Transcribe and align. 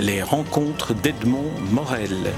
les 0.00 0.22
rencontres 0.22 0.94
d'Edmond 0.94 1.50
Morel. 1.72 2.32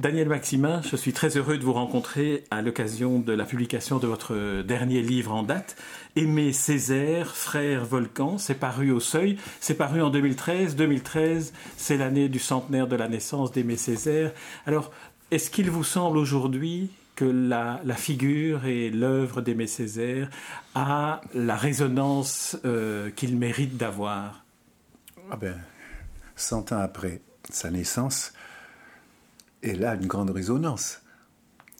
Daniel 0.00 0.28
Maximin, 0.28 0.80
je 0.82 0.96
suis 0.96 1.12
très 1.12 1.36
heureux 1.36 1.58
de 1.58 1.64
vous 1.64 1.74
rencontrer 1.74 2.44
à 2.50 2.62
l'occasion 2.62 3.18
de 3.18 3.32
la 3.32 3.44
publication 3.44 3.98
de 3.98 4.06
votre 4.06 4.62
dernier 4.62 5.02
livre 5.02 5.34
en 5.34 5.42
date, 5.42 5.76
Aimé 6.16 6.54
Césaire, 6.54 7.36
frère 7.36 7.84
Volcan. 7.84 8.38
C'est 8.38 8.54
paru 8.54 8.90
au 8.90 9.00
Seuil, 9.00 9.36
c'est 9.60 9.74
paru 9.74 10.00
en 10.00 10.08
2013. 10.08 10.76
2013, 10.76 11.52
c'est 11.76 11.98
l'année 11.98 12.30
du 12.30 12.38
centenaire 12.38 12.86
de 12.86 12.96
la 12.96 13.08
naissance 13.08 13.52
d'Aimé 13.52 13.76
Césaire. 13.76 14.32
Alors, 14.66 14.92
est-ce 15.30 15.50
qu'il 15.50 15.70
vous 15.70 15.84
semble 15.84 16.16
aujourd'hui 16.16 16.90
que 17.14 17.24
la, 17.24 17.80
figure 17.94 18.66
et 18.66 18.90
l'œuvre 18.90 19.40
d'Aimé 19.40 19.66
Césaire 19.66 20.30
a 20.74 21.20
la 21.32 21.56
résonance 21.56 22.56
euh, 22.64 23.10
qu'il 23.10 23.36
mérite 23.36 23.76
d'avoir 23.76 24.44
ah 25.30 25.36
ben, 25.36 25.60
Cent 26.36 26.72
ans 26.72 26.80
après 26.80 27.20
sa 27.50 27.70
naissance, 27.70 28.32
elle 29.62 29.84
a 29.84 29.94
une 29.94 30.06
grande 30.06 30.30
résonance. 30.30 31.02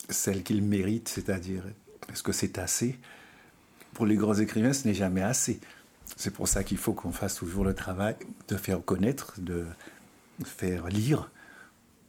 Celle 0.09 0.43
qu'il 0.43 0.63
mérite, 0.63 1.09
c'est-à-dire, 1.09 1.65
est-ce 2.13 2.23
que 2.23 2.33
c'est 2.33 2.59
assez? 2.59 2.99
Pour 3.95 4.07
les 4.07 4.17
grands 4.17 4.35
écrivains, 4.35 4.73
ce 4.73 4.87
n'est 4.87 4.95
jamais 4.95 5.23
assez. 5.23 5.61
C'est 6.17 6.31
pour 6.31 6.47
ça 6.47 6.63
qu'il 6.63 6.79
faut 6.79 6.93
qu'on 6.93 7.13
fasse 7.13 7.35
toujours 7.35 7.65
le 7.65 7.75
travail 7.75 8.15
de 8.49 8.57
faire 8.57 8.85
connaître, 8.85 9.35
de 9.39 9.65
faire 10.45 10.87
lire, 10.89 11.31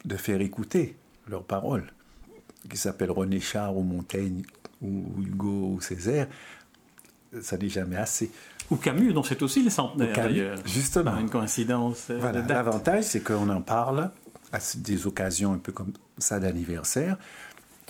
de 0.03 0.17
faire 0.17 0.41
écouter 0.41 0.95
leurs 1.27 1.43
paroles 1.43 1.94
qui 2.69 2.77
s'appelle 2.77 3.11
René 3.11 3.39
Char 3.39 3.75
ou 3.75 3.83
Montaigne 3.83 4.43
ou 4.81 5.03
Hugo 5.21 5.73
ou 5.75 5.81
Césaire, 5.81 6.27
ça 7.41 7.57
n'est 7.57 7.69
jamais 7.69 7.97
assez. 7.97 8.31
Ou 8.71 8.77
Camus, 8.77 9.13
dont 9.13 9.23
c'est 9.23 9.41
aussi 9.41 9.61
les 9.61 9.69
centenaires 9.69 10.15
d'ailleurs. 10.15 10.57
Justement. 10.65 11.17
une 11.17 11.29
coïncidence. 11.29 12.07
Euh, 12.09 12.17
voilà. 12.19 12.41
L'avantage, 12.41 13.03
c'est 13.03 13.21
qu'on 13.21 13.49
en 13.49 13.61
parle 13.61 14.11
à 14.51 14.59
des 14.77 15.07
occasions 15.07 15.53
un 15.53 15.57
peu 15.57 15.71
comme 15.71 15.91
ça 16.17 16.39
d'anniversaire, 16.39 17.17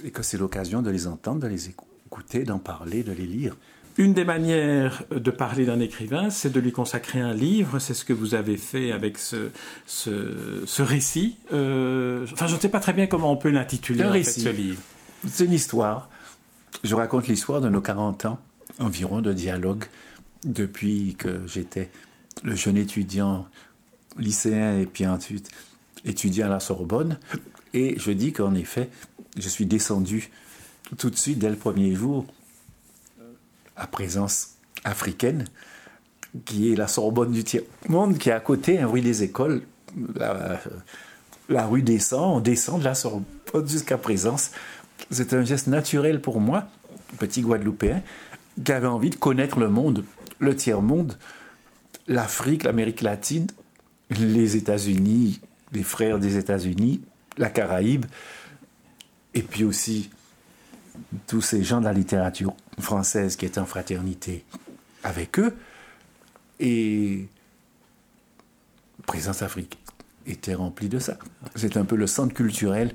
et 0.03 0.11
que 0.11 0.23
c'est 0.23 0.37
l'occasion 0.37 0.81
de 0.81 0.89
les 0.89 1.07
entendre, 1.07 1.41
de 1.41 1.47
les 1.47 1.69
écouter, 1.69 2.43
d'en 2.43 2.59
parler, 2.59 3.03
de 3.03 3.11
les 3.11 3.27
lire. 3.27 3.55
Une 3.97 4.13
des 4.13 4.25
manières 4.25 5.03
de 5.09 5.31
parler 5.31 5.65
d'un 5.65 5.79
écrivain, 5.79 6.29
c'est 6.29 6.51
de 6.51 6.59
lui 6.59 6.73
consacrer 6.73 7.21
un 7.21 7.33
livre. 7.33 7.79
C'est 7.79 7.93
ce 7.93 8.03
que 8.03 8.11
vous 8.11 8.35
avez 8.35 8.57
fait 8.57 8.91
avec 8.91 9.17
ce, 9.17 9.51
ce, 9.85 10.81
récit. 10.81 11.37
Euh, 11.53 12.25
enfin, 12.33 12.47
je 12.47 12.55
ne 12.55 12.59
sais 12.59 12.69
pas 12.69 12.81
très 12.81 12.91
bien 12.91 13.07
comment 13.07 13.31
on 13.31 13.37
peut 13.37 13.49
l'intituler, 13.49 14.03
un 14.03 14.11
récit. 14.11 14.41
ce 14.41 14.49
livre. 14.49 14.81
C'est 15.27 15.45
une 15.45 15.53
histoire. 15.53 16.09
Je 16.83 16.93
raconte 16.93 17.27
l'histoire 17.27 17.61
de 17.61 17.69
nos 17.69 17.79
40 17.79 18.25
ans 18.25 18.39
environ 18.79 19.21
de 19.21 19.31
dialogue 19.31 19.85
depuis 20.43 21.15
que 21.17 21.41
j'étais 21.47 21.89
le 22.43 22.55
jeune 22.55 22.77
étudiant 22.77 23.47
lycéen 24.17 24.77
et 24.77 24.85
puis 24.85 25.07
ensuite 25.07 25.49
étudiant 26.03 26.47
à 26.47 26.49
la 26.49 26.59
Sorbonne. 26.59 27.17
Et 27.73 27.95
je 27.97 28.11
dis 28.11 28.33
qu'en 28.33 28.55
effet, 28.55 28.89
je 29.37 29.47
suis 29.47 29.65
descendu 29.65 30.31
tout 30.97 31.09
de 31.09 31.15
suite 31.15 31.39
dès 31.39 31.49
le 31.49 31.55
premier 31.55 31.93
jour 31.95 32.25
à 33.75 33.87
présence 33.87 34.55
africaine, 34.83 35.45
qui 36.45 36.71
est 36.71 36.75
la 36.75 36.87
Sorbonne 36.87 37.31
du 37.31 37.43
tiers-monde, 37.43 38.17
qui 38.17 38.29
est 38.29 38.33
à 38.33 38.39
côté, 38.39 38.79
un 38.79 38.87
rue 38.87 39.01
des 39.01 39.23
écoles. 39.23 39.63
La, 41.47 41.65
rue 41.65 41.81
descend, 41.81 42.37
on 42.37 42.39
descend 42.39 42.79
de 42.79 42.85
la 42.85 42.95
Sorbonne 42.95 43.25
jusqu'à 43.67 43.97
présence. 43.97 44.51
C'est 45.11 45.33
un 45.33 45.43
geste 45.43 45.67
naturel 45.67 46.21
pour 46.21 46.41
moi, 46.41 46.67
petit 47.19 47.41
Guadeloupéen, 47.41 48.01
qui 48.63 48.71
avait 48.71 48.87
envie 48.87 49.09
de 49.09 49.15
connaître 49.15 49.59
le 49.59 49.69
monde, 49.69 50.03
le 50.39 50.55
tiers-monde, 50.55 51.17
l'Afrique, 52.07 52.63
l'Amérique 52.63 53.01
latine, 53.01 53.47
les 54.09 54.55
États-Unis, 54.55 55.39
les 55.71 55.83
frères 55.83 56.19
des 56.19 56.37
États-Unis, 56.37 57.01
la 57.37 57.49
Caraïbe, 57.49 58.05
et 59.33 59.41
puis 59.41 59.63
aussi 59.63 60.09
tous 61.27 61.41
ces 61.41 61.63
gens 61.63 61.79
de 61.79 61.85
la 61.85 61.93
littérature 61.93 62.53
française 62.79 63.35
qui 63.35 63.45
étaient 63.45 63.59
en 63.59 63.65
fraternité 63.65 64.43
avec 65.03 65.39
eux. 65.39 65.55
Et 66.59 67.27
Présence 69.05 69.41
Afrique 69.41 69.77
était 70.25 70.53
remplie 70.53 70.89
de 70.89 70.99
ça. 70.99 71.17
C'est 71.55 71.77
un 71.77 71.85
peu 71.85 71.95
le 71.95 72.07
centre 72.07 72.33
culturel 72.33 72.93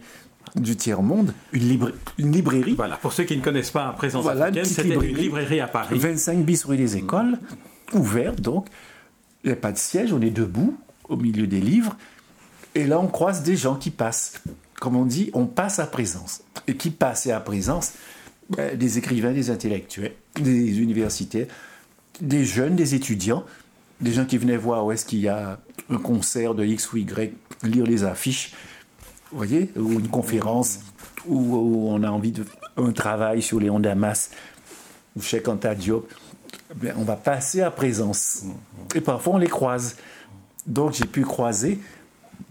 du 0.57 0.77
tiers-monde, 0.77 1.33
une, 1.53 1.93
une, 2.19 2.33
librairie. 2.33 2.75
Voilà, 2.75 2.97
pour 2.97 3.13
ceux 3.13 3.23
qui 3.25 3.37
ne 3.37 3.43
connaissent 3.43 3.71
pas 3.71 3.93
Présence 3.93 4.27
africaine, 4.27 4.65
c'était 4.65 4.95
une 4.95 5.17
librairie 5.17 5.61
à 5.61 5.69
Paris. 5.69 5.97
25 5.99 6.45
bis 6.45 6.65
rue 6.65 6.77
des 6.77 6.97
écoles, 6.97 7.39
ouverte 7.93 8.41
donc. 8.41 8.67
Il 9.45 9.49
n'y 9.49 9.53
a 9.53 9.57
pas 9.57 9.73
de 9.73 9.79
siège, 9.79 10.13
on 10.13 10.21
est 10.21 10.31
debout 10.31 10.77
au 11.09 11.17
milieu 11.17 11.47
des 11.47 11.61
livres. 11.61 11.97
Et 12.75 12.87
là, 12.87 13.01
on 13.01 13.07
croise 13.07 13.43
des 13.43 13.57
gens 13.57 13.77
qui 13.77 13.91
passent. 13.91 14.43
Comme 14.81 14.97
on 14.97 15.05
dit, 15.05 15.31
on 15.35 15.47
passe 15.47 15.79
à 15.79 15.87
présence. 15.87 16.43
Et 16.67 16.77
qui 16.77 16.91
passe 16.91 17.27
à 17.27 17.41
présence 17.41 17.93
Des 18.51 18.99
écrivains, 18.99 19.33
des 19.33 19.51
intellectuels, 19.51 20.15
des 20.35 20.81
universitaires, 20.81 21.47
des 22.21 22.45
jeunes, 22.45 22.75
des 22.75 22.95
étudiants, 22.95 23.45
des 24.01 24.13
gens 24.13 24.25
qui 24.25 24.39
venaient 24.39 24.57
voir 24.57 24.85
où 24.85 24.93
est-ce 24.93 25.05
qu'il 25.05 25.21
y 25.21 25.29
a 25.29 25.61
un 25.89 25.99
concert 25.99 26.55
de 26.55 26.65
X 26.65 26.93
ou 26.93 26.99
Y, 26.99 27.33
lire 27.63 27.85
les 27.85 28.05
affiches, 28.05 28.53
vous 29.31 29.37
voyez, 29.37 29.71
ou 29.77 29.93
une 29.93 30.09
conférence, 30.09 30.81
où, 31.27 31.89
on 31.89 32.03
a 32.03 32.11
envie 32.11 32.33
de 32.33 32.45
un 32.77 32.93
travail 32.93 33.43
sur 33.43 33.61
Léon 33.61 33.81
Damas, 33.81 34.31
ou 35.17 35.23
Cheikh 35.23 35.49
Anta 35.49 35.75
Diop. 35.75 36.09
Ben, 36.77 36.95
on 36.97 37.05
va 37.05 37.17
passer 37.17 37.63
à 37.63 37.71
présence. 37.71 38.45
Et 38.95 39.01
parfois, 39.01 39.35
on 39.35 39.39
les 39.39 39.49
croise. 39.49 39.97
Donc, 40.67 40.95
j'ai 40.95 41.05
pu 41.05 41.23
croiser 41.23 41.81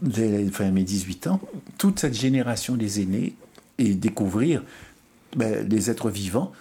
dès 0.02 0.46
mes 0.72 0.84
18 0.84 1.28
ans, 1.28 1.40
toute 1.78 2.00
cette 2.00 2.14
génération 2.14 2.76
des 2.76 3.02
aînés 3.02 3.36
et 3.78 3.96
découvrir 3.96 4.64
ben, 5.36 5.68
des 5.68 5.90
êtres 5.90 6.10
vivants, 6.10 6.52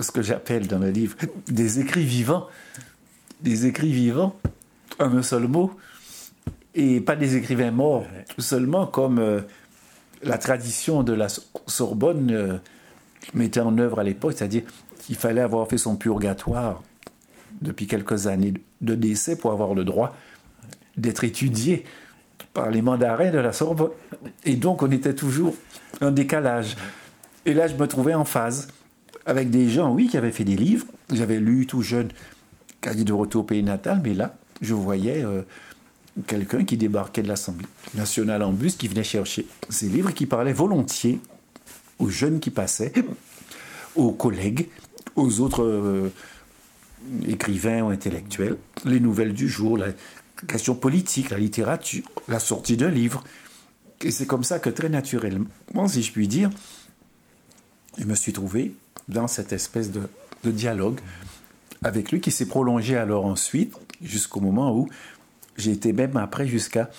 ce 0.00 0.10
que 0.10 0.22
j'appelle 0.22 0.66
dans 0.66 0.78
le 0.78 0.90
livre 0.90 1.16
des 1.46 1.80
écrits 1.80 2.04
vivants, 2.04 2.48
des 3.40 3.66
écrits 3.66 3.92
vivants, 3.92 4.36
un 4.98 5.22
seul 5.22 5.48
mot, 5.48 5.72
et 6.74 7.00
pas 7.00 7.16
des 7.16 7.36
écrivains 7.36 7.70
morts, 7.70 8.06
seulement 8.38 8.86
comme 8.86 9.18
euh, 9.18 9.40
la 10.22 10.38
tradition 10.38 11.02
de 11.02 11.12
la 11.12 11.28
Sorbonne 11.66 12.30
euh, 12.32 12.58
mettait 13.34 13.60
en 13.60 13.78
œuvre 13.78 14.00
à 14.00 14.04
l'époque, 14.04 14.34
c'est-à-dire 14.36 14.62
qu'il 14.98 15.16
fallait 15.16 15.40
avoir 15.40 15.68
fait 15.68 15.78
son 15.78 15.96
purgatoire 15.96 16.82
depuis 17.60 17.86
quelques 17.86 18.26
années 18.26 18.54
de 18.80 18.94
décès 18.94 19.36
pour 19.36 19.52
avoir 19.52 19.74
le 19.74 19.84
droit 19.84 20.16
d'être 20.96 21.24
étudié 21.24 21.84
par 22.52 22.70
les 22.70 22.82
mandarins 22.82 23.30
de 23.30 23.38
la 23.38 23.52
Sorbonne. 23.52 23.90
Et 24.44 24.56
donc, 24.56 24.82
on 24.82 24.90
était 24.90 25.14
toujours 25.14 25.54
en 26.00 26.10
décalage. 26.10 26.76
Et 27.46 27.54
là, 27.54 27.66
je 27.66 27.74
me 27.74 27.86
trouvais 27.86 28.14
en 28.14 28.24
phase 28.24 28.68
avec 29.26 29.50
des 29.50 29.68
gens, 29.68 29.92
oui, 29.92 30.08
qui 30.08 30.16
avaient 30.16 30.32
fait 30.32 30.44
des 30.44 30.56
livres. 30.56 30.86
J'avais 31.12 31.38
lu 31.38 31.66
tout 31.66 31.82
jeune 31.82 32.08
Cahier 32.80 33.04
de 33.04 33.12
retour 33.12 33.42
au 33.42 33.44
pays 33.44 33.62
natal, 33.62 34.00
mais 34.04 34.12
là, 34.12 34.36
je 34.60 34.74
voyais 34.74 35.24
euh, 35.24 35.42
quelqu'un 36.26 36.64
qui 36.64 36.76
débarquait 36.76 37.22
de 37.22 37.28
l'Assemblée 37.28 37.66
nationale 37.94 38.42
en 38.42 38.52
bus, 38.52 38.76
qui 38.76 38.88
venait 38.88 39.04
chercher 39.04 39.46
ces 39.70 39.88
livres, 39.88 40.12
qui 40.12 40.26
parlait 40.26 40.52
volontiers 40.52 41.20
aux 41.98 42.08
jeunes 42.08 42.40
qui 42.40 42.50
passaient, 42.50 42.92
aux 43.96 44.12
collègues, 44.12 44.68
aux 45.16 45.40
autres 45.40 45.62
euh, 45.62 46.12
écrivains 47.26 47.82
ou 47.82 47.88
intellectuels, 47.88 48.56
les 48.84 49.00
nouvelles 49.00 49.32
du 49.32 49.48
jour, 49.48 49.78
la, 49.78 49.88
question 50.46 50.74
politique, 50.74 51.30
la 51.30 51.38
littérature, 51.38 52.04
la 52.28 52.38
sortie 52.38 52.76
d'un 52.76 52.90
livre. 52.90 53.24
Et 54.02 54.10
c'est 54.10 54.26
comme 54.26 54.44
ça 54.44 54.58
que 54.58 54.68
très 54.68 54.88
naturellement, 54.88 55.88
si 55.88 56.02
je 56.02 56.12
puis 56.12 56.28
dire, 56.28 56.50
je 57.98 58.04
me 58.04 58.14
suis 58.14 58.32
trouvé 58.32 58.74
dans 59.08 59.28
cette 59.28 59.52
espèce 59.52 59.90
de, 59.90 60.08
dialogue 60.44 61.00
avec 61.82 62.12
lui 62.12 62.20
qui 62.20 62.30
s'est 62.30 62.44
prolongé 62.44 62.98
alors 62.98 63.24
ensuite 63.24 63.74
jusqu'au 64.02 64.40
moment 64.40 64.76
où 64.76 64.90
j'ai 65.56 65.70
été 65.70 65.94
même 65.94 66.18
après 66.18 66.46
jusqu'à 66.46 66.90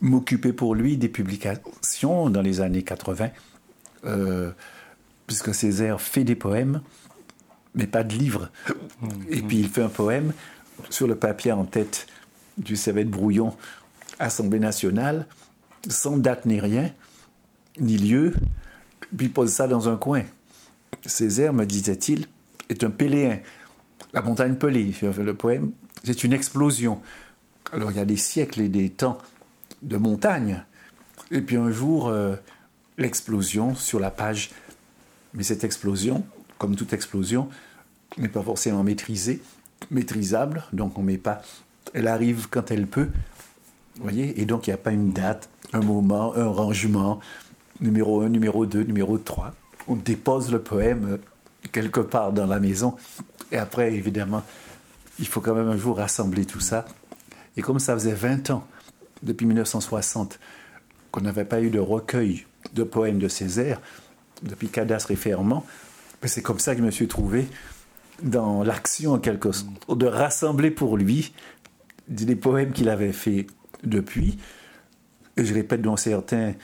m'occuper 0.00 0.52
pour 0.52 0.76
lui 0.76 0.96
des 0.96 1.08
publications 1.08 2.30
dans 2.30 2.42
les 2.42 2.60
années 2.60 2.84
80, 2.84 3.30
euh, 4.04 4.52
puisque 5.26 5.52
Césaire 5.52 6.00
fait 6.00 6.22
des 6.22 6.36
poèmes, 6.36 6.80
mais 7.74 7.88
pas 7.88 8.04
de 8.04 8.14
livres. 8.14 8.50
Et 9.30 9.42
puis 9.42 9.58
il 9.58 9.68
fait 9.68 9.82
un 9.82 9.88
poème 9.88 10.32
sur 10.90 11.08
le 11.08 11.16
papier 11.16 11.50
en 11.50 11.64
tête 11.64 12.06
du 12.58 12.74
de 12.74 13.04
brouillon 13.04 13.56
Assemblée 14.18 14.60
nationale, 14.60 15.26
sans 15.88 16.16
date 16.16 16.46
ni 16.46 16.60
rien, 16.60 16.90
ni 17.80 17.98
lieu, 17.98 18.34
puis 19.16 19.26
il 19.26 19.32
pose 19.32 19.50
ça 19.50 19.66
dans 19.66 19.88
un 19.88 19.96
coin. 19.96 20.22
Césaire, 21.06 21.52
me 21.52 21.64
disait-il, 21.64 22.26
est 22.68 22.84
un 22.84 22.90
péléen. 22.90 23.40
La 24.12 24.22
montagne 24.22 24.56
pelée, 24.56 24.94
le 25.02 25.34
poème, 25.34 25.72
c'est 26.04 26.24
une 26.24 26.32
explosion. 26.32 27.00
Alors 27.72 27.90
il 27.90 27.96
y 27.96 28.00
a 28.00 28.04
des 28.04 28.16
siècles 28.16 28.60
et 28.60 28.68
des 28.68 28.90
temps 28.90 29.18
de 29.82 29.96
montagne, 29.96 30.64
et 31.30 31.40
puis 31.40 31.56
un 31.56 31.70
jour, 31.70 32.08
euh, 32.08 32.36
l'explosion 32.98 33.74
sur 33.74 33.98
la 33.98 34.10
page. 34.10 34.50
Mais 35.34 35.42
cette 35.42 35.64
explosion, 35.64 36.24
comme 36.58 36.76
toute 36.76 36.92
explosion, 36.92 37.48
n'est 38.18 38.28
pas 38.28 38.42
forcément 38.42 38.82
maîtrisée, 38.82 39.42
maîtrisable, 39.90 40.64
donc 40.72 40.98
on 40.98 41.02
met 41.02 41.18
pas 41.18 41.42
Elle 41.94 42.06
arrive 42.06 42.48
quand 42.50 42.70
elle 42.70 42.86
peut. 42.86 43.08
Vous 43.96 44.02
voyez? 44.02 44.40
Et 44.40 44.44
donc, 44.44 44.66
il 44.66 44.70
n'y 44.70 44.74
a 44.74 44.78
pas 44.78 44.92
une 44.92 45.12
date, 45.12 45.48
un 45.72 45.80
moment, 45.80 46.34
un 46.34 46.46
rangement, 46.46 47.20
numéro 47.80 48.22
1, 48.22 48.28
numéro 48.28 48.66
2, 48.66 48.84
numéro 48.84 49.18
3. 49.18 49.54
On 49.88 49.96
dépose 49.96 50.50
le 50.50 50.60
poème 50.60 51.14
euh, 51.14 51.18
quelque 51.70 52.00
part 52.00 52.32
dans 52.32 52.46
la 52.46 52.60
maison. 52.60 52.96
Et 53.50 53.56
après, 53.56 53.92
évidemment, 53.94 54.42
il 55.18 55.26
faut 55.26 55.40
quand 55.40 55.54
même 55.54 55.68
un 55.68 55.76
jour 55.76 55.96
rassembler 55.96 56.44
tout 56.44 56.60
ça. 56.60 56.84
Et 57.56 57.62
comme 57.62 57.78
ça 57.78 57.94
faisait 57.94 58.14
20 58.14 58.50
ans, 58.50 58.66
depuis 59.22 59.46
1960, 59.46 60.38
qu'on 61.10 61.20
n'avait 61.20 61.44
pas 61.44 61.60
eu 61.60 61.70
de 61.70 61.78
recueil 61.78 62.46
de 62.74 62.82
poèmes 62.82 63.18
de 63.18 63.28
Césaire, 63.28 63.80
depuis 64.42 64.68
Cadastre 64.68 65.10
et 65.10 65.16
Ferment, 65.16 65.64
ben, 66.20 66.28
c'est 66.28 66.42
comme 66.42 66.58
ça 66.58 66.74
que 66.74 66.80
je 66.80 66.86
me 66.86 66.90
suis 66.90 67.08
trouvé 67.08 67.46
dans 68.22 68.62
l'action, 68.62 69.12
en 69.12 69.18
quelque 69.18 69.52
sorte, 69.52 69.98
de 69.98 70.06
rassembler 70.06 70.70
pour 70.70 70.96
lui 70.96 71.32
des 72.08 72.36
poèmes 72.36 72.72
qu'il 72.72 72.88
avait 72.88 73.12
fait 73.12 73.46
depuis. 73.84 74.38
Et 75.36 75.44
je 75.44 75.54
répète, 75.54 75.82
dont 75.82 75.96
certains 75.96 76.54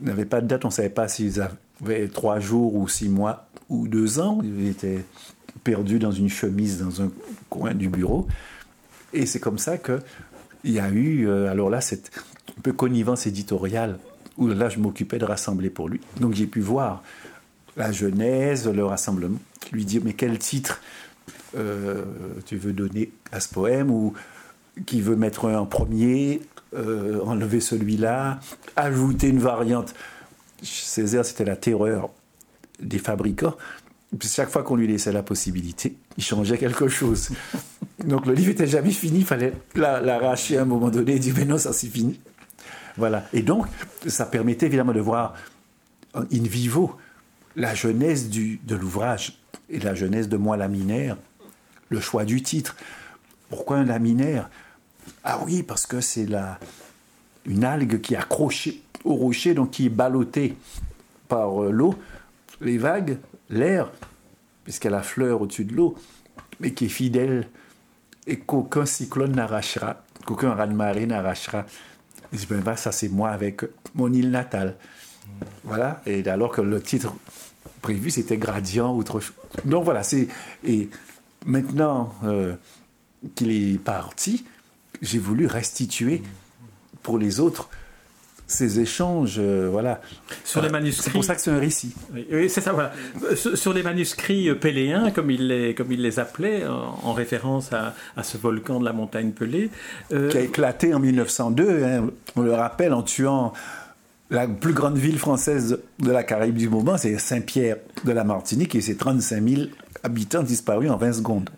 n'avaient 0.00 0.24
pas 0.24 0.40
de 0.40 0.46
date, 0.46 0.64
on 0.64 0.68
ne 0.68 0.72
savait 0.72 0.88
pas 0.90 1.08
s'ils 1.08 1.40
avaient 1.40 1.54
trois 2.12 2.40
jours 2.40 2.74
ou 2.74 2.88
six 2.88 3.08
mois 3.08 3.48
ou 3.68 3.88
deux 3.88 4.20
ans. 4.20 4.40
Ils 4.42 4.68
étaient 4.68 5.04
perdus 5.64 5.98
dans 5.98 6.12
une 6.12 6.28
chemise 6.28 6.80
dans 6.82 7.02
un 7.02 7.10
coin 7.48 7.74
du 7.74 7.88
bureau. 7.88 8.26
Et 9.12 9.26
c'est 9.26 9.40
comme 9.40 9.58
ça 9.58 9.78
qu'il 9.78 10.00
y 10.64 10.78
a 10.78 10.90
eu, 10.90 11.26
euh, 11.28 11.50
alors 11.50 11.70
là, 11.70 11.80
cette 11.80 12.10
un 12.56 12.60
peu 12.60 12.72
connivence 12.72 13.26
éditoriale, 13.26 13.98
où 14.36 14.48
là, 14.48 14.68
je 14.68 14.78
m'occupais 14.78 15.18
de 15.18 15.24
rassembler 15.24 15.70
pour 15.70 15.88
lui. 15.88 16.00
Donc 16.20 16.34
j'ai 16.34 16.46
pu 16.46 16.60
voir 16.60 17.02
la 17.76 17.92
Genèse, 17.92 18.68
le 18.68 18.84
rassemblement, 18.84 19.38
lui 19.72 19.84
dire, 19.84 20.02
mais 20.04 20.12
quel 20.12 20.38
titre 20.38 20.80
euh, 21.56 22.04
tu 22.46 22.56
veux 22.56 22.72
donner 22.72 23.12
à 23.32 23.40
ce 23.40 23.48
poème, 23.48 23.90
ou 23.90 24.14
qui 24.86 25.00
veut 25.00 25.16
mettre 25.16 25.46
un 25.46 25.58
en 25.58 25.66
premier, 25.66 26.40
euh, 26.74 27.20
enlever 27.24 27.60
celui-là, 27.60 28.40
ajouter 28.76 29.28
une 29.28 29.38
variante. 29.38 29.94
Césaire, 30.62 31.24
c'était 31.24 31.44
la 31.44 31.56
terreur 31.56 32.10
des 32.80 32.98
fabricants. 32.98 33.54
Puis 34.18 34.28
chaque 34.28 34.48
fois 34.48 34.62
qu'on 34.62 34.76
lui 34.76 34.86
laissait 34.86 35.12
la 35.12 35.22
possibilité, 35.22 35.96
il 36.16 36.24
changeait 36.24 36.58
quelque 36.58 36.88
chose. 36.88 37.30
Donc 38.04 38.26
le 38.26 38.32
livre 38.32 38.50
était 38.50 38.66
jamais 38.66 38.90
fini, 38.90 39.18
il 39.18 39.24
fallait 39.24 39.52
l'arracher 39.74 40.56
à 40.56 40.62
un 40.62 40.64
moment 40.64 40.88
donné 40.88 41.16
et 41.16 41.18
dire 41.18 41.34
mais 41.36 41.44
non, 41.44 41.58
ça 41.58 41.72
c'est 41.72 41.88
fini. 41.88 42.18
Voilà. 42.96 43.26
Et 43.32 43.42
donc, 43.42 43.66
ça 44.06 44.26
permettait 44.26 44.66
évidemment 44.66 44.92
de 44.92 45.00
voir 45.00 45.34
in 46.14 46.42
vivo 46.42 46.96
la 47.54 47.74
genèse 47.74 48.28
du, 48.28 48.60
de 48.64 48.74
l'ouvrage 48.74 49.38
et 49.68 49.78
la 49.78 49.94
genèse 49.94 50.28
de 50.28 50.36
moi 50.36 50.56
laminaire, 50.56 51.16
le 51.90 52.00
choix 52.00 52.24
du 52.24 52.42
titre. 52.42 52.76
Pourquoi 53.50 53.78
un 53.78 53.84
laminaire 53.84 54.50
Ah 55.22 55.40
oui, 55.44 55.62
parce 55.62 55.86
que 55.86 56.00
c'est 56.00 56.26
une 57.46 57.64
algue 57.64 58.00
qui 58.00 58.14
est 58.14 58.18
accrochée 58.18 58.82
au 59.04 59.14
rocher, 59.14 59.54
donc 59.54 59.70
qui 59.70 59.86
est 59.86 59.90
ballottée 59.90 60.56
par 61.28 61.62
euh, 61.62 61.70
l'eau, 61.70 61.94
les 62.60 62.78
vagues, 62.78 63.18
l'air, 63.50 63.90
puisqu'elle 64.64 64.94
a 64.94 65.02
fleur 65.02 65.42
au-dessus 65.42 65.64
de 65.64 65.74
l'eau, 65.74 65.96
mais 66.60 66.72
qui 66.72 66.86
est 66.86 66.90
fidèle 66.90 67.48
et 68.26 68.38
qu'aucun 68.38 68.84
cyclone 68.84 69.32
n'arrachera, 69.32 70.02
qu'aucun 70.26 70.52
raz-de-marée 70.52 71.06
n'arrachera. 71.06 71.64
Je 72.32 72.38
dis, 72.38 72.46
ben, 72.46 72.76
ça 72.76 72.92
c'est 72.92 73.08
moi 73.08 73.30
avec 73.30 73.62
mon 73.94 74.12
île 74.12 74.30
natale. 74.30 74.76
Voilà, 75.64 76.02
et 76.06 76.26
alors 76.28 76.52
que 76.52 76.60
le 76.60 76.80
titre 76.80 77.14
prévu 77.80 78.10
c'était 78.10 78.36
Gradient 78.36 78.94
autre. 78.94 79.20
Donc 79.64 79.84
voilà, 79.84 80.02
c'est. 80.02 80.28
Et 80.64 80.90
maintenant 81.46 82.14
euh, 82.24 82.54
qu'il 83.34 83.50
est 83.50 83.78
parti, 83.78 84.44
j'ai 85.00 85.18
voulu 85.18 85.46
restituer 85.46 86.22
pour 87.02 87.18
les 87.18 87.40
autres 87.40 87.70
ces 88.48 88.80
échanges, 88.80 89.36
euh, 89.38 89.68
voilà. 89.70 90.00
Sur 90.42 90.62
les 90.62 90.70
manuscrits. 90.70 91.04
C'est 91.04 91.10
pour 91.10 91.22
ça 91.22 91.34
que 91.34 91.40
c'est 91.40 91.50
un 91.50 91.58
récit. 91.58 91.94
Oui, 92.32 92.48
c'est 92.48 92.62
ça, 92.62 92.72
voilà. 92.72 92.92
Sur, 93.36 93.74
les 93.74 93.82
manuscrits 93.82 94.52
péléens, 94.54 95.10
comme 95.10 95.30
il 95.30 95.48
les, 95.48 95.74
comme 95.74 95.92
il 95.92 96.00
les 96.00 96.18
appelait, 96.18 96.66
en, 96.66 97.12
référence 97.12 97.72
à, 97.72 97.94
à, 98.16 98.22
ce 98.22 98.38
volcan 98.38 98.80
de 98.80 98.86
la 98.86 98.94
montagne 98.94 99.32
Pelée. 99.32 99.70
Euh, 100.12 100.30
qui 100.30 100.38
a 100.38 100.40
éclaté 100.40 100.94
en 100.94 100.98
1902, 100.98 101.84
hein, 101.84 102.06
on 102.36 102.40
le 102.40 102.54
rappelle, 102.54 102.94
en 102.94 103.02
tuant 103.02 103.52
la 104.30 104.48
plus 104.48 104.72
grande 104.72 104.96
ville 104.96 105.18
française 105.18 105.80
de 105.98 106.10
la 106.10 106.22
Caraïbe 106.22 106.56
du 106.56 106.70
moment, 106.70 106.96
c'est 106.96 107.18
Saint-Pierre 107.18 107.76
de 108.04 108.12
la 108.12 108.24
Martinique, 108.24 108.74
et 108.74 108.80
c'est 108.80 108.96
35 108.96 109.46
000 109.46 109.62
habitants 110.02 110.42
disparus 110.42 110.90
en 110.90 110.96
20 110.96 111.12
secondes 111.12 111.50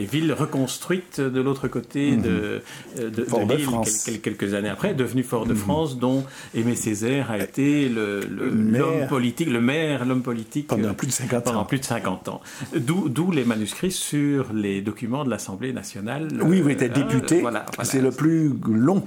et 0.00 0.04
ville 0.06 0.32
reconstruite 0.32 1.20
de 1.20 1.40
l'autre 1.42 1.68
côté 1.68 2.12
mhm. 2.12 2.22
de, 2.22 2.62
euh, 2.98 3.10
de, 3.10 3.54
l'île 3.54 4.20
quelques, 4.22 4.54
années 4.54 4.70
après, 4.70 4.94
devenue 4.94 5.22
Fort-de-France, 5.22 5.94
mhm. 5.94 6.00
dont 6.00 6.24
Aimé 6.54 6.74
Césaire 6.74 7.30
a 7.30 7.38
été 7.38 7.88
l'homme 7.90 9.06
politique, 9.08 9.50
le 9.50 9.60
maire, 9.60 10.06
l'homme 10.06 10.22
politique 10.22 10.68
pendant 10.68 10.94
plus 10.94 11.06
de 11.06 11.12
50 11.12 11.44
pendant 11.44 11.60
ans. 11.60 11.64
plus 11.66 11.78
de 11.78 11.84
50 11.84 12.28
ans. 12.28 12.40
D'où 12.74 13.30
les 13.30 13.44
manuscrits 13.44 13.92
sur 13.92 14.52
les 14.54 14.80
documents 14.80 15.24
de 15.24 15.30
l'Assemblée 15.30 15.74
nationale. 15.74 16.28
Oui, 16.42 16.62
vous 16.62 16.70
êtes 16.70 16.82
euh, 16.82 16.88
député. 16.88 17.44
C'est 17.82 18.00
le 18.00 18.10
plus 18.10 18.52
long 18.66 19.04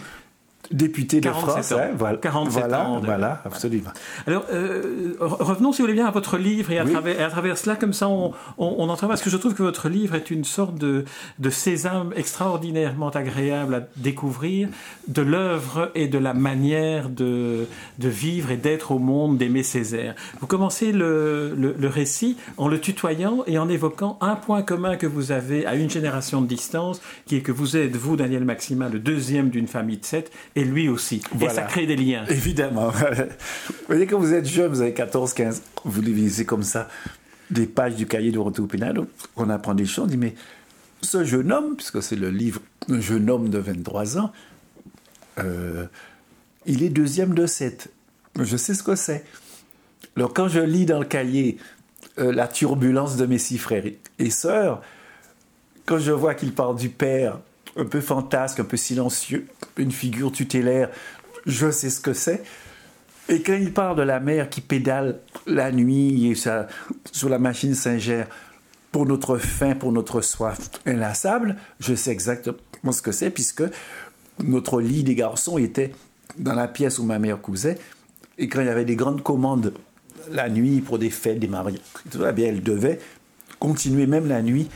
député 0.72 1.22
de 1.22 1.30
France. 1.30 1.72
Ans. 1.72 1.92
voilà, 1.98 2.18
47 2.18 2.74
ans. 2.74 3.02
Voilà, 3.04 3.42
absolument. 3.46 3.92
Alors, 4.28 4.46
euh, 4.52 5.14
revenons, 5.20 5.72
si 5.72 5.82
vous 5.82 5.86
voulez 5.86 5.94
bien, 5.94 6.08
à 6.08 6.12
votre 6.12 6.38
livre 6.38 6.72
et 6.72 6.80
à, 6.80 6.86
travers, 6.86 7.26
à 7.26 7.30
travers 7.30 7.58
cela, 7.58 7.76
comme 7.76 7.94
ça, 7.94 8.08
on, 8.08 8.34
on, 8.58 8.90
entend, 8.90 9.08
parce 9.08 9.22
que 9.22 9.30
je 9.30 9.38
trouve 9.38 9.54
que 9.54 9.64
votre 9.64 9.90
livre 9.90 10.16
est 10.16 10.32
une 10.32 10.44
sorte 10.44 10.76
de, 10.76 11.06
de 11.40 11.50
sésame 11.50 12.14
extraordinairement 12.16 13.10
agréable 13.10 13.76
à 13.76 13.82
découvrir 13.98 14.70
de 15.08 15.22
l'œuvre 15.22 15.92
et 15.96 16.08
de 16.08 16.18
la 16.18 16.34
manière 16.34 17.10
de, 17.10 17.68
de 18.00 18.10
vivre 18.10 18.52
et 18.52 18.58
d'être 18.58 18.92
au 18.92 19.00
monde 19.00 19.38
d'Aimé 19.38 19.64
Césaire. 19.64 20.16
Vous 20.40 20.48
commencez 20.48 20.92
le, 20.92 21.54
le, 21.58 21.76
le, 21.78 21.88
récit 21.88 22.38
en 22.58 22.68
le 22.68 22.80
tutoyant 22.80 23.44
et 23.48 23.58
en 23.58 23.70
évoquant 23.70 24.18
un 24.22 24.36
point 24.36 24.62
commun 24.62 24.96
que 24.96 25.08
vous 25.08 25.32
avez 25.32 25.66
à 25.66 25.76
une 25.76 25.90
génération 25.90 26.42
de 26.42 26.48
distance, 26.48 27.02
qui 27.26 27.36
est 27.36 27.42
que 27.42 27.52
vous 27.52 27.78
êtes, 27.78 27.96
vous, 27.96 28.16
Daniel 28.16 28.46
Maxima, 28.46 28.90
le 28.90 29.00
deuxième 29.00 29.50
d'une 29.50 29.68
famille 29.68 29.98
de 29.98 30.06
sept, 30.06 30.32
et 30.56 30.64
lui 30.64 30.88
aussi. 30.88 31.22
Et 31.42 31.50
ça 31.50 31.64
crée 31.64 31.86
des 31.86 31.96
liens. 31.96 32.26
Évidemment. 32.28 32.90
vous 32.90 33.74
voyez, 33.88 34.06
quand 34.06 34.20
vous 34.20 34.34
êtes 34.34 34.46
jeune, 34.46 34.72
vous 34.72 34.82
avez 34.82 34.94
14, 34.94 35.34
15, 35.34 35.62
vous 35.86 36.02
lisez 36.02 36.46
comme 36.46 36.64
ça 36.64 36.88
des 37.50 37.66
pages 37.66 37.96
du 37.96 38.08
cahier 38.08 38.32
de 38.32 38.40
retour 38.40 38.68
pénal, 38.68 39.06
on 39.36 39.50
apprend 39.50 39.76
des 39.76 39.86
choses, 39.86 40.06
on 40.06 40.08
dit, 40.08 40.18
mais 40.18 40.34
ce 41.02 41.24
jeune 41.24 41.52
homme, 41.52 41.76
puisque 41.76 42.02
c'est 42.02 42.16
le 42.16 42.30
livre 42.30 42.62
Un 42.90 43.00
jeune 43.00 43.30
homme 43.30 43.50
de 43.50 43.60
23 43.60 44.18
ans, 44.18 44.32
euh, 45.40 45.86
il 46.66 46.84
est 46.84 46.90
deuxième 46.90 47.34
de 47.34 47.46
7. 47.46 47.92
Je 48.40 48.58
sais 48.58 48.74
ce 48.74 48.84
que 48.84 48.96
c'est. 48.96 49.24
Alors 50.16 50.34
quand 50.34 50.48
je 50.48 50.60
lis 50.60 50.86
dans 50.86 51.00
le 51.00 51.06
cahier 51.06 51.58
euh, 52.20 52.32
la 52.32 52.48
turbulence 52.48 53.18
de 53.18 53.26
mes 53.26 53.38
six 53.38 53.58
frères 53.58 53.86
et 54.20 54.30
sœurs, 54.30 54.82
quand 55.86 55.98
je 55.98 56.12
vois 56.12 56.36
qu'il 56.36 56.54
parle 56.54 56.78
du 56.78 56.90
père 56.90 57.40
un 57.76 57.86
peu 57.86 58.02
fantasque, 58.02 58.60
un 58.60 58.66
peu 58.66 58.78
silencieux, 58.78 59.48
une 59.78 59.92
figure 59.92 60.32
tutélaire, 60.32 60.90
je 61.46 61.72
sais 61.72 61.90
ce 61.90 62.00
que 62.00 62.14
c'est. 62.14 62.44
Et 63.30 63.42
quand 63.42 63.54
il 63.54 63.72
parle 63.72 63.98
de 63.98 64.02
la 64.02 64.20
mère 64.20 64.50
qui 64.50 64.62
pédale 64.62 65.20
la 65.48 65.72
nuit 65.72 66.30
et 66.30 66.36
ça, 66.36 66.68
sur 67.12 67.30
la 67.30 67.40
machine 67.40 67.74
Saint-Ger 67.74 68.26
pour 68.92 69.06
notre 69.06 69.38
faim, 69.38 69.76
pour 69.76 69.92
notre 69.92 70.22
soif 70.22 70.70
inlassable, 70.86 71.56
je 71.80 71.96
sais 71.96 72.12
exactement 72.12 72.92
ce 72.92 73.02
que 73.02 73.12
c'est 73.12 73.30
puisque 73.30 73.64
notre 74.44 74.82
lit 74.82 75.04
des 75.04 75.16
garçons 75.16 75.58
était 75.58 75.94
dans 76.38 76.54
la 76.54 76.68
pièce 76.68 77.00
où 77.00 77.04
ma 77.04 77.20
mère 77.20 77.40
cousait. 77.40 77.78
Et 78.38 78.50
quand 78.50 78.62
il 78.62 78.68
y 78.68 78.70
avait 78.70 78.86
des 78.86 78.96
grandes 78.96 79.24
commandes 79.24 79.74
la 80.32 80.50
nuit 80.50 80.82
pour 80.82 81.00
des 81.00 81.10
fêtes, 81.10 81.40
des 81.40 81.48
mariages, 81.48 81.80
eh 82.14 82.32
bien, 82.34 82.48
elle 82.48 82.64
devait 82.64 83.00
continuer 83.60 84.06
même 84.06 84.28
la 84.28 84.42
nuit 84.42 84.70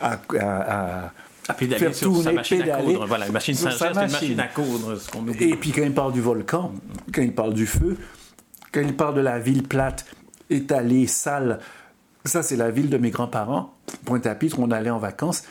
à 0.00 1.12
pédaler 1.52 1.92
sur 1.92 2.22
sa 2.22 2.32
machine 2.32 2.62
à 2.62 2.80
coudre. 2.80 3.06
Voilà, 3.06 3.26
une 3.26 3.32
machine 3.32 3.54
c'est 3.54 3.68
une 3.68 3.94
machine 3.94 4.40
à 4.40 4.46
coudre. 4.46 4.98
Ce 4.98 5.42
Et 5.42 5.56
puis 5.56 5.72
quand 5.72 5.82
il 5.82 5.92
parle 5.92 6.12
du 6.12 6.22
volcan, 6.22 6.72
quand 7.12 7.22
il 7.22 7.34
parle 7.34 7.52
du 7.52 7.66
feu, 7.66 7.98
quand 8.72 8.80
il 8.80 8.94
parle 8.96 9.16
de 9.16 9.20
la 9.20 9.38
ville 9.38 9.62
plate, 9.62 10.06
étalée, 10.48 11.06
sale, 11.06 11.60
ça 12.24 12.42
c'est 12.42 12.56
la 12.56 12.70
ville 12.70 12.88
de 12.88 12.96
mes 12.96 13.10
grands-parents, 13.10 13.74
Pointe-à-Pitre, 14.06 14.58
on 14.58 14.70
allait 14.70 14.90
en 14.90 14.98
vacances, 14.98 15.42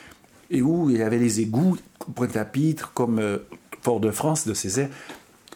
et 0.49 0.61
où 0.61 0.89
il 0.89 0.97
y 0.97 1.01
avait 1.01 1.19
les 1.19 1.41
égouts, 1.41 1.77
Pointe-à-Pitre, 2.15 2.91
comme 2.93 3.19
euh, 3.19 3.37
Fort-de-France, 3.81 4.47
de 4.47 4.53
Césaire, 4.53 4.89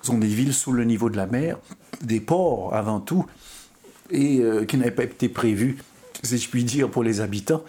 sont 0.02 0.18
des 0.18 0.28
villes 0.28 0.54
sous 0.54 0.72
le 0.72 0.84
niveau 0.84 1.10
de 1.10 1.18
la 1.18 1.28
mer, 1.28 1.58
des 2.02 2.20
ports 2.20 2.74
avant 2.74 3.00
tout, 3.00 3.26
et 4.12 4.40
euh, 4.40 4.66
qui 4.66 4.78
n'avaient 4.78 4.92
pas 4.92 5.04
été 5.04 5.30
prévus, 5.30 5.78
si 6.24 6.38
je 6.38 6.50
puis 6.50 6.64
dire, 6.64 6.90
pour 6.90 7.04
les 7.04 7.22
habitants. 7.22 7.64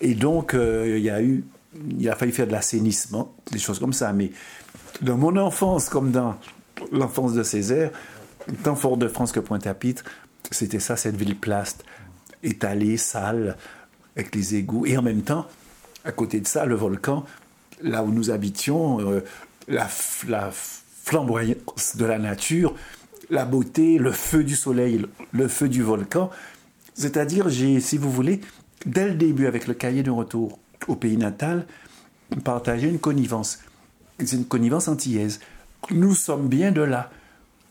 Et 0.00 0.14
donc, 0.14 0.54
euh, 0.54 0.96
il 0.98 1.04
y 1.04 1.10
a 1.10 1.22
eu 1.22 1.44
il 1.74 2.08
a 2.08 2.16
fallu 2.16 2.32
faire 2.32 2.46
de 2.46 2.52
l'assainissement, 2.52 3.34
des 3.52 3.58
choses 3.58 3.78
comme 3.78 3.92
ça. 3.92 4.12
Mais 4.12 4.32
dans 5.02 5.16
mon 5.16 5.36
enfance, 5.36 5.88
comme 5.88 6.10
dans 6.10 6.36
l'enfance 6.92 7.32
de 7.32 7.42
Césaire, 7.42 7.90
tant 8.62 8.74
Fort-de-France 8.74 9.32
que 9.32 9.40
Pointe-à-Pitre, 9.40 10.04
c'était 10.50 10.80
ça, 10.80 10.96
cette 10.96 11.16
ville 11.16 11.36
plaste, 11.36 11.84
étalée, 12.42 12.96
sale, 12.96 13.56
avec 14.16 14.34
les 14.34 14.56
égouts. 14.56 14.86
Et 14.86 14.96
en 14.96 15.02
même 15.02 15.22
temps, 15.22 15.46
à 16.04 16.12
côté 16.12 16.40
de 16.40 16.46
ça, 16.46 16.64
le 16.64 16.74
volcan, 16.74 17.24
là 17.82 18.02
où 18.02 18.10
nous 18.10 18.30
habitions, 18.30 19.00
euh, 19.00 19.20
la, 19.68 19.88
la, 20.28 20.50
flamboyance 21.02 21.96
de 21.96 22.04
la 22.04 22.18
nature, 22.18 22.74
la 23.30 23.44
beauté, 23.44 23.98
le 23.98 24.12
feu 24.12 24.44
du 24.44 24.54
soleil, 24.54 25.06
le 25.32 25.48
feu 25.48 25.68
du 25.68 25.82
volcan. 25.82 26.30
C'est-à-dire, 26.94 27.48
j'ai, 27.48 27.80
si 27.80 27.96
vous 27.96 28.10
voulez, 28.10 28.40
dès 28.86 29.08
le 29.08 29.14
début, 29.14 29.46
avec 29.46 29.66
le 29.66 29.74
cahier 29.74 30.02
de 30.02 30.10
retour 30.10 30.58
au 30.88 30.96
pays 30.96 31.16
natal, 31.16 31.66
partagé 32.44 32.88
une 32.88 32.98
connivence. 32.98 33.60
C'est 34.18 34.36
une 34.36 34.44
connivence 34.44 34.88
antillaise. 34.88 35.40
Nous 35.90 36.14
sommes 36.14 36.48
bien 36.48 36.72
de 36.72 36.82
là. 36.82 37.10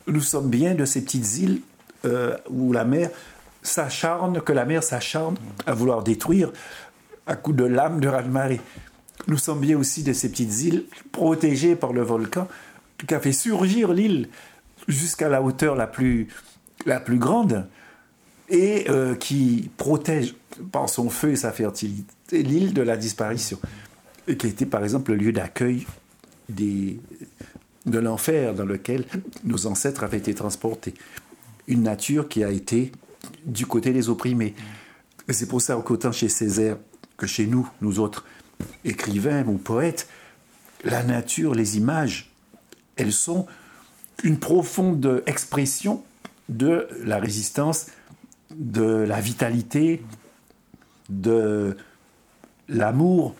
Nous 0.08 0.22
sommes 0.22 0.50
bien 0.50 0.76
de 0.76 0.86
ces 0.86 1.04
petites 1.04 1.38
îles 1.38 1.62
euh, 2.06 2.36
où 2.50 2.74
la 2.74 2.86
mer 2.86 3.10
s'acharne, 3.62 4.42
que 4.42 4.54
la 4.54 4.66
mer 4.66 4.84
s'acharne 4.84 5.36
à 5.66 5.74
vouloir 5.74 6.04
détruire 6.04 6.52
à 7.28 7.36
coup 7.36 7.54
de 7.54 7.66
lames 7.66 8.00
de 8.00 8.08
raz-de-marée. 8.08 8.62
Nous 9.28 9.38
sommes 9.38 9.60
bien 9.60 9.78
aussi 9.78 10.04
de 10.04 10.14
ces 10.14 10.30
petites 10.30 10.62
îles 10.62 10.86
protégées 11.12 11.76
par 11.76 11.94
le 11.94 12.02
volcan 12.02 12.48
qui 12.98 13.14
a 13.14 13.20
fait 13.20 13.32
surgir 13.32 13.94
l'île 13.94 14.30
jusqu'à 14.88 15.30
la 15.30 15.42
hauteur 15.42 15.76
la 15.76 15.88
plus, 15.88 16.28
la 16.86 17.00
plus 17.00 17.18
grande 17.18 17.68
et 18.50 18.90
euh, 18.90 19.16
qui 19.16 19.70
protège 19.78 20.36
par 20.72 20.90
son 20.90 21.10
feu 21.10 21.32
et 21.32 21.36
sa 21.36 21.52
fertilité 21.52 22.44
l'île 22.44 22.74
de 22.74 22.82
la 22.82 22.98
disparition. 22.98 23.60
Qui 24.26 24.48
été 24.48 24.66
par 24.66 24.84
exemple 24.84 25.12
le 25.12 25.18
lieu 25.18 25.32
d'accueil 25.32 25.86
de 26.50 27.00
l'enfer 27.86 28.54
dans 28.54 28.66
lequel 28.66 29.06
nos 29.44 29.66
ancêtres 29.66 30.04
avaient 30.04 30.18
été 30.18 30.34
transportés. 30.34 30.94
Une 31.68 31.84
nature 31.84 32.28
qui 32.28 32.44
a 32.44 32.52
été 32.52 32.92
du 33.46 33.66
côté 33.66 33.92
des 33.92 34.10
opprimés. 34.10 34.54
C'est 35.30 35.48
pour 35.48 35.62
ça 35.62 35.76
qu'autant 35.84 36.12
chez 36.12 36.30
Césaire 36.30 36.78
que 37.18 37.28
chez 37.28 37.46
nous, 37.46 37.70
nous 37.82 38.00
autres 38.00 38.26
écrivains 38.84 39.46
ou 39.46 39.58
poètes, 39.58 40.08
la 40.84 41.04
nature, 41.04 41.54
les 41.54 41.78
images, 41.78 42.32
elles 42.96 43.12
sont 43.12 43.46
une 44.24 44.40
profonde 44.40 45.24
expression 45.26 46.04
de 46.48 46.88
la 47.04 47.20
résistance, 47.20 47.88
de 48.52 48.84
la 48.84 49.22
vitalité, 49.22 50.04
de 51.10 51.78
l'amour, 52.68 53.36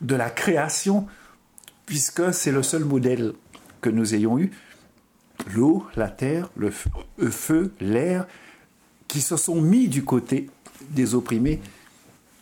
de 0.00 0.14
la 0.14 0.30
création, 0.30 1.06
puisque 1.86 2.32
c'est 2.34 2.52
le 2.52 2.62
seul 2.62 2.84
modèle 2.84 3.32
que 3.80 3.90
nous 3.90 4.14
ayons 4.14 4.38
eu. 4.38 4.50
L'eau, 5.54 5.86
la 5.96 6.08
terre, 6.08 6.50
le 6.56 6.70
feu, 6.70 7.72
l'air, 7.80 8.26
qui 9.08 9.20
se 9.20 9.36
sont 9.36 9.60
mis 9.60 9.88
du 9.88 10.04
côté 10.04 10.50
des 10.90 11.14
opprimés. 11.14 11.60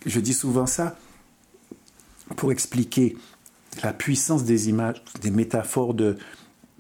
Je 0.07 0.21
dis 0.21 0.35
souvent 0.35 0.67
ça 0.67 0.97
pour 2.37 2.53
expliquer 2.53 3.17
la 3.83 3.93
puissance 3.93 4.45
des 4.45 4.69
images, 4.69 5.03
des 5.21 5.31
métaphores 5.31 5.95
de, 5.95 6.17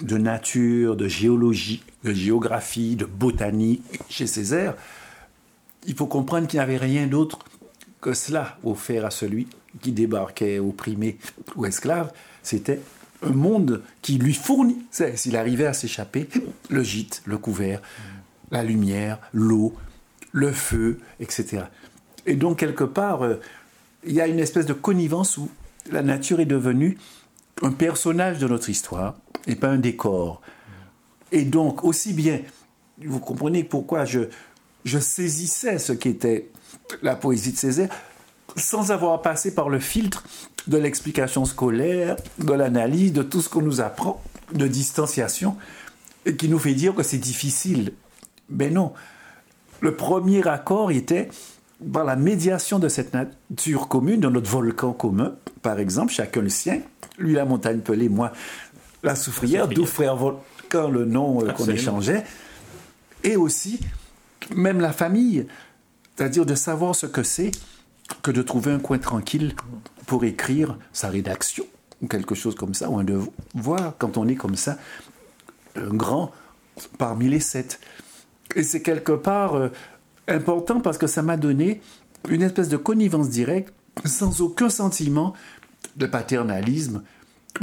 nature, 0.00 0.96
de 0.96 1.08
géologie, 1.08 1.82
de 2.04 2.12
géographie, 2.12 2.96
de 2.96 3.04
botanique 3.04 3.82
chez 4.08 4.26
Césaire, 4.26 4.74
il 5.86 5.94
faut 5.94 6.06
comprendre 6.06 6.46
qu'il 6.46 6.58
n'y 6.58 6.64
avait 6.64 6.76
rien 6.76 7.06
d'autre 7.06 7.38
que 8.00 8.12
cela 8.12 8.58
offert 8.64 9.04
à 9.06 9.10
celui 9.10 9.48
qui 9.80 9.92
débarquait 9.92 10.58
opprimé 10.58 11.18
ou 11.56 11.66
esclave. 11.66 12.12
C'était 12.42 12.80
un 13.22 13.30
monde 13.32 13.82
qui 14.02 14.18
lui 14.18 14.34
fournit, 14.34 14.78
s'il 14.90 15.36
arrivait 15.36 15.66
à 15.66 15.72
s'échapper, 15.72 16.28
le 16.68 16.82
gîte, 16.82 17.22
le 17.24 17.38
couvert, 17.38 17.80
la 18.50 18.62
lumière, 18.62 19.18
l'eau, 19.32 19.74
le 20.32 20.52
feu, 20.52 21.00
etc. 21.20 21.64
Et 22.26 22.36
donc, 22.36 22.58
quelque 22.58 22.84
part, 22.84 23.22
euh, 23.22 23.40
il 24.04 24.12
y 24.12 24.20
a 24.20 24.26
une 24.26 24.38
espèce 24.38 24.66
de 24.66 24.72
connivence 24.72 25.38
où 25.38 25.48
la 25.90 26.02
nature 26.02 26.40
est 26.40 26.46
devenue 26.46 26.98
un 27.62 27.70
personnage 27.70 28.38
de 28.38 28.48
notre 28.48 28.68
histoire 28.68 29.16
et 29.46 29.54
pas 29.54 29.68
un 29.68 29.78
décor. 29.78 30.42
Et 31.32 31.44
donc, 31.44 31.84
aussi 31.84 32.12
bien, 32.12 32.40
vous 32.98 33.20
comprenez 33.20 33.64
pourquoi 33.64 34.04
je, 34.04 34.28
je 34.84 34.98
saisissais 34.98 35.78
ce 35.78 35.92
qu'était 35.92 36.50
la 37.02 37.16
poésie 37.16 37.52
de 37.52 37.56
Césaire 37.58 37.88
sans 38.56 38.92
avoir 38.92 39.20
passé 39.22 39.54
par 39.54 39.68
le 39.68 39.80
filtre 39.80 40.24
de 40.66 40.76
l'explication 40.76 41.44
scolaire, 41.44 42.16
de 42.38 42.52
l'analyse, 42.52 43.12
de 43.12 43.22
tout 43.22 43.40
ce 43.40 43.48
qu'on 43.48 43.62
nous 43.62 43.80
apprend, 43.80 44.22
de 44.52 44.66
distanciation, 44.66 45.56
et 46.26 46.36
qui 46.36 46.48
nous 46.48 46.58
fait 46.58 46.74
dire 46.74 46.94
que 46.94 47.02
c'est 47.02 47.18
difficile. 47.18 47.92
Mais 48.48 48.70
non. 48.70 48.92
Le 49.80 49.94
premier 49.94 50.46
accord 50.46 50.90
était 50.90 51.28
par 51.92 52.04
la 52.04 52.16
médiation 52.16 52.78
de 52.78 52.88
cette 52.88 53.12
nature 53.12 53.88
commune, 53.88 54.20
de 54.20 54.28
notre 54.28 54.48
volcan 54.48 54.92
commun, 54.92 55.34
par 55.62 55.78
exemple, 55.78 56.12
chacun 56.12 56.40
le 56.40 56.48
sien, 56.48 56.80
lui 57.18 57.34
la 57.34 57.44
montagne 57.44 57.80
pelée, 57.80 58.08
moi 58.08 58.32
la 59.02 59.16
soufrière, 59.16 59.68
d'où 59.68 59.84
frère 59.84 60.16
volcan 60.16 60.88
le 60.88 61.04
nom 61.04 61.44
euh, 61.44 61.52
qu'on 61.52 61.66
échangeait, 61.66 62.24
et 63.22 63.36
aussi 63.36 63.80
même 64.54 64.80
la 64.80 64.92
famille, 64.92 65.46
c'est-à-dire 66.16 66.46
de 66.46 66.54
savoir 66.54 66.94
ce 66.94 67.06
que 67.06 67.22
c'est 67.22 67.50
que 68.22 68.30
de 68.30 68.42
trouver 68.42 68.72
un 68.72 68.78
coin 68.78 68.98
tranquille 68.98 69.54
pour 70.06 70.24
écrire 70.24 70.78
sa 70.92 71.08
rédaction, 71.08 71.64
ou 72.02 72.06
quelque 72.06 72.34
chose 72.34 72.54
comme 72.54 72.74
ça, 72.74 72.90
ou 72.90 72.98
un 72.98 73.04
devoir, 73.04 73.94
quand 73.98 74.16
on 74.18 74.28
est 74.28 74.34
comme 74.34 74.56
ça, 74.56 74.78
un 75.76 75.94
grand 75.94 76.32
parmi 76.98 77.28
les 77.28 77.40
sept. 77.40 77.80
Et 78.54 78.62
c'est 78.62 78.82
quelque 78.82 79.12
part 79.12 79.54
euh, 79.54 79.68
important 80.28 80.80
parce 80.80 80.98
que 80.98 81.06
ça 81.06 81.22
m'a 81.22 81.36
donné 81.36 81.80
une 82.28 82.42
espèce 82.42 82.68
de 82.68 82.76
connivence 82.76 83.28
directe, 83.28 83.72
sans 84.04 84.40
aucun 84.40 84.68
sentiment 84.68 85.34
de 85.96 86.06
paternalisme. 86.06 87.02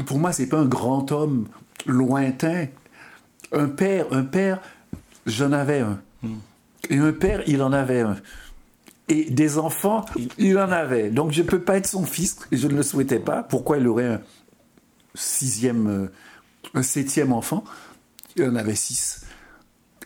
Pour 0.06 0.18
moi, 0.18 0.32
c'est 0.32 0.48
pas 0.48 0.60
un 0.60 0.66
grand 0.66 1.12
homme 1.12 1.48
lointain. 1.86 2.68
Un 3.52 3.68
père, 3.68 4.06
un 4.12 4.24
père, 4.24 4.62
j'en 5.26 5.52
avais 5.52 5.80
un. 5.80 6.00
Et 6.90 6.98
un 6.98 7.14
père, 7.14 7.44
il 7.48 7.62
en 7.62 7.72
avait 7.74 8.02
un. 8.02 8.18
Et 9.08 9.30
des 9.30 9.58
enfants, 9.58 10.06
il 10.38 10.58
en 10.58 10.72
avait. 10.72 11.10
Donc 11.10 11.32
je 11.32 11.42
ne 11.42 11.48
peux 11.48 11.62
pas 11.62 11.78
être 11.78 11.88
son 11.88 12.06
fils, 12.06 12.38
et 12.52 12.58
je 12.58 12.68
ne 12.68 12.76
le 12.76 12.84
souhaitais 12.84 13.20
pas. 13.20 13.44
Pourquoi 13.44 13.78
il 13.78 13.88
aurait 13.88 14.08
un 14.08 14.22
sixième, 15.16 15.88
euh, 15.88 16.12
un 16.74 16.84
septième 16.84 17.34
enfant? 17.34 17.64
Il 18.36 18.46
en 18.46 18.56
avait 18.56 18.76
six. 18.76 19.26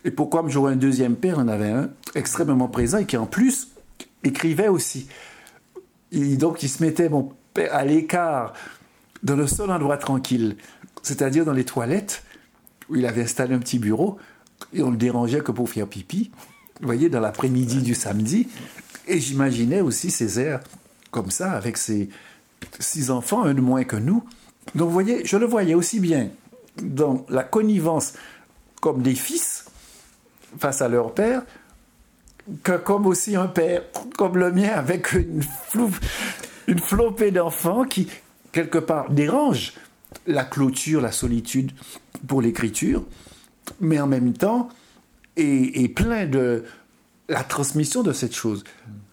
Et 0.04 0.12
pourquoi 0.12 0.44
j'aurais 0.48 0.74
un 0.74 0.78
deuxième 0.78 1.16
père? 1.16 1.36
Il 1.38 1.42
en 1.42 1.48
avait 1.48 1.70
un 1.70 1.90
extrêmement 2.16 2.68
présent 2.68 2.98
et 2.98 3.06
qui 3.06 3.18
en 3.18 3.26
plus 3.26 3.70
écrivait 4.24 4.68
aussi. 4.68 5.08
Donc 6.12 6.64
il 6.64 6.70
se 6.70 6.84
mettait 6.84 7.10
mon 7.10 7.34
père 7.54 7.74
à 7.74 7.86
l'écart, 7.86 8.54
dans 9.24 9.36
le 9.36 9.48
seul 9.48 9.70
endroit 9.72 9.98
tranquille, 9.98 10.58
c'est-à-dire 11.02 11.46
dans 11.46 11.54
les 11.54 11.66
toilettes, 11.66 12.24
où 12.90 12.96
il 12.96 13.06
avait 13.06 13.24
installé 13.24 13.56
un 13.56 13.60
petit 13.60 13.80
bureau, 13.80 14.18
et 14.74 14.82
on 14.84 14.92
le 14.92 14.98
dérangeait 14.98 15.42
que 15.42 15.52
pour 15.52 15.70
faire 15.70 15.88
pipi 15.88 16.32
vous 16.82 16.86
voyez, 16.86 17.10
dans 17.10 17.20
l'après-midi 17.20 17.82
du 17.82 17.96
samedi. 17.96 18.48
Et 19.08 19.20
j'imaginais 19.20 19.82
aussi 19.82 20.12
Césaire 20.12 20.62
comme 21.12 21.32
ça, 21.32 21.52
avec 21.52 21.78
ses 21.78 22.10
six 22.80 23.10
enfants, 23.10 23.44
un 23.44 23.54
de 23.54 23.62
moins 23.62 23.84
que 23.84 23.96
nous. 23.96 24.24
Donc 24.74 24.88
vous 24.88 24.94
voyez, 24.94 25.26
je 25.26 25.38
le 25.38 25.46
voyais 25.46 25.76
aussi 25.76 26.00
bien 26.00 26.30
dans 26.82 27.26
la 27.30 27.44
connivence 27.44 28.14
comme 28.82 29.02
des 29.02 29.16
fils 29.16 29.66
face 30.58 30.82
à 30.82 30.90
leur 30.90 31.14
père, 31.14 31.44
que 32.64 32.78
comme 32.78 33.06
aussi 33.06 33.36
un 33.36 33.48
père 33.48 33.84
comme 34.18 34.38
le 34.38 34.52
mien, 34.52 34.70
avec 34.70 35.14
une, 35.14 35.42
une 36.68 36.80
flopée 36.80 37.32
d'enfants 37.32 37.86
qui, 37.86 38.10
quelque 38.52 38.78
part, 38.78 39.10
dérange 39.12 39.74
la 40.28 40.44
clôture, 40.44 41.02
la 41.02 41.12
solitude 41.12 41.72
pour 42.28 42.42
l'écriture, 42.42 43.04
mais 43.80 44.00
en 44.00 44.08
même 44.08 44.34
temps, 44.34 44.70
et, 45.38 45.90
plein 45.90 46.26
de 46.26 46.64
la 47.30 47.44
transmission 47.44 48.04
de 48.04 48.14
cette 48.14 48.36
chose. 48.36 48.64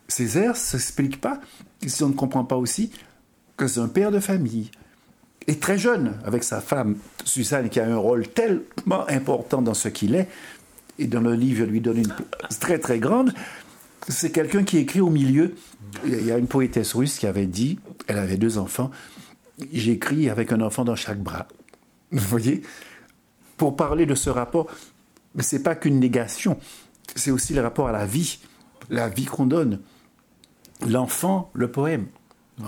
Césaire 0.09 0.53
ne 0.53 0.57
s'explique 0.57 1.21
pas 1.21 1.41
si 1.87 2.03
on 2.05 2.09
ne 2.09 2.15
comprend 2.15 2.45
pas 2.45 2.57
aussi 2.57 2.91
que 3.57 3.67
c'est 3.67 3.81
un 3.81 3.89
père 3.89 4.11
de 4.11 4.21
famille. 4.21 4.71
Et 5.47 5.59
très 5.59 5.79
jeune, 5.79 6.15
avec 6.25 6.45
sa 6.45 6.61
femme, 6.61 6.97
Suzanne, 7.25 7.69
qui 7.69 7.81
a 7.81 7.87
un 7.87 7.97
rôle 7.97 8.29
tellement 8.29 9.09
important 9.09 9.63
dans 9.63 9.75
ce 9.75 9.89
qu'il 9.89 10.15
est, 10.15 10.29
et 10.99 11.07
dans 11.07 11.21
le 11.21 11.35
livre, 11.35 11.61
je 11.61 11.65
lui 11.65 11.81
donne 11.81 11.99
une 11.99 12.15
place 12.15 12.59
très 12.61 12.79
très 12.79 12.99
grande, 12.99 13.33
c'est 14.09 14.31
quelqu'un 14.31 14.63
qui 14.63 14.79
écrit 14.79 15.01
au 15.01 15.11
milieu. 15.11 15.55
Il 16.05 16.25
y 16.25 16.31
a 16.31 16.39
une 16.39 16.47
poétesse 16.47 16.95
russe 16.95 17.19
qui 17.19 17.27
avait 17.27 17.47
dit, 17.47 17.79
elle 18.07 18.19
avait 18.19 18.37
deux 18.37 18.59
enfants, 18.59 18.91
j'écris 19.73 20.29
avec 20.29 20.53
un 20.53 20.61
enfant 20.61 20.85
dans 20.85 20.97
chaque 20.97 21.21
bras. 21.21 21.49
Vous 22.11 22.29
voyez? 22.29 22.63
Pour 23.57 23.77
parler 23.77 24.07
de 24.07 24.15
ce 24.15 24.31
rapport 24.31 24.69
mais 25.35 25.43
ce 25.43 25.57
n'est 25.57 25.63
pas 25.63 25.75
qu'une 25.75 25.99
négation, 25.99 26.59
c'est 27.17 27.31
aussi 27.31 27.55
le 27.55 27.61
rapport 27.61 27.89
à 27.89 27.93
la 27.93 28.07
vie, 28.07 28.39
la 28.91 29.09
vie 29.09 29.25
qu'on 29.25 29.47
donne. 29.47 29.81
L'enfant, 30.87 31.51
le 31.55 31.71
poème. 31.71 32.09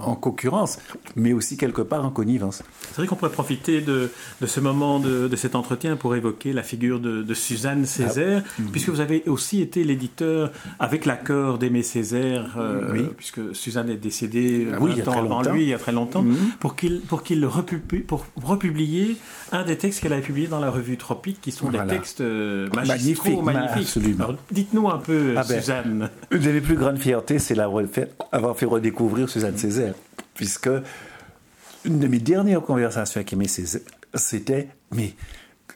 En 0.02 0.14
concurrence, 0.14 0.78
mais 1.16 1.32
aussi 1.32 1.56
quelque 1.56 1.82
part 1.82 2.04
en 2.04 2.10
connivence. 2.10 2.62
C'est 2.90 2.96
vrai 2.96 3.06
qu'on 3.06 3.16
pourrait 3.16 3.30
profiter 3.30 3.80
de, 3.80 4.10
de 4.40 4.46
ce 4.46 4.60
moment 4.60 5.00
de, 5.00 5.28
de, 5.28 5.36
cet 5.36 5.54
entretien 5.54 5.96
pour 5.96 6.14
évoquer 6.14 6.52
la 6.52 6.62
figure 6.62 7.00
de, 7.00 7.22
de 7.22 7.34
Suzanne 7.34 7.86
Césaire, 7.86 8.42
ah. 8.46 8.62
puisque 8.72 8.88
vous 8.88 9.00
avez 9.00 9.22
aussi 9.26 9.60
été 9.60 9.84
l'éditeur 9.84 10.50
avec 10.78 11.04
l'accord 11.04 11.58
d'Aimé 11.58 11.82
Césaire, 11.82 12.56
euh, 12.58 13.08
puisque 13.16 13.54
Suzanne 13.54 13.90
est 13.90 13.96
décédée 13.96 14.68
ah, 14.72 14.78
oui, 14.80 15.00
avant 15.06 15.42
lui, 15.42 15.62
il 15.62 15.68
y 15.68 15.74
a 15.74 15.78
très 15.78 15.92
longtemps, 15.92 16.22
mm 16.22 16.32
-hmm. 16.34 16.56
pour 16.60 16.76
qu'il 16.76 17.00
pour 17.00 17.22
qu'il 17.22 17.44
republie, 17.46 18.00
pour 18.00 18.26
republier 18.42 19.16
un 19.52 19.64
des 19.64 19.76
textes 19.76 20.00
qu'elle 20.00 20.12
avait 20.12 20.22
publié 20.22 20.46
dans 20.48 20.60
la 20.60 20.70
revue 20.70 20.96
Tropique, 20.96 21.40
qui 21.40 21.52
sont 21.52 21.68
voilà. 21.70 21.84
des 21.84 21.96
textes 21.96 22.20
euh, 22.20 22.68
magnifiques. 22.74 23.42
magnifiques. 23.42 23.98
Dites-nous 24.50 24.88
un 24.88 24.98
peu, 24.98 25.34
ah 25.36 25.44
ben, 25.48 25.60
Suzanne. 25.60 26.10
Une 26.30 26.42
de 26.42 26.52
mes 26.56 26.60
plus 26.60 26.76
grandes 26.76 26.98
fiertés, 26.98 27.38
c'est 27.38 27.54
avoir 27.58 28.56
fait 28.56 28.66
redécouvrir 28.66 29.28
Suzanne 29.28 29.56
Césaire, 29.56 29.83
puisque 30.34 30.70
une 31.84 31.98
de 31.98 32.06
mes 32.06 32.18
dernières 32.18 32.62
conversations 32.62 33.18
avec 33.18 33.32
Aimé 33.32 33.46
c'était 34.14 34.68
mais 34.92 35.14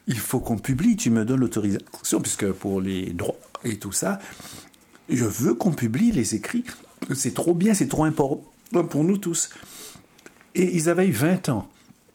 il 0.07 0.17
faut 0.17 0.39
qu'on 0.39 0.57
publie, 0.57 0.95
tu 0.95 1.11
me 1.11 1.23
donnes 1.23 1.39
l'autorisation, 1.39 2.19
puisque 2.19 2.51
pour 2.51 2.81
les 2.81 3.13
droits 3.13 3.35
et 3.63 3.77
tout 3.77 3.91
ça, 3.91 4.19
je 5.07 5.25
veux 5.25 5.53
qu'on 5.53 5.71
publie 5.71 6.11
les 6.11 6.35
écrits. 6.35 6.65
C'est 7.13 7.33
trop 7.33 7.53
bien, 7.53 7.73
c'est 7.73 7.87
trop 7.87 8.05
important 8.05 8.83
pour 8.89 9.03
nous 9.03 9.17
tous. 9.17 9.49
Et 10.55 10.75
ils 10.75 10.89
avaient 10.89 11.07
eu 11.07 11.11
20 11.11 11.49
ans 11.49 11.69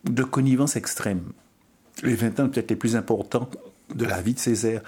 de 0.04 0.22
connivence 0.22 0.76
extrême. 0.76 1.22
Les 2.02 2.14
20 2.14 2.40
ans 2.40 2.48
peut-être 2.48 2.70
les 2.70 2.76
plus 2.76 2.96
importants 2.96 3.48
de 3.94 4.04
la 4.04 4.20
vie 4.20 4.34
de 4.34 4.40
Césaire 4.40 4.82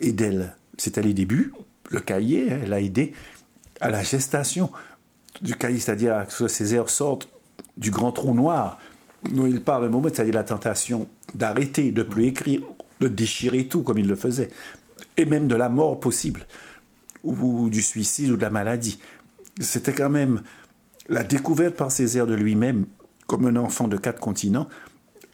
et 0.00 0.12
d'elle. 0.12 0.56
C'était 0.78 1.02
les 1.02 1.14
débuts, 1.14 1.52
le 1.90 2.00
cahier, 2.00 2.48
elle 2.48 2.72
a 2.72 2.80
aidé 2.80 3.12
à 3.80 3.90
la 3.90 4.02
gestation 4.02 4.70
du 5.42 5.54
cahier, 5.54 5.78
c'est-à-dire 5.78 6.26
que 6.26 6.48
Césaire 6.48 6.90
sorte 6.90 7.28
du 7.76 7.90
grand 7.90 8.12
trou 8.12 8.34
noir 8.34 8.78
dont 9.30 9.46
il 9.46 9.62
parle 9.62 9.86
un 9.86 9.88
moment, 9.88 10.08
c'est-à-dire 10.12 10.34
la 10.34 10.44
tentation 10.44 11.08
d'arrêter, 11.34 11.90
de 11.90 12.02
plus 12.02 12.26
écrire, 12.26 12.62
de 13.00 13.08
déchirer 13.08 13.66
tout 13.66 13.82
comme 13.82 13.98
il 13.98 14.06
le 14.06 14.16
faisait, 14.16 14.50
et 15.16 15.24
même 15.24 15.48
de 15.48 15.56
la 15.56 15.68
mort 15.68 15.98
possible, 15.98 16.46
ou 17.24 17.68
du 17.70 17.82
suicide 17.82 18.30
ou 18.30 18.36
de 18.36 18.42
la 18.42 18.50
maladie. 18.50 19.00
C'était 19.60 19.92
quand 19.92 20.10
même 20.10 20.42
la 21.08 21.24
découverte 21.24 21.74
par 21.74 21.90
Césaire 21.90 22.26
de 22.26 22.34
lui-même, 22.34 22.86
comme 23.26 23.46
un 23.46 23.56
enfant 23.56 23.88
de 23.88 23.96
quatre 23.96 24.20
continents, 24.20 24.68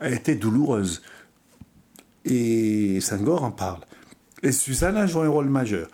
a 0.00 0.10
été 0.10 0.34
douloureuse. 0.34 1.02
Et 2.24 3.00
Senghor 3.00 3.44
en 3.44 3.50
parle. 3.50 3.80
Et 4.42 4.52
Suzanne 4.52 4.96
a 4.96 5.06
joué 5.06 5.26
un 5.26 5.30
rôle 5.30 5.48
majeur. 5.48 5.88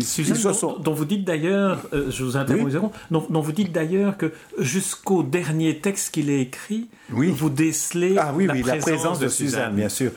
Suzanne, 0.00 0.38
dont, 0.42 0.52
sont... 0.52 0.78
dont, 0.78 0.94
vous 0.94 1.04
dites 1.04 1.24
d'ailleurs, 1.24 1.86
euh, 1.92 2.10
je 2.10 2.24
vous 2.24 2.36
interromps, 2.36 2.74
oui. 2.74 2.80
dont, 3.10 3.26
dont, 3.28 3.40
vous 3.40 3.52
dites 3.52 3.72
d'ailleurs 3.72 4.16
que 4.16 4.32
jusqu'au 4.58 5.22
dernier 5.22 5.78
texte 5.80 6.12
qu'il 6.14 6.30
a 6.30 6.36
écrit, 6.36 6.88
oui. 7.12 7.30
vous 7.30 7.50
décelez 7.50 8.16
ah, 8.18 8.32
oui, 8.34 8.46
la, 8.46 8.54
oui, 8.54 8.62
présence 8.62 8.86
la 8.86 8.92
présence 8.92 9.18
de, 9.18 9.24
de 9.24 9.30
Suzanne, 9.30 9.50
Suzanne, 9.50 9.76
bien 9.76 9.88
sûr. 9.88 10.12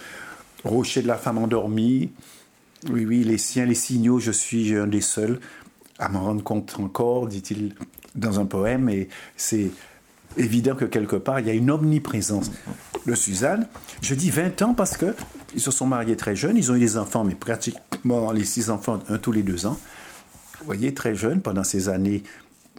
Rocher 0.64 1.02
de 1.02 1.08
la 1.08 1.18
femme 1.18 1.38
endormie, 1.38 2.12
oui, 2.90 3.06
oui, 3.06 3.24
les 3.24 3.38
siens, 3.38 3.66
les 3.66 3.76
signaux, 3.76 4.20
je 4.20 4.32
suis 4.32 4.76
un 4.76 4.88
des 4.88 5.02
seuls 5.02 5.40
à 6.00 6.10
m'en 6.10 6.24
rendre 6.24 6.44
compte 6.44 6.76
encore, 6.80 7.28
dit-il 7.28 7.76
dans 8.16 8.40
un 8.40 8.46
poème, 8.46 8.90
et 8.90 9.10
c'est 9.36 9.72
évident 10.38 10.76
que 10.76 10.86
quelque 10.86 11.16
part, 11.16 11.40
il 11.40 11.48
y 11.48 11.50
a 11.50 11.54
une 11.54 11.72
omniprésence 11.72 12.52
de 13.06 13.16
Suzanne. 13.16 13.68
Je 14.02 14.16
dis 14.16 14.30
20 14.30 14.62
ans 14.62 14.74
parce 14.74 14.98
que 14.98 15.16
ils 15.54 15.62
se 15.62 15.72
sont 15.72 15.86
mariés 15.86 16.16
très 16.16 16.36
jeunes, 16.36 16.58
ils 16.58 16.72
ont 16.72 16.76
eu 16.76 16.80
des 16.80 16.98
enfants, 16.98 17.24
mais 17.24 17.36
pratiquement 17.36 18.32
les 18.32 18.46
six 18.46 18.70
enfants, 18.70 19.00
un 19.10 19.18
tous 19.18 19.32
les 19.32 19.44
deux 19.44 19.66
ans. 19.66 19.80
Vous 20.60 20.66
voyez, 20.66 20.94
très 20.94 21.16
jeunes, 21.16 21.42
pendant 21.42 21.64
ces 21.64 21.90
années 21.90 22.24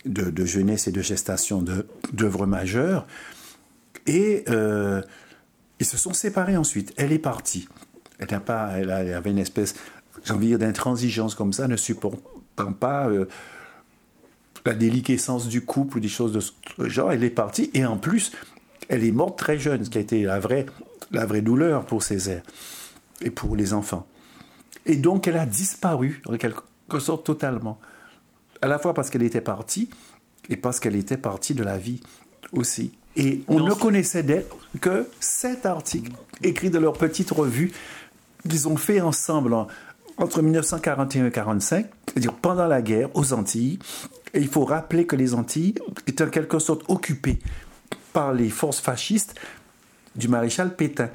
de, 0.07 0.45
jeunesse 0.45 0.89
et 0.89 0.93
de 0.93 1.03
gestation 1.03 1.65
d'œuvres 2.13 2.47
majeures. 2.47 3.07
Et 4.07 4.45
euh, 4.49 5.03
ils 5.81 5.87
se 5.87 5.97
sont 5.97 6.13
séparés 6.13 6.57
ensuite. 6.57 6.93
Elle 6.97 7.13
est 7.13 7.19
partie. 7.19 7.69
Elle, 8.19 8.29
n'a 8.31 8.41
pas, 8.41 8.73
elle, 8.77 8.91
avait 8.91 9.31
une 9.31 9.39
espèce, 9.39 9.75
j'ai 10.25 10.33
envie 10.33 10.47
de 10.47 10.57
dire, 10.57 10.67
d'intransigeance 10.67 11.35
comme 11.35 11.53
ça, 11.53 11.69
ne 11.69 11.77
supportant 11.77 12.73
pas 12.79 13.09
euh, 13.09 13.27
la 14.65 14.75
déliquescence 14.75 15.49
du 15.49 15.65
couple 15.65 15.99
ou 15.99 16.01
des 16.01 16.09
choses 16.09 16.33
de 16.33 16.41
ce 16.41 16.53
genre. 16.89 17.13
Elle 17.13 17.25
est 17.25 17.31
partie. 17.31 17.71
Et 17.75 17.85
en 17.85 17.97
plus, 17.97 18.33
elle 18.89 19.05
est 19.05 19.13
morte 19.13 19.39
très 19.39 19.59
jeune, 19.59 19.85
ce 19.85 19.91
qui 19.91 19.99
a 19.99 20.01
été 20.01 20.23
la 20.23 20.41
vraie, 20.41 20.67
la 21.15 21.27
vraie 21.27 21.43
douleur 21.43 21.85
pour 21.87 22.03
Césaire 22.03 22.43
et 23.23 23.31
pour 23.31 23.57
les 23.57 23.73
enfants. 23.73 24.07
Et 24.87 24.97
donc, 24.97 25.27
elle 25.27 25.37
a 25.37 25.47
disparu, 25.47 26.21
en 26.27 26.37
quelque 26.37 26.99
sorte, 26.99 27.25
totalement. 27.25 27.79
À 28.61 28.69
la 28.69 28.79
fois 28.79 28.95
parce 28.95 29.11
qu'elle 29.11 29.23
était 29.23 29.41
partie 29.41 29.89
et 30.49 30.57
parce 30.57 30.81
qu'elle 30.81 30.97
était 30.97 31.17
partie 31.17 31.55
de 31.55 31.63
la 31.63 31.79
vie 31.79 32.01
aussi. 32.53 32.93
Et 33.17 33.43
on 33.49 33.61
non, 33.61 33.69
ne 33.69 33.75
connaissait 33.75 34.23
d'elle 34.23 34.47
que 34.81 35.09
sept 35.21 35.67
articles 35.67 36.13
écrits 36.43 36.71
de 36.71 36.79
leur 36.79 36.95
petite 36.95 37.31
revue 37.31 37.73
qu'ils 38.49 38.69
ont 38.69 38.77
fait 38.77 39.01
ensemble 39.01 39.55
en, 39.55 39.69
entre 40.19 40.43
1941 40.43 41.21
et 41.21 41.31
1945, 41.31 41.87
c'est-à-dire 42.09 42.35
pendant 42.35 42.67
la 42.67 42.83
guerre 42.83 43.09
aux 43.15 43.33
Antilles. 43.33 43.79
Et 44.35 44.41
il 44.41 44.49
faut 44.49 44.65
rappeler 44.65 45.07
que 45.07 45.15
les 45.15 45.35
Antilles 45.35 45.75
étaient 46.07 46.25
en 46.25 46.31
quelque 46.31 46.59
sorte 46.59 46.83
occupées 46.89 47.39
par 48.13 48.33
les 48.33 48.51
forces 48.51 48.81
fascistes 48.81 49.35
du 50.17 50.29
maréchal 50.29 50.75
Pétain. 50.75 51.11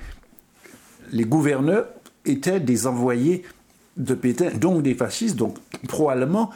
Les 1.11 1.25
gouverneurs 1.25 1.87
étaient 2.25 2.59
des 2.59 2.87
envoyés 2.87 3.43
de 3.97 4.13
Pétain, 4.13 4.51
donc 4.51 4.83
des 4.83 4.95
fascistes, 4.95 5.35
donc 5.35 5.57
pro-allemands, 5.87 6.51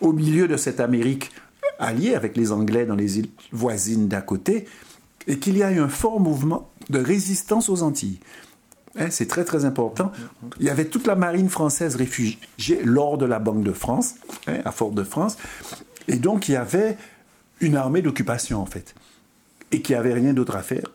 au 0.00 0.12
milieu 0.12 0.48
de 0.48 0.56
cette 0.56 0.80
Amérique 0.80 1.30
alliée 1.78 2.14
avec 2.14 2.36
les 2.36 2.52
Anglais 2.52 2.86
dans 2.86 2.94
les 2.94 3.18
îles 3.18 3.30
voisines 3.50 4.08
d'à 4.08 4.20
côté, 4.20 4.66
et 5.26 5.38
qu'il 5.38 5.56
y 5.56 5.62
a 5.62 5.70
eu 5.70 5.80
un 5.80 5.88
fort 5.88 6.20
mouvement 6.20 6.70
de 6.90 6.98
résistance 6.98 7.68
aux 7.68 7.82
Antilles. 7.82 8.18
Hein, 8.98 9.08
c'est 9.10 9.26
très 9.26 9.44
très 9.44 9.64
important. 9.64 10.12
Il 10.60 10.66
y 10.66 10.70
avait 10.70 10.84
toute 10.84 11.06
la 11.06 11.14
marine 11.14 11.48
française 11.48 11.96
réfugiée 11.96 12.38
lors 12.84 13.18
de 13.18 13.24
la 13.24 13.38
Banque 13.38 13.62
de 13.62 13.72
France, 13.72 14.16
hein, 14.46 14.58
à 14.64 14.72
Fort-de-France, 14.72 15.38
et 16.08 16.16
donc 16.16 16.48
il 16.48 16.52
y 16.52 16.56
avait 16.56 16.96
une 17.60 17.76
armée 17.76 18.02
d'occupation 18.02 18.60
en 18.60 18.66
fait 18.66 18.94
et 19.70 19.80
qui 19.80 19.94
avait 19.94 20.12
rien 20.12 20.34
d'autre 20.34 20.56
à 20.56 20.62
faire 20.62 20.90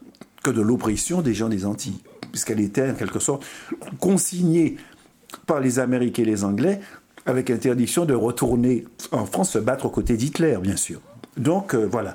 de 0.51 0.61
l'oppression 0.61 1.21
des 1.21 1.33
gens 1.33 1.49
des 1.49 1.65
Antilles, 1.65 2.01
puisqu'elle 2.31 2.59
était 2.59 2.89
en 2.89 2.93
quelque 2.93 3.19
sorte 3.19 3.45
consignée 3.99 4.77
par 5.45 5.59
les 5.59 5.79
Américains 5.79 6.23
et 6.23 6.25
les 6.25 6.43
Anglais 6.43 6.79
avec 7.25 7.49
interdiction 7.49 8.05
de 8.05 8.13
retourner 8.13 8.85
en 9.11 9.25
France 9.25 9.51
se 9.51 9.59
battre 9.59 9.85
aux 9.85 9.89
côtés 9.89 10.15
d'Hitler, 10.15 10.57
bien 10.61 10.77
sûr. 10.77 11.01
Donc 11.35 11.75
euh, 11.75 11.85
voilà, 11.85 12.13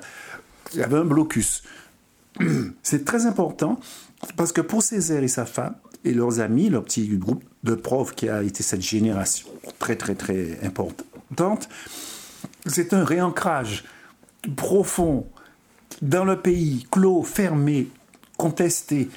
il 0.73 0.79
y 0.79 0.83
avait 0.83 0.97
un 0.97 1.05
blocus. 1.05 1.63
C'est 2.83 3.05
très 3.05 3.27
important 3.27 3.79
parce 4.35 4.51
que 4.51 4.61
pour 4.61 4.81
Césaire 4.81 5.23
et 5.23 5.27
sa 5.27 5.45
femme 5.45 5.75
et 6.03 6.13
leurs 6.13 6.39
amis, 6.39 6.69
leur 6.69 6.83
petit 6.83 7.07
groupe 7.09 7.43
de 7.63 7.75
profs 7.75 8.15
qui 8.15 8.27
a 8.27 8.41
été 8.43 8.63
cette 8.63 8.81
génération 8.81 9.47
très 9.79 9.95
très 9.95 10.15
très 10.15 10.59
importante, 10.65 11.69
c'est 12.65 12.93
un 12.93 13.05
réancrage 13.05 13.85
profond 14.55 15.27
dans 16.01 16.25
le 16.25 16.39
pays, 16.39 16.85
clos, 16.91 17.23
fermé, 17.23 17.87
contesté. 18.43 19.07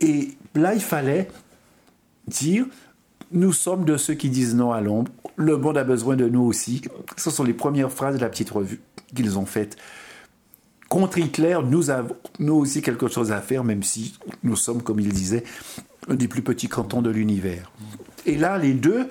Et 0.00 0.34
là, 0.54 0.74
il 0.74 0.82
fallait 0.82 1.28
dire, 2.26 2.66
nous 3.32 3.54
sommes 3.54 3.86
de 3.86 3.96
ceux 3.96 4.12
qui 4.12 4.28
disent 4.28 4.54
non 4.54 4.70
à 4.70 4.82
l'ombre, 4.82 5.10
le 5.36 5.56
monde 5.56 5.78
a 5.78 5.84
besoin 5.84 6.14
de 6.14 6.28
nous 6.28 6.42
aussi. 6.42 6.82
Ce 7.16 7.30
sont 7.30 7.42
les 7.42 7.54
premières 7.54 7.90
phrases 7.90 8.16
de 8.16 8.20
la 8.20 8.28
petite 8.28 8.50
revue 8.50 8.82
qu'ils 9.14 9.38
ont 9.38 9.46
faites. 9.46 9.78
Contre 10.90 11.16
Hitler, 11.16 11.58
nous 11.64 11.88
avons 11.88 12.14
nous 12.38 12.54
aussi 12.54 12.82
quelque 12.82 13.08
chose 13.08 13.32
à 13.32 13.40
faire, 13.40 13.64
même 13.64 13.82
si 13.82 14.18
nous 14.42 14.56
sommes, 14.56 14.82
comme 14.82 15.00
il 15.00 15.14
disait, 15.14 15.44
des 16.10 16.28
plus 16.28 16.42
petits 16.42 16.68
cantons 16.68 17.00
de 17.00 17.08
l'univers. 17.08 17.72
Et 18.26 18.36
là, 18.36 18.58
les 18.58 18.74
deux 18.74 19.08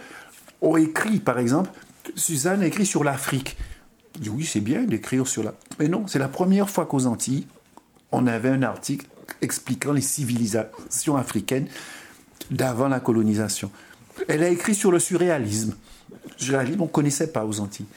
ont 0.61 0.77
écrit, 0.77 1.19
par 1.19 1.39
exemple, 1.39 1.71
Suzanne 2.15 2.61
a 2.61 2.67
écrit 2.67 2.85
sur 2.85 3.03
l'Afrique 3.03 3.57
oui, 4.29 4.45
c'est 4.45 4.61
bien 4.61 4.83
d'écrire 4.83 5.27
sur 5.27 5.41
la. 5.41 5.55
Mais 5.79 5.87
non, 5.87 6.05
c'est 6.05 6.19
la 6.19 6.27
première 6.27 6.69
fois 6.69 6.85
qu'aux 6.85 7.07
Antilles, 7.07 7.47
on 8.11 8.27
avait 8.27 8.49
un 8.49 8.61
article 8.61 9.07
expliquant 9.43 9.93
les 9.93 10.01
civilisations 10.01 11.17
africaines 11.17 11.67
d'avant 12.51 12.87
la 12.87 12.99
colonisation. 12.99 13.71
Elle 14.27 14.43
a 14.43 14.49
écrit 14.49 14.75
sur 14.75 14.91
le 14.91 14.99
surréalisme. 14.99 15.75
Le 16.11 16.43
surréalisme, 16.43 16.81
on 16.81 16.85
ne 16.85 16.89
connaissait 16.89 17.31
pas 17.31 17.45
aux 17.45 17.59
Antilles. 17.59 17.87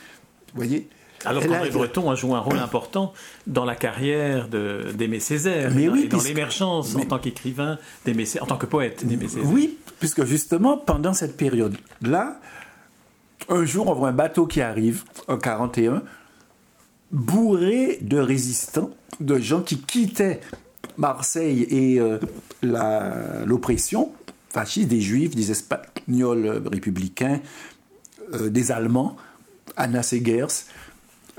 Vous 0.54 0.56
voyez 0.56 0.88
alors 1.24 1.42
qu'André 1.42 1.70
Breton 1.70 2.10
a 2.10 2.14
joué 2.14 2.34
un 2.34 2.40
rôle 2.40 2.58
important 2.58 3.12
dans 3.46 3.64
la 3.64 3.74
carrière 3.74 4.48
d'Aimé 4.48 5.18
Césaire, 5.18 5.72
Mais 5.74 5.88
oui, 5.88 6.04
et 6.04 6.08
dans 6.08 6.22
l'émergence 6.22 6.94
en 6.94 7.00
tant 7.00 7.18
qu'écrivain, 7.18 7.78
en 8.40 8.46
tant 8.46 8.56
que 8.56 8.66
poète 8.66 9.04
d'Aimé 9.04 9.26
Césaire. 9.26 9.50
Oui, 9.50 9.78
puisque 9.98 10.24
justement, 10.24 10.76
pendant 10.76 11.14
cette 11.14 11.36
période-là, 11.36 12.38
un 13.48 13.64
jour, 13.64 13.88
on 13.88 13.94
voit 13.94 14.10
un 14.10 14.12
bateau 14.12 14.46
qui 14.46 14.60
arrive 14.60 15.04
en 15.26 15.38
41, 15.38 16.02
bourré 17.12 17.98
de 18.02 18.18
résistants, 18.18 18.90
de 19.20 19.38
gens 19.38 19.62
qui 19.62 19.78
quittaient 19.78 20.40
Marseille 20.98 21.62
et 21.62 22.00
euh, 22.00 22.18
l'oppression 23.44 24.12
fasciste, 24.50 24.88
des 24.88 25.00
Juifs, 25.00 25.34
des 25.34 25.50
Espagnols 25.50 26.62
républicains, 26.72 27.40
euh, 28.34 28.48
des 28.48 28.72
Allemands, 28.72 29.16
Anna 29.76 30.02
Segers, 30.02 30.46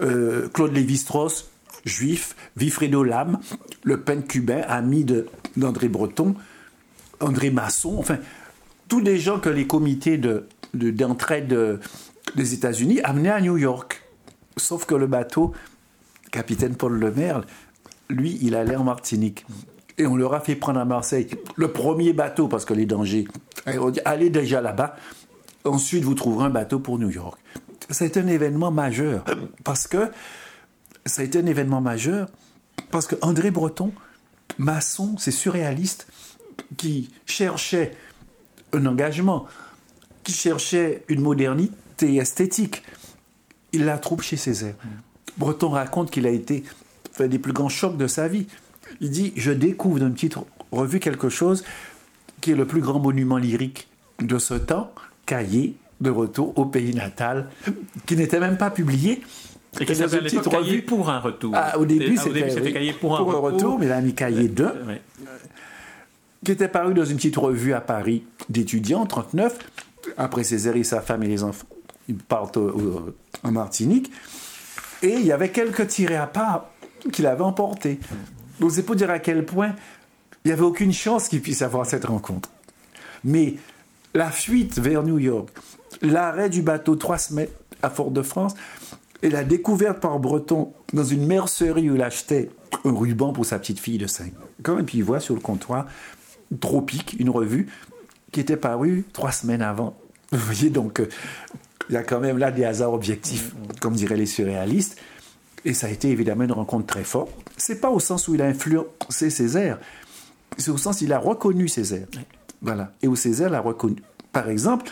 euh, 0.01 0.47
Claude 0.49 0.73
Lévi-Strauss, 0.73 1.49
juif, 1.85 2.35
Vifredo 2.55 3.03
Lam, 3.03 3.39
le 3.83 4.01
peintre 4.01 4.27
cubain, 4.27 4.61
ami 4.67 5.05
d'André 5.55 5.89
Breton, 5.89 6.35
André 7.19 7.49
Masson, 7.49 7.95
enfin, 7.97 8.17
tous 8.87 8.99
les 8.99 9.17
gens 9.17 9.39
que 9.39 9.49
les 9.49 9.65
comités 9.65 10.19
d'entraide 10.73 11.47
de, 11.47 11.79
des 12.35 12.53
États-Unis 12.53 13.01
amenaient 13.01 13.31
à 13.31 13.41
New 13.41 13.57
York. 13.57 14.03
Sauf 14.57 14.85
que 14.85 14.95
le 14.95 15.07
bateau, 15.07 15.53
capitaine 16.31 16.75
Paul 16.75 16.99
Lemerle, 16.99 17.45
lui, 18.09 18.37
il 18.41 18.55
allait 18.55 18.75
en 18.75 18.83
Martinique. 18.83 19.45
Et 19.97 20.05
on 20.05 20.15
leur 20.15 20.33
a 20.33 20.39
fait 20.39 20.55
prendre 20.55 20.79
à 20.79 20.85
Marseille 20.85 21.27
le 21.55 21.71
premier 21.71 22.13
bateau, 22.13 22.47
parce 22.47 22.65
que 22.65 22.73
les 22.73 22.85
dangers. 22.85 23.27
on 23.65 23.89
dit, 23.89 23.99
allez 24.05 24.29
déjà 24.29 24.61
là-bas. 24.61 24.95
Ensuite, 25.65 26.03
vous 26.03 26.13
trouverez 26.13 26.45
un 26.45 26.49
bateau 26.49 26.79
pour 26.79 26.99
New 26.99 27.09
York. 27.09 27.39
Été 27.99 28.19
un 28.19 28.27
événement 28.27 28.71
majeur. 28.71 29.23
Parce 29.63 29.87
que 29.87 30.11
ça 31.05 31.21
a 31.21 31.25
été 31.25 31.39
un 31.39 31.45
événement 31.45 31.81
majeur. 31.81 32.29
Parce 32.91 33.07
que 33.07 33.15
André 33.21 33.49
Breton, 33.49 33.91
maçon, 34.57 35.15
c'est 35.17 35.31
surréaliste, 35.31 36.07
qui 36.77 37.09
cherchait 37.25 37.95
un 38.73 38.85
engagement, 38.85 39.45
qui 40.23 40.33
cherchait 40.33 41.03
une 41.07 41.21
modernité 41.21 42.17
esthétique. 42.17 42.83
Il 43.73 43.85
la 43.85 43.97
trouve 43.97 44.21
chez 44.21 44.37
Césaire. 44.37 44.75
Breton 45.37 45.69
raconte 45.69 46.11
qu'il 46.11 46.25
a 46.25 46.29
été 46.29 46.63
des 47.21 47.39
plus 47.39 47.53
grands 47.53 47.69
chocs 47.69 47.97
de 47.97 48.07
sa 48.07 48.27
vie. 48.27 48.47
Il 49.01 49.09
dit 49.09 49.33
Je 49.35 49.51
découvre 49.51 49.99
dans 49.99 50.07
une 50.07 50.13
petite 50.13 50.37
revue 50.71 50.99
quelque 50.99 51.29
chose 51.29 51.63
qui 52.41 52.51
est 52.51 52.55
le 52.55 52.65
plus 52.65 52.81
grand 52.81 52.99
monument 52.99 53.37
lyrique 53.37 53.87
de 54.21 54.37
ce 54.37 54.53
temps, 54.53 54.91
Cahier 55.25 55.75
de 56.01 56.09
retour 56.09 56.57
au 56.57 56.65
pays 56.65 56.93
natal, 56.93 57.47
qui 58.05 58.15
n'était 58.15 58.39
même 58.39 58.57
pas 58.57 58.69
publié. 58.69 59.21
Et 59.79 59.85
qui 59.85 59.95
s'appelle 59.95 60.29
Cahier 60.29 60.81
pour 60.81 61.09
un 61.09 61.19
retour. 61.19 61.53
Ah, 61.55 61.77
au 61.77 61.85
début, 61.85 62.17
c'était 62.17 62.71
Cahier 62.71 62.93
pour 62.93 63.17
un 63.17 63.23
retour, 63.23 63.79
mais 63.79 63.87
il 63.87 63.91
a 63.91 64.01
mis 64.01 64.13
Cahier 64.13 64.47
2, 64.47 64.67
qui 66.45 66.51
était 66.51 66.67
paru 66.67 66.93
dans 66.93 67.05
une 67.05 67.17
petite 67.17 67.37
revue 67.37 67.73
à 67.73 67.81
Paris 67.81 68.23
d'étudiants, 68.49 69.05
39. 69.05 69.57
Après 70.17 70.43
Césaire 70.43 70.75
et 70.75 70.83
sa 70.83 71.01
femme 71.01 71.23
et 71.23 71.27
les 71.27 71.43
enfants, 71.43 71.67
ils 72.07 72.15
partent 72.15 72.57
en 72.57 73.51
Martinique. 73.51 74.11
Et 75.03 75.13
il 75.13 75.25
y 75.25 75.31
avait 75.31 75.49
quelques 75.49 75.87
tirés 75.87 76.15
à 76.15 76.27
part 76.27 76.69
qu'il 77.11 77.25
avait 77.25 77.43
emportés. 77.43 77.99
Donc 78.59 78.71
c'est 78.71 78.83
pour 78.83 78.95
dire 78.95 79.09
à 79.09 79.19
quel 79.19 79.45
point 79.45 79.75
il 80.43 80.49
n'y 80.49 80.51
avait 80.51 80.63
aucune 80.63 80.93
chance 80.93 81.27
qu'il 81.27 81.41
puisse 81.41 81.61
avoir 81.61 81.85
cette 81.85 82.05
rencontre. 82.05 82.49
Mais 83.23 83.55
la 84.13 84.31
fuite 84.31 84.79
vers 84.79 85.03
New 85.03 85.19
York, 85.19 85.49
l'arrêt 86.01 86.49
du 86.49 86.61
bateau 86.61 86.95
trois 86.95 87.17
semaines 87.17 87.49
à 87.81 87.89
Fort-de-France 87.89 88.55
et 89.21 89.29
la 89.29 89.43
découverte 89.43 89.99
par 89.99 90.19
Breton 90.19 90.73
dans 90.93 91.03
une 91.03 91.25
mercerie 91.25 91.89
où 91.89 91.95
il 91.95 92.01
achetait 92.01 92.49
un 92.85 92.95
ruban 92.95 93.33
pour 93.33 93.45
sa 93.45 93.59
petite 93.59 93.79
fille 93.79 93.97
de 93.97 94.07
5 94.07 94.31
ans. 94.69 94.79
Et 94.79 94.83
puis 94.83 94.99
il 94.99 95.03
voit 95.03 95.19
sur 95.19 95.35
le 95.35 95.41
comptoir 95.41 95.85
Tropique, 96.61 97.17
une 97.19 97.29
revue 97.29 97.67
qui 98.31 98.39
était 98.39 98.57
parue 98.57 99.03
trois 99.11 99.31
semaines 99.31 99.61
avant. 99.61 99.97
Vous 100.31 100.39
voyez, 100.39 100.69
donc 100.69 100.99
euh, 101.01 101.09
il 101.89 101.93
y 101.93 101.97
a 101.97 102.03
quand 102.03 102.19
même 102.19 102.37
là 102.37 102.51
des 102.51 102.63
hasards 102.63 102.93
objectifs, 102.93 103.53
comme 103.81 103.93
diraient 103.93 104.15
les 104.15 104.25
surréalistes. 104.25 104.97
Et 105.65 105.73
ça 105.73 105.87
a 105.87 105.89
été 105.89 106.09
évidemment 106.09 106.43
une 106.43 106.51
rencontre 106.51 106.85
très 106.85 107.03
forte. 107.03 107.31
C'est 107.57 107.81
pas 107.81 107.89
au 107.89 107.99
sens 107.99 108.27
où 108.27 108.35
il 108.35 108.41
a 108.41 108.45
influencé 108.45 109.29
Césaire, 109.29 109.79
c'est 110.57 110.71
au 110.71 110.77
sens 110.77 111.01
où 111.01 111.05
il 111.05 111.13
a 111.13 111.19
reconnu 111.19 111.67
Césaire. 111.67 112.07
Voilà. 112.61 112.93
Et 113.01 113.07
où 113.07 113.15
Césaire 113.15 113.49
l'a 113.49 113.59
reconnu. 113.59 113.97
Par 114.31 114.49
exemple, 114.49 114.89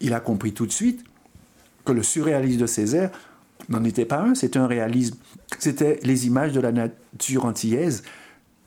il 0.00 0.14
a 0.14 0.20
compris 0.20 0.52
tout 0.52 0.66
de 0.66 0.72
suite 0.72 1.04
que 1.84 1.92
le 1.92 2.02
surréalisme 2.02 2.60
de 2.60 2.66
Césaire 2.66 3.10
n'en 3.68 3.84
était 3.84 4.04
pas 4.04 4.20
un, 4.20 4.34
c'était 4.34 4.58
un 4.58 4.66
réalisme. 4.66 5.16
C'était 5.58 6.00
les 6.02 6.26
images 6.26 6.52
de 6.52 6.60
la 6.60 6.72
nature 6.72 7.44
antillaise. 7.44 8.02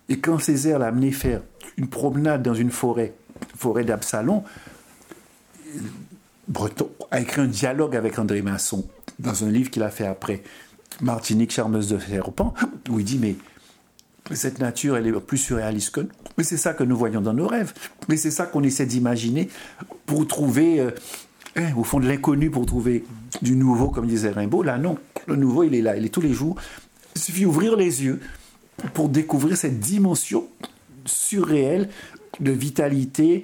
Et 0.10 0.20
quand 0.20 0.40
Césaire 0.40 0.80
l'a 0.80 0.88
amené 0.88 1.12
faire 1.12 1.42
une 1.78 1.88
promenade 1.88 2.44
dans 2.44 2.54
une 2.54 2.72
forêt, 2.72 3.14
forêt 3.56 3.84
d'Absalon, 3.84 4.44
Breton 6.48 6.90
a 7.12 7.20
écrit 7.20 7.42
un 7.42 7.48
dialogue 7.48 7.96
avec 7.96 8.20
André 8.20 8.42
Masson 8.42 8.88
dans 9.20 9.44
un 9.44 9.50
livre 9.50 9.72
qu'il 9.72 9.84
a 9.84 9.90
fait 9.90 10.06
après, 10.06 10.44
Martinique, 11.02 11.52
charmeuse 11.52 11.90
de 11.90 12.00
serpent, 12.00 12.54
où 12.90 13.00
il 13.00 13.06
dit 13.06 13.18
Mais 13.20 13.36
cette 14.32 14.60
nature, 14.60 14.98
elle 14.98 15.08
est 15.08 15.20
plus 15.20 15.38
surréaliste 15.38 15.92
que 15.92 16.02
nous. 16.02 16.10
Mais 16.38 16.44
c'est 16.44 16.58
ça 16.58 16.74
que 16.74 16.84
nous 16.84 16.98
voyons 16.98 17.22
dans 17.22 17.34
nos 17.34 17.48
rêves. 17.48 17.74
Mais 18.10 18.18
c'est 18.18 18.32
ça 18.32 18.46
qu'on 18.46 18.64
essaie 18.64 18.86
d'imaginer 18.86 19.50
pour 20.06 20.28
trouver, 20.28 20.80
euh, 20.80 20.92
hein, 21.56 21.70
au 21.78 21.84
fond 21.84 22.00
de 22.00 22.08
l'inconnu, 22.08 22.50
pour 22.50 22.66
trouver 22.66 23.04
du 23.42 23.56
nouveau, 23.56 23.90
comme 23.90 24.08
disait 24.08 24.32
Rimbaud. 24.32 24.64
Là, 24.64 24.78
non. 24.78 24.98
Le 25.28 25.36
nouveau, 25.36 25.64
il 25.64 25.76
est 25.76 25.82
là, 25.82 25.96
il 25.96 26.06
est 26.06 26.10
tous 26.10 26.22
les 26.22 26.34
jours. 26.34 26.56
Il 27.16 27.22
suffit 27.22 27.44
d'ouvrir 27.44 27.76
les 27.76 28.04
yeux 28.04 28.20
pour 28.94 29.10
découvrir 29.10 29.58
cette 29.58 29.80
dimension 29.80 30.48
surréelle 31.06 31.90
de 32.40 32.52
vitalité, 32.52 33.44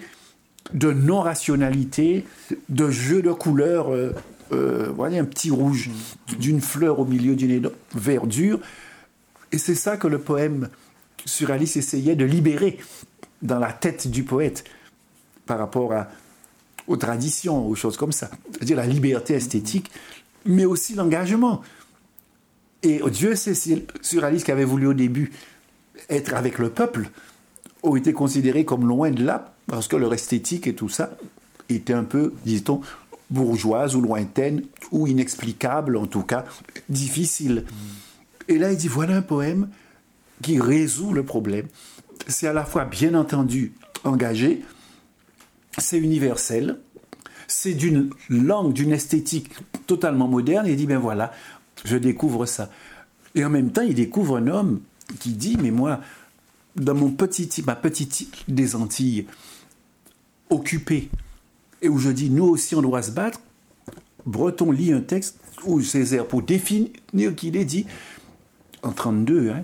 de 0.73 0.91
non-rationalité, 0.91 2.25
de 2.69 2.89
jeu 2.89 3.21
de 3.21 3.31
couleurs. 3.31 3.93
Euh, 3.93 4.13
euh, 4.51 4.91
voyez, 4.95 5.19
un 5.19 5.25
petit 5.25 5.49
rouge 5.49 5.89
d'une 6.39 6.61
fleur 6.61 6.99
au 6.99 7.05
milieu 7.05 7.35
d'une 7.35 7.69
verdure. 7.95 8.59
Et 9.51 9.57
c'est 9.57 9.75
ça 9.75 9.97
que 9.97 10.07
le 10.07 10.19
poème 10.19 10.69
surréaliste 11.25 11.77
essayait 11.77 12.15
de 12.15 12.25
libérer 12.25 12.77
dans 13.41 13.59
la 13.59 13.71
tête 13.71 14.07
du 14.07 14.23
poète 14.23 14.63
par 15.45 15.59
rapport 15.59 15.93
à, 15.93 16.09
aux 16.87 16.97
traditions, 16.97 17.67
aux 17.67 17.75
choses 17.75 17.97
comme 17.97 18.11
ça. 18.11 18.29
C'est-à-dire 18.51 18.77
la 18.77 18.87
liberté 18.87 19.33
esthétique, 19.33 19.91
mais 20.45 20.65
aussi 20.65 20.95
l'engagement. 20.95 21.61
Et 22.83 23.01
Dieu 23.11 23.35
sait 23.35 23.53
si 23.53 23.75
le 23.75 23.83
surréaliste 24.01 24.45
qui 24.45 24.51
avait 24.51 24.65
voulu 24.65 24.87
au 24.87 24.93
début 24.93 25.31
être 26.09 26.33
avec 26.33 26.57
le 26.57 26.69
peuple 26.69 27.09
ont 27.83 27.95
été 27.95 28.13
considérés 28.13 28.65
comme 28.65 28.87
loin 28.87 29.11
de 29.11 29.23
là, 29.23 29.53
parce 29.67 29.87
que 29.87 29.95
leur 29.95 30.13
esthétique 30.13 30.67
et 30.67 30.75
tout 30.75 30.89
ça 30.89 31.11
était 31.69 31.93
un 31.93 32.03
peu, 32.03 32.33
dit-on, 32.45 32.81
bourgeoise 33.31 33.95
ou 33.95 34.01
lointaine, 34.01 34.63
ou 34.91 35.07
inexplicable, 35.07 35.97
en 35.97 36.05
tout 36.05 36.23
cas, 36.23 36.45
difficile. 36.89 37.65
Et 38.47 38.57
là, 38.57 38.71
il 38.71 38.77
dit, 38.77 38.87
voilà 38.87 39.15
un 39.15 39.21
poème 39.21 39.69
qui 40.41 40.59
résout 40.59 41.13
le 41.13 41.23
problème. 41.23 41.67
C'est 42.27 42.47
à 42.47 42.53
la 42.53 42.65
fois, 42.65 42.85
bien 42.85 43.15
entendu, 43.15 43.73
engagé, 44.03 44.61
c'est 45.77 45.97
universel, 45.97 46.79
c'est 47.47 47.73
d'une 47.73 48.09
langue, 48.29 48.73
d'une 48.73 48.91
esthétique 48.91 49.51
totalement 49.87 50.27
moderne, 50.27 50.67
et 50.67 50.71
il 50.71 50.77
dit, 50.77 50.85
ben 50.85 50.99
voilà, 50.99 51.31
je 51.85 51.97
découvre 51.97 52.45
ça. 52.45 52.69
Et 53.35 53.45
en 53.45 53.49
même 53.49 53.71
temps, 53.71 53.81
il 53.81 53.95
découvre 53.95 54.37
un 54.37 54.47
homme 54.47 54.81
qui 55.19 55.31
dit, 55.31 55.57
mais 55.61 55.71
moi, 55.71 56.01
dans 56.75 56.95
mon 56.95 57.09
petit, 57.11 57.63
ma 57.65 57.75
petite 57.75 58.21
île 58.21 58.27
des 58.47 58.75
Antilles, 58.75 59.25
occupée, 60.49 61.09
et 61.81 61.89
où 61.89 61.97
je 61.97 62.09
dis 62.09 62.29
nous 62.29 62.45
aussi 62.45 62.75
on 62.75 62.81
doit 62.81 63.01
se 63.01 63.11
battre, 63.11 63.39
Breton 64.25 64.71
lit 64.71 64.93
un 64.93 65.01
texte 65.01 65.39
où 65.65 65.81
Césaire, 65.81 66.27
pour 66.27 66.41
définir 66.41 66.89
qu'il 67.35 67.55
est 67.55 67.65
dit, 67.65 67.85
en 68.83 68.91
32, 68.91 69.49
hein, 69.49 69.63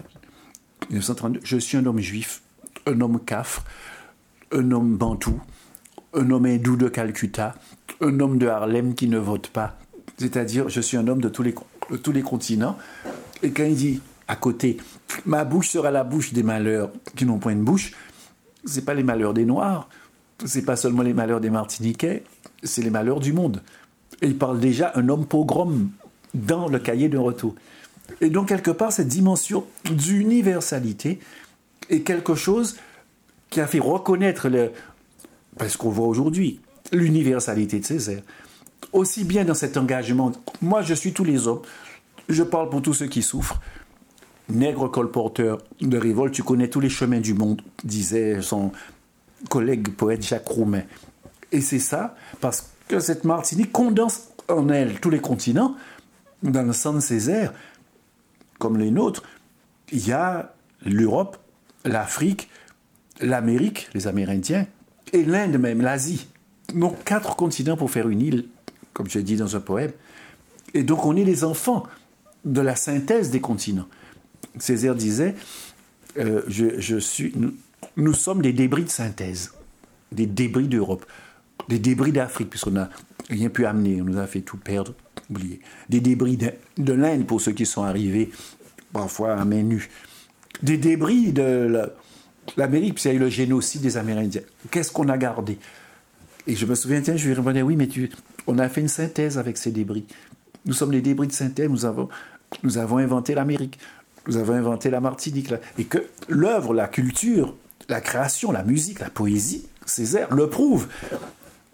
1932, 0.90 1.40
je 1.44 1.58
suis 1.58 1.78
un 1.78 1.86
homme 1.86 2.00
juif, 2.00 2.42
un 2.86 3.00
homme 3.02 3.20
cafre, 3.20 3.64
un 4.52 4.72
homme 4.72 4.98
bantou, 4.98 5.40
un 6.14 6.30
homme 6.30 6.46
hindou 6.46 6.76
de 6.76 6.88
Calcutta, 6.88 7.56
un 8.02 8.20
homme 8.20 8.38
de 8.38 8.48
Harlem 8.48 8.96
qui 8.96 9.08
ne 9.08 9.18
vote 9.18 9.48
pas. 9.48 9.78
C'est-à-dire, 10.18 10.70
je 10.70 10.82
suis 10.82 10.98
un 10.98 11.08
homme 11.08 11.22
de 11.22 11.30
tous 11.30 11.44
les, 11.44 11.54
tous 12.04 12.12
les 12.12 12.22
continents. 12.22 12.78
Et 13.44 13.52
quand 13.52 13.64
il 13.64 13.76
dit 13.76 14.02
à 14.28 14.36
côté, 14.36 14.78
ma 15.26 15.46
bouche 15.46 15.70
sera 15.70 15.92
la 15.92 16.04
bouche 16.04 16.34
des 16.34 16.44
malheurs 16.44 16.92
qui 17.16 17.26
n'ont 17.26 17.38
point 17.38 17.56
de 17.56 17.62
bouche, 17.62 17.94
c'est 18.66 18.84
pas 18.84 18.94
les 18.94 19.04
malheurs 19.04 19.34
des 19.34 19.46
Noirs, 19.46 19.90
c'est 20.46 20.64
pas 20.64 20.76
seulement 20.76 21.02
les 21.04 21.14
malheurs 21.14 21.42
des 21.42 21.50
Martiniquais, 21.50 22.24
c'est 22.64 22.82
les 22.82 22.90
malheurs 22.90 23.20
du 23.20 23.34
monde. 23.34 23.62
Et 24.22 24.28
il 24.28 24.38
parle 24.38 24.60
déjà 24.60 24.92
un 24.96 25.10
homme 25.10 25.26
pogrom 25.26 25.90
dans 26.34 26.68
le 26.68 26.80
cahier 26.80 27.10
de 27.10 27.18
retour. 27.18 27.56
Et 28.22 28.30
donc, 28.30 28.50
quelque 28.50 28.72
part, 28.72 28.92
cette 28.92 29.08
dimension 29.08 29.66
d'universalité 29.92 31.20
est 31.90 32.02
quelque 32.02 32.36
chose 32.36 32.78
qui 33.50 33.62
a 33.62 33.68
fait 33.68 33.80
reconnaître, 33.80 34.50
le, 34.50 34.72
parce 35.58 35.78
qu'on 35.78 35.90
voit 35.90 36.08
aujourd'hui, 36.08 36.60
l'universalité 36.92 37.80
de 37.80 37.86
Césaire. 37.86 38.22
Aussi 38.94 39.24
bien 39.24 39.46
dans 39.46 39.54
cet 39.54 39.78
engagement, 39.78 40.32
moi 40.62 40.82
je 40.82 40.94
suis 40.94 41.14
tous 41.14 41.24
les 41.24 41.48
hommes, 41.48 41.62
je 42.30 42.44
parle 42.44 42.70
pour 42.70 42.82
tous 42.82 42.94
ceux 42.94 43.08
qui 43.08 43.22
souffrent. 43.22 43.60
Nègre 44.50 44.90
colporteur 44.90 45.58
de 45.82 45.98
révolte, 45.98 46.34
tu 46.34 46.44
connais 46.44 46.70
tous 46.70 46.80
les 46.80 46.90
chemins 46.90 47.20
du 47.20 47.34
monde, 47.34 47.62
disait 47.84 48.42
son 48.42 48.72
collègue 49.50 49.90
poète 49.96 50.26
Jacques 50.26 50.48
Roumain. 50.48 50.84
Et 51.52 51.62
c'est 51.62 51.80
ça, 51.80 52.16
parce 52.42 52.72
que 52.88 53.00
cette 53.00 53.24
Martinique 53.24 53.72
condense 53.72 54.30
en 54.50 54.70
elle 54.70 55.00
tous 55.00 55.10
les 55.10 55.20
continents, 55.20 55.76
dans 56.44 56.64
le 56.64 56.74
sang 56.74 56.94
de 56.94 57.00
Césaire, 57.00 57.54
comme 58.60 58.78
les 58.78 58.92
nôtres, 58.92 59.24
il 59.92 60.06
y 60.06 60.12
a 60.12 60.54
l'Europe, 60.86 61.38
l'Afrique, 61.86 62.50
l'Amérique, 63.22 63.90
les 63.94 64.08
Amérindiens, 64.08 64.68
et 65.14 65.24
l'Inde 65.24 65.58
même, 65.58 65.82
l'Asie. 65.82 66.28
Donc 66.74 67.04
quatre 67.04 67.36
continents 67.36 67.78
pour 67.78 67.92
faire 67.92 68.10
une 68.10 68.22
île, 68.22 68.46
comme 68.94 69.10
j'ai 69.10 69.24
dit 69.24 69.38
dans 69.38 69.56
un 69.56 69.60
poème. 69.60 69.92
Et 70.74 70.84
donc 70.84 71.06
on 71.06 71.16
est 71.16 71.24
les 71.24 71.44
enfants 71.44 71.84
de 72.46 72.62
la 72.62 72.76
synthèse 72.76 73.32
des 73.32 73.42
continents. 73.42 73.88
Césaire 74.60 74.96
disait, 74.96 75.36
euh, 76.18 76.42
je, 76.48 76.98
suis, 76.98 77.34
nous, 77.98 78.14
sommes 78.14 78.42
des 78.42 78.54
débris 78.54 78.84
de 78.84 78.90
synthèse, 78.90 79.54
des 80.12 80.26
débris 80.26 80.68
d'Europe, 80.68 81.06
des 81.68 81.80
débris 81.80 82.12
d'Afrique, 82.12 82.50
puisqu'on 82.50 82.72
n'a 82.72 82.90
rien 83.30 83.50
pu 83.50 83.66
amener, 83.66 84.02
on 84.02 84.06
nous 84.06 84.18
a 84.18 84.28
fait 84.28 84.42
tout 84.42 84.58
perdre, 84.58 84.94
oublier. 85.30 85.60
Des 85.90 86.00
débris 86.00 86.38
de, 86.38 86.94
l'Inde 86.94 87.26
pour 87.26 87.42
ceux 87.42 87.52
qui 87.52 87.66
sont 87.66 87.84
arrivés 87.84 88.32
parfois 88.94 89.34
à 89.34 89.46
main 89.46 89.64
nue. 89.64 89.90
Des 90.62 90.78
débris 90.78 91.34
de 91.34 91.92
l'Amérique, 92.56 92.96
puisqu'il 92.96 93.10
y 93.10 93.12
a 93.12 93.16
eu 93.16 93.20
le 93.20 93.30
génocide 93.30 93.82
des 93.82 93.98
Amérindiens. 93.98 94.42
Qu'est-ce 94.72 94.92
qu'on 94.92 95.10
a 95.10 95.18
gardé? 95.18 95.58
Et 96.46 96.56
je 96.56 96.66
me 96.66 96.76
souviens, 96.76 97.02
tiens, 97.02 97.18
je 97.18 97.28
lui 97.28 97.34
répondais, 97.34 97.62
oui, 97.62 97.76
mais 97.76 97.90
on 98.48 98.58
a 98.60 98.70
fait 98.70 98.82
une 98.82 98.88
synthèse 98.88 99.38
avec 99.38 99.58
ces 99.58 99.72
débris. 99.72 100.06
Nous 100.66 100.74
sommes 100.74 100.92
les 100.92 101.02
débris 101.02 101.28
de 101.28 101.34
synthèse, 101.34 101.70
nous 101.70 102.78
avons 102.78 102.98
inventé 102.98 103.36
l'Amérique, 103.36 103.80
nous 104.28 104.38
avons 104.38 104.54
inventé 104.54 104.90
la 104.90 105.02
Martinique. 105.02 105.54
Et 105.78 105.84
que 105.84 106.00
l'œuvre, 106.30 106.74
la 106.74 106.88
culture, 106.88 107.56
la 107.90 108.02
création, 108.02 108.52
la 108.52 108.64
musique, 108.64 109.00
la 109.00 109.10
poésie, 109.10 109.68
Césaire 109.86 110.34
le 110.34 110.50
prouve, 110.50 110.88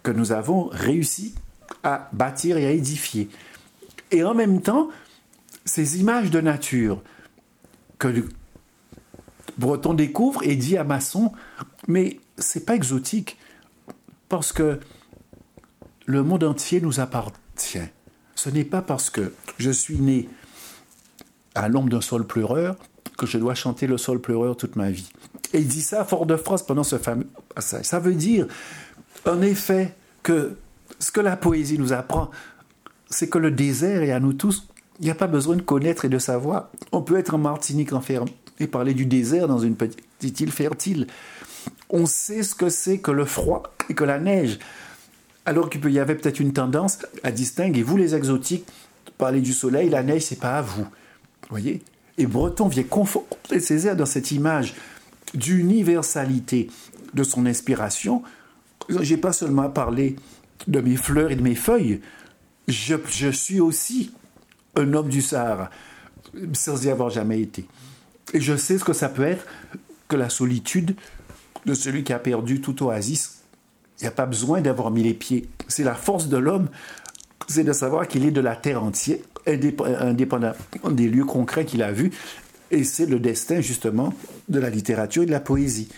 que 0.03 0.11
nous 0.11 0.31
avons 0.31 0.69
réussi 0.71 1.33
à 1.83 2.09
bâtir 2.13 2.57
et 2.57 2.67
à 2.67 2.71
édifier. 2.71 3.29
Et 4.11 4.23
en 4.23 4.35
même 4.35 4.61
temps, 4.61 4.89
ces 5.65 5.99
images 5.99 6.29
de 6.29 6.39
nature 6.41 7.01
que 7.97 8.25
Breton 9.57 9.93
découvre 9.93 10.43
et 10.43 10.55
dit 10.55 10.77
à 10.77 10.83
Masson, 10.83 11.31
mais 11.87 12.19
c'est 12.37 12.65
pas 12.65 12.75
exotique, 12.75 13.37
parce 14.29 14.51
que 14.51 14.79
le 16.05 16.23
monde 16.23 16.43
entier 16.43 16.81
nous 16.81 16.99
appartient. 16.99 17.89
Ce 18.35 18.49
n'est 18.49 18.65
pas 18.65 18.81
parce 18.81 19.09
que 19.09 19.33
je 19.57 19.71
suis 19.71 19.97
né 19.97 20.29
à 21.55 21.69
l'ombre 21.69 21.89
d'un 21.89 22.01
sol 22.01 22.25
pleureur 22.25 22.75
que 23.17 23.25
je 23.25 23.37
dois 23.37 23.55
chanter 23.55 23.87
le 23.87 23.97
sol 23.97 24.19
pleureur 24.19 24.57
toute 24.57 24.75
ma 24.75 24.91
vie. 24.91 25.11
Et 25.53 25.59
il 25.59 25.67
dit 25.67 25.81
ça 25.81 26.01
à 26.01 26.05
Fort-de-France 26.05 26.65
pendant 26.65 26.83
ce 26.83 26.97
fameux 26.97 27.27
passage. 27.53 27.85
Ça 27.85 27.99
veut 27.99 28.15
dire, 28.15 28.47
en 29.25 29.41
effet, 29.41 29.93
que 30.23 30.55
ce 30.99 31.11
que 31.11 31.21
la 31.21 31.37
poésie 31.37 31.77
nous 31.77 31.93
apprend, 31.93 32.31
c'est 33.09 33.29
que 33.29 33.37
le 33.37 33.51
désert 33.51 34.01
est 34.01 34.11
à 34.11 34.19
nous 34.19 34.33
tous. 34.33 34.67
Il 34.99 35.05
n'y 35.05 35.11
a 35.11 35.15
pas 35.15 35.27
besoin 35.27 35.55
de 35.55 35.61
connaître 35.61 36.05
et 36.05 36.09
de 36.09 36.17
savoir. 36.17 36.69
On 36.91 37.01
peut 37.01 37.17
être 37.17 37.35
en 37.35 37.37
Martinique 37.37 37.93
enfermé 37.93 38.33
et 38.59 38.67
parler 38.67 38.93
du 38.93 39.05
désert 39.05 39.47
dans 39.47 39.59
une 39.59 39.75
petite 39.75 40.39
île 40.39 40.51
fertile. 40.51 41.07
On 41.89 42.05
sait 42.05 42.43
ce 42.43 42.55
que 42.55 42.69
c'est 42.69 42.99
que 42.99 43.11
le 43.11 43.25
froid 43.25 43.63
et 43.89 43.93
que 43.93 44.03
la 44.03 44.19
neige. 44.19 44.59
Alors 45.45 45.69
qu'il 45.69 45.87
y 45.91 45.99
avait 45.99 46.15
peut-être 46.15 46.39
une 46.39 46.53
tendance 46.53 46.99
à 47.23 47.31
distinguer, 47.31 47.83
vous 47.83 47.97
les 47.97 48.15
exotiques, 48.15 48.65
parler 49.17 49.41
du 49.41 49.53
soleil, 49.53 49.89
la 49.89 50.01
neige, 50.01 50.23
c'est 50.23 50.39
pas 50.39 50.57
à 50.57 50.61
vous. 50.61 50.87
voyez? 51.49 51.81
Et 52.17 52.25
Breton 52.25 52.67
vient 52.67 52.83
conforter 52.83 53.59
Césaire 53.59 53.95
dans 53.95 54.05
cette 54.05 54.31
image 54.31 54.75
d'universalité 55.33 56.69
de 57.13 57.23
son 57.23 57.45
inspiration. 57.45 58.23
J'ai 58.89 59.17
pas 59.17 59.33
seulement 59.33 59.69
parlé 59.69 60.15
de 60.67 60.79
mes 60.79 60.95
fleurs 60.95 61.31
et 61.31 61.35
de 61.35 61.41
mes 61.41 61.55
feuilles, 61.55 62.01
je, 62.67 62.95
je 63.09 63.29
suis 63.29 63.59
aussi 63.59 64.13
un 64.75 64.93
homme 64.93 65.09
du 65.09 65.21
Sahara, 65.21 65.69
sans 66.53 66.85
y 66.85 66.89
avoir 66.89 67.09
jamais 67.09 67.41
été. 67.41 67.67
Et 68.33 68.39
je 68.39 68.55
sais 68.55 68.77
ce 68.77 68.83
que 68.83 68.93
ça 68.93 69.09
peut 69.09 69.23
être 69.23 69.45
que 70.07 70.15
la 70.15 70.29
solitude 70.29 70.95
de 71.65 71.73
celui 71.73 72.03
qui 72.03 72.13
a 72.13 72.19
perdu 72.19 72.61
toute 72.61 72.81
oasis 72.81 73.43
il 73.99 74.03
n'y 74.03 74.07
a 74.07 74.11
pas 74.11 74.25
besoin 74.25 74.61
d'avoir 74.61 74.91
mis 74.91 75.03
les 75.03 75.13
pieds. 75.13 75.47
C'est 75.67 75.83
la 75.83 75.95
force 75.95 76.27
de 76.27 76.37
l'homme, 76.37 76.67
c'est 77.47 77.63
de 77.63 77.73
savoir 77.73 78.07
qu'il 78.07 78.25
est 78.25 78.31
de 78.31 78.41
la 78.41 78.55
terre 78.55 78.83
entière, 78.83 79.19
indépendamment 79.45 80.55
des 80.91 81.07
lieux 81.07 81.25
concrets 81.25 81.65
qu'il 81.65 81.83
a 81.83 81.91
vus. 81.91 82.11
Et 82.73 82.83
c'est 82.83 83.05
le 83.05 83.19
destin, 83.19 83.61
justement, 83.61 84.15
de 84.49 84.59
la 84.59 84.71
littérature 84.71 85.21
et 85.21 85.25
de 85.27 85.31
la 85.31 85.39
poésie. 85.39 85.89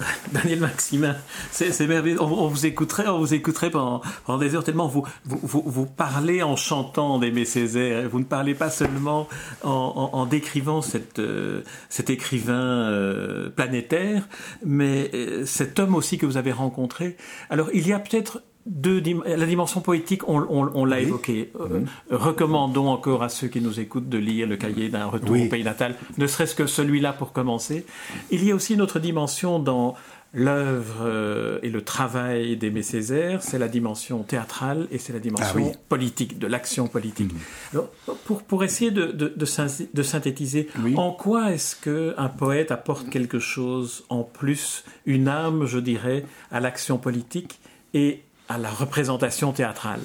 Daniel 0.32 0.60
Maximin, 0.60 1.14
c'est 1.50 1.78
merveilleux. 1.86 2.22
On, 2.22 2.48
vous 2.48 2.64
écouterait, 2.64 3.06
on 3.06 3.18
vous 3.18 3.34
écouterait 3.34 3.70
pendant, 3.70 4.00
des 4.38 4.54
heures 4.54 4.64
tellement 4.64 4.88
vous, 4.88 5.04
vous, 5.26 5.62
vous, 5.66 5.84
parlez 5.84 6.42
en 6.42 6.56
chantant 6.56 7.18
d'Aimé 7.18 7.44
Césaire. 7.44 8.08
Vous 8.08 8.18
ne 8.18 8.24
parlez 8.24 8.54
pas 8.54 8.70
seulement 8.70 9.28
en, 9.62 10.24
décrivant 10.24 10.80
cette, 10.80 11.18
euh, 11.18 11.62
cet 11.90 12.08
écrivain 12.08 12.54
euh, 12.90 13.50
planétaire, 13.50 14.26
mais 14.64 15.10
euh, 15.12 15.44
cet 15.44 15.78
homme 15.78 15.94
aussi 15.94 16.16
que 16.16 16.24
vous 16.24 16.38
avez 16.38 16.52
rencontré. 16.52 17.18
Alors, 17.50 17.68
il 17.74 17.86
y 17.86 17.92
a 17.92 17.98
peut-être 17.98 18.40
la 18.66 19.46
dimension 19.46 19.80
poétique, 19.80 20.28
on, 20.28 20.84
l'a 20.84 21.00
évoqué. 21.00 21.50
Euh, 21.60 21.80
mhm. 21.80 21.86
recommandons 22.10 22.88
encore 22.88 23.22
à 23.22 23.28
ceux 23.28 23.48
qui 23.48 23.60
nous 23.60 23.80
écoutent 23.80 24.08
de 24.08 24.18
lire 24.18 24.48
le 24.48 24.56
cahier 24.56 24.88
d'un 24.88 25.06
retour 25.06 25.36
au 25.40 25.48
pays 25.48 25.64
natal, 25.64 25.94
ne 26.18 26.26
serait-ce 26.26 26.54
que 26.54 26.66
celui-là 26.66 27.12
pour 27.12 27.32
commencer. 27.32 27.86
Il 28.30 28.44
y 28.44 28.50
a 28.50 28.54
aussi 28.54 28.74
une 28.74 28.82
autre 28.82 28.98
dimension 28.98 29.58
dans 29.58 29.94
l'œuvre 30.34 30.98
euh, 31.02 31.58
et 31.62 31.70
le 31.70 31.82
travail 31.82 32.56
d'Aimé 32.56 32.82
Césaire, 32.82 33.42
c'est 33.42 33.58
la 33.58 33.68
dimension 33.68 34.22
théâtrale 34.22 34.86
et 34.90 34.98
c'est 34.98 35.12
la 35.12 35.18
dimension 35.18 35.72
ah 35.72 35.78
politique, 35.88 36.38
de 36.38 36.46
l'action 36.46 36.88
politique. 36.88 37.32
Mhm. 37.72 37.82
pour, 38.24 38.42
pour 38.42 38.64
essayer 38.64 38.90
de, 38.90 39.06
de, 39.06 40.02
synthétiser, 40.02 40.68
en 40.96 41.12
quoi 41.12 41.52
est-ce 41.52 41.76
qu'un 41.76 42.28
poète 42.28 42.70
apporte 42.70 43.08
quelque 43.08 43.38
chose 43.38 44.04
en 44.08 44.24
plus, 44.24 44.84
une 45.06 45.28
âme, 45.28 45.64
je 45.64 45.78
dirais, 45.78 46.24
à 46.50 46.60
l'action 46.60 46.98
politique 46.98 47.60
et 47.94 48.22
à 48.48 48.58
la 48.58 48.70
représentation 48.70 49.52
théâtrale. 49.52 50.00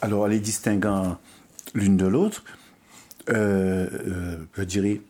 Alors, 0.00 0.26
les 0.28 0.40
distinguant 0.40 1.18
l'une 1.74 1.96
de 1.96 2.06
l'autre, 2.06 2.44
euh, 3.28 3.88
euh, 4.06 4.36
je 4.54 4.62
dirais, 4.62 5.00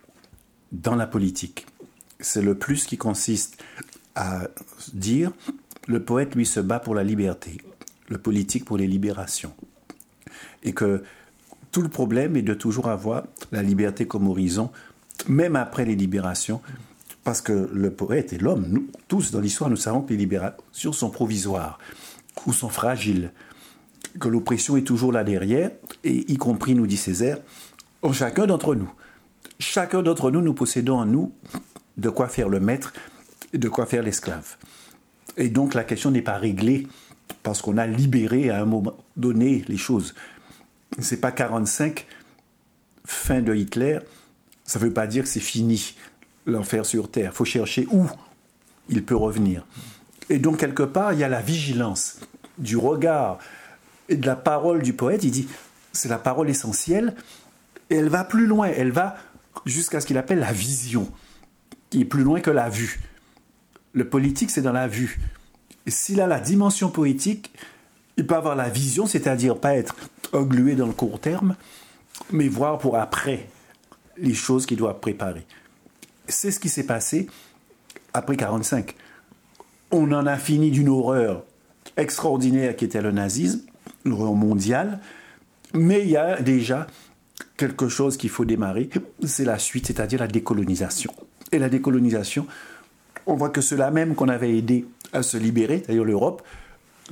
dans 0.71 0.95
la 0.95 1.07
politique, 1.07 1.67
c'est 2.21 2.43
le 2.43 2.55
plus 2.55 2.85
qui 2.85 2.97
consiste 2.99 3.63
à 4.15 4.49
dire 4.93 5.33
le 5.89 6.03
poète, 6.03 6.35
lui, 6.35 6.47
se 6.47 6.61
bat 6.61 6.79
pour 6.79 6.95
la 6.95 7.03
liberté, 7.03 7.59
le 8.09 8.19
politique 8.19 8.65
pour 8.65 8.77
les 8.77 8.87
libérations. 8.87 9.53
Et 10.63 10.73
que 10.73 11.03
tout 11.73 11.83
le 11.83 11.89
problème 11.89 12.37
est 12.37 12.43
de 12.43 12.55
toujours 12.55 12.89
avoir 12.89 13.25
la 13.51 13.63
liberté 13.63 14.07
comme 14.07 14.29
horizon, 14.29 14.71
même 15.29 15.57
après 15.57 15.85
les 15.85 15.97
libérations, 15.97 16.61
parce 17.25 17.41
que 17.41 17.69
le 17.73 17.91
poète 17.91 18.33
et 18.33 18.39
l'homme, 18.39 18.67
nous 18.69 18.87
tous 19.09 19.31
dans 19.31 19.41
l'histoire, 19.41 19.71
nous 19.71 19.77
savons 19.77 20.03
que 20.03 20.11
les 20.11 20.17
libérations 20.17 20.93
sont 20.93 21.11
provisoires 21.11 21.79
ou 22.47 22.53
sont 22.53 22.69
fragiles, 22.69 23.33
que 24.19 24.29
l'oppression 24.29 24.77
est 24.77 24.83
toujours 24.83 25.13
là 25.13 25.25
derrière, 25.25 25.71
et 26.05 26.31
y 26.33 26.37
compris, 26.37 26.75
nous 26.75 26.87
dit 26.87 26.97
Césaire, 26.97 27.39
en 28.03 28.13
chacun 28.13 28.47
d'entre 28.47 28.75
nous. 28.75 28.93
Chacun 29.59 30.03
d'entre 30.03 30.31
nous, 30.31 30.41
nous 30.41 30.55
possédons 30.55 30.99
en 30.99 31.07
nous 31.07 31.33
de 31.97 32.09
quoi 32.09 32.29
faire 32.29 32.49
le 32.49 32.59
maître 32.59 32.93
de 33.59 33.69
quoi 33.69 33.87
faire 33.87 34.03
l'esclave. 34.03 34.57
Et 35.37 35.49
donc 35.49 35.75
la 35.75 35.85
question 35.85 36.11
n'est 36.11 36.23
pas 36.23 36.39
réglée 36.39 36.87
parce 37.43 37.63
qu'on 37.63 37.79
a 37.79 37.87
libéré 37.87 38.51
à 38.51 38.61
un 38.61 38.65
moment 38.65 38.97
donné 39.17 39.65
les 39.69 39.77
choses. 39.77 40.15
C'est 40.99 41.21
pas 41.21 41.33
45, 41.33 42.07
fin 43.05 43.41
de 43.41 43.55
Hitler, 43.55 43.99
ça 44.65 44.79
ne 44.79 44.85
veut 44.85 44.93
pas 44.93 45.07
dire 45.07 45.25
que 45.25 45.29
c'est 45.29 45.41
fini 45.41 45.95
l'enfer 46.47 46.85
sur 46.85 47.11
terre. 47.11 47.31
Il 47.33 47.37
faut 47.37 47.45
chercher 47.45 47.87
où 47.91 48.07
il 48.89 49.05
peut 49.05 49.17
revenir. 49.17 49.67
Et 50.31 50.39
donc, 50.39 50.59
quelque 50.59 50.83
part, 50.83 51.13
il 51.13 51.19
y 51.19 51.25
a 51.25 51.29
la 51.29 51.41
vigilance 51.41 52.21
du 52.59 52.77
regard 52.77 53.39
et 54.09 54.17
de 54.17 54.27
la 54.27 54.37
parole 54.37 54.83
du 54.83 54.93
poète. 54.93 55.25
Il 55.25 55.31
dit, 55.31 55.49
c'est 55.93 56.09
la 56.09 56.19
parole 56.19 56.49
essentielle, 56.49 57.15
et 57.91 57.97
elle 57.97 58.09
va 58.09 58.25
plus 58.25 58.47
loin, 58.47 58.69
elle 58.69 58.93
va 58.93 59.17
jusqu'à 59.67 60.01
ce 60.01 60.07
qu'il 60.07 60.19
appelle 60.19 60.39
la 60.39 60.53
vision, 60.53 61.11
qui 61.91 62.01
est 62.01 62.07
plus 62.07 62.23
loin 62.23 62.41
que 62.41 62.51
la 62.51 62.69
vue. 62.69 63.01
Le 63.93 64.09
politique, 64.09 64.51
c'est 64.51 64.63
dans 64.63 64.73
la 64.73 64.89
vue. 64.89 65.21
S'il 65.87 66.21
a 66.21 66.27
la 66.27 66.41
dimension 66.41 66.91
poétique, 66.91 67.53
il 68.17 68.27
peut 68.27 68.37
avoir 68.37 68.57
la 68.57 68.69
vision, 68.69 69.07
c'est-à-dire 69.07 69.59
pas 69.59 69.75
être 69.75 69.97
englué 70.33 70.75
dans 70.75 70.87
le 70.87 70.93
court 70.93 71.21
terme, 71.21 71.57
mais 72.31 72.49
voir 72.49 72.79
pour 72.79 72.97
après 72.97 73.49
les 74.17 74.35
choses 74.35 74.67
qu'il 74.67 74.79
doit 74.79 75.01
préparer. 75.01 75.47
C'est 76.29 76.51
ce 76.51 76.61
qui 76.61 76.69
s'est 76.69 76.87
passé 76.87 77.29
après 78.15 78.35
1945 78.35 78.95
on 79.93 80.11
en 80.13 80.27
a 80.27 80.37
fini 80.37 80.71
d'une 80.71 80.89
horreur 80.89 81.45
extraordinaire 81.97 82.75
qui 82.75 82.85
était 82.85 83.03
le 83.03 83.13
nazisme, 83.13 83.61
l'horreur 84.05 84.35
mondiale, 84.35 85.01
mais 85.75 86.01
il 86.03 86.11
y 86.11 86.17
a 86.17 86.41
déjà 86.41 86.87
quelque 87.57 87.89
chose 87.89 88.17
qu'il 88.17 88.31
faut 88.31 88.45
démarrer, 88.45 88.89
c'est 89.25 89.45
la 89.45 89.59
suite, 89.59 89.87
c'est-à-dire 89.87 90.21
la 90.21 90.27
décolonisation. 90.27 91.13
Et 91.53 91.59
la 91.59 91.69
décolonisation, 91.69 92.47
on 93.27 93.35
voit 93.35 93.51
que 93.51 93.61
ceux-là 93.61 93.91
même 93.91 94.15
qu'on 94.15 94.29
avait 94.29 94.57
aidé 94.57 94.87
à 95.13 95.23
se 95.23 95.37
libérer, 95.37 95.83
c'est-à-dire 95.85 96.05
l'Europe, 96.05 96.43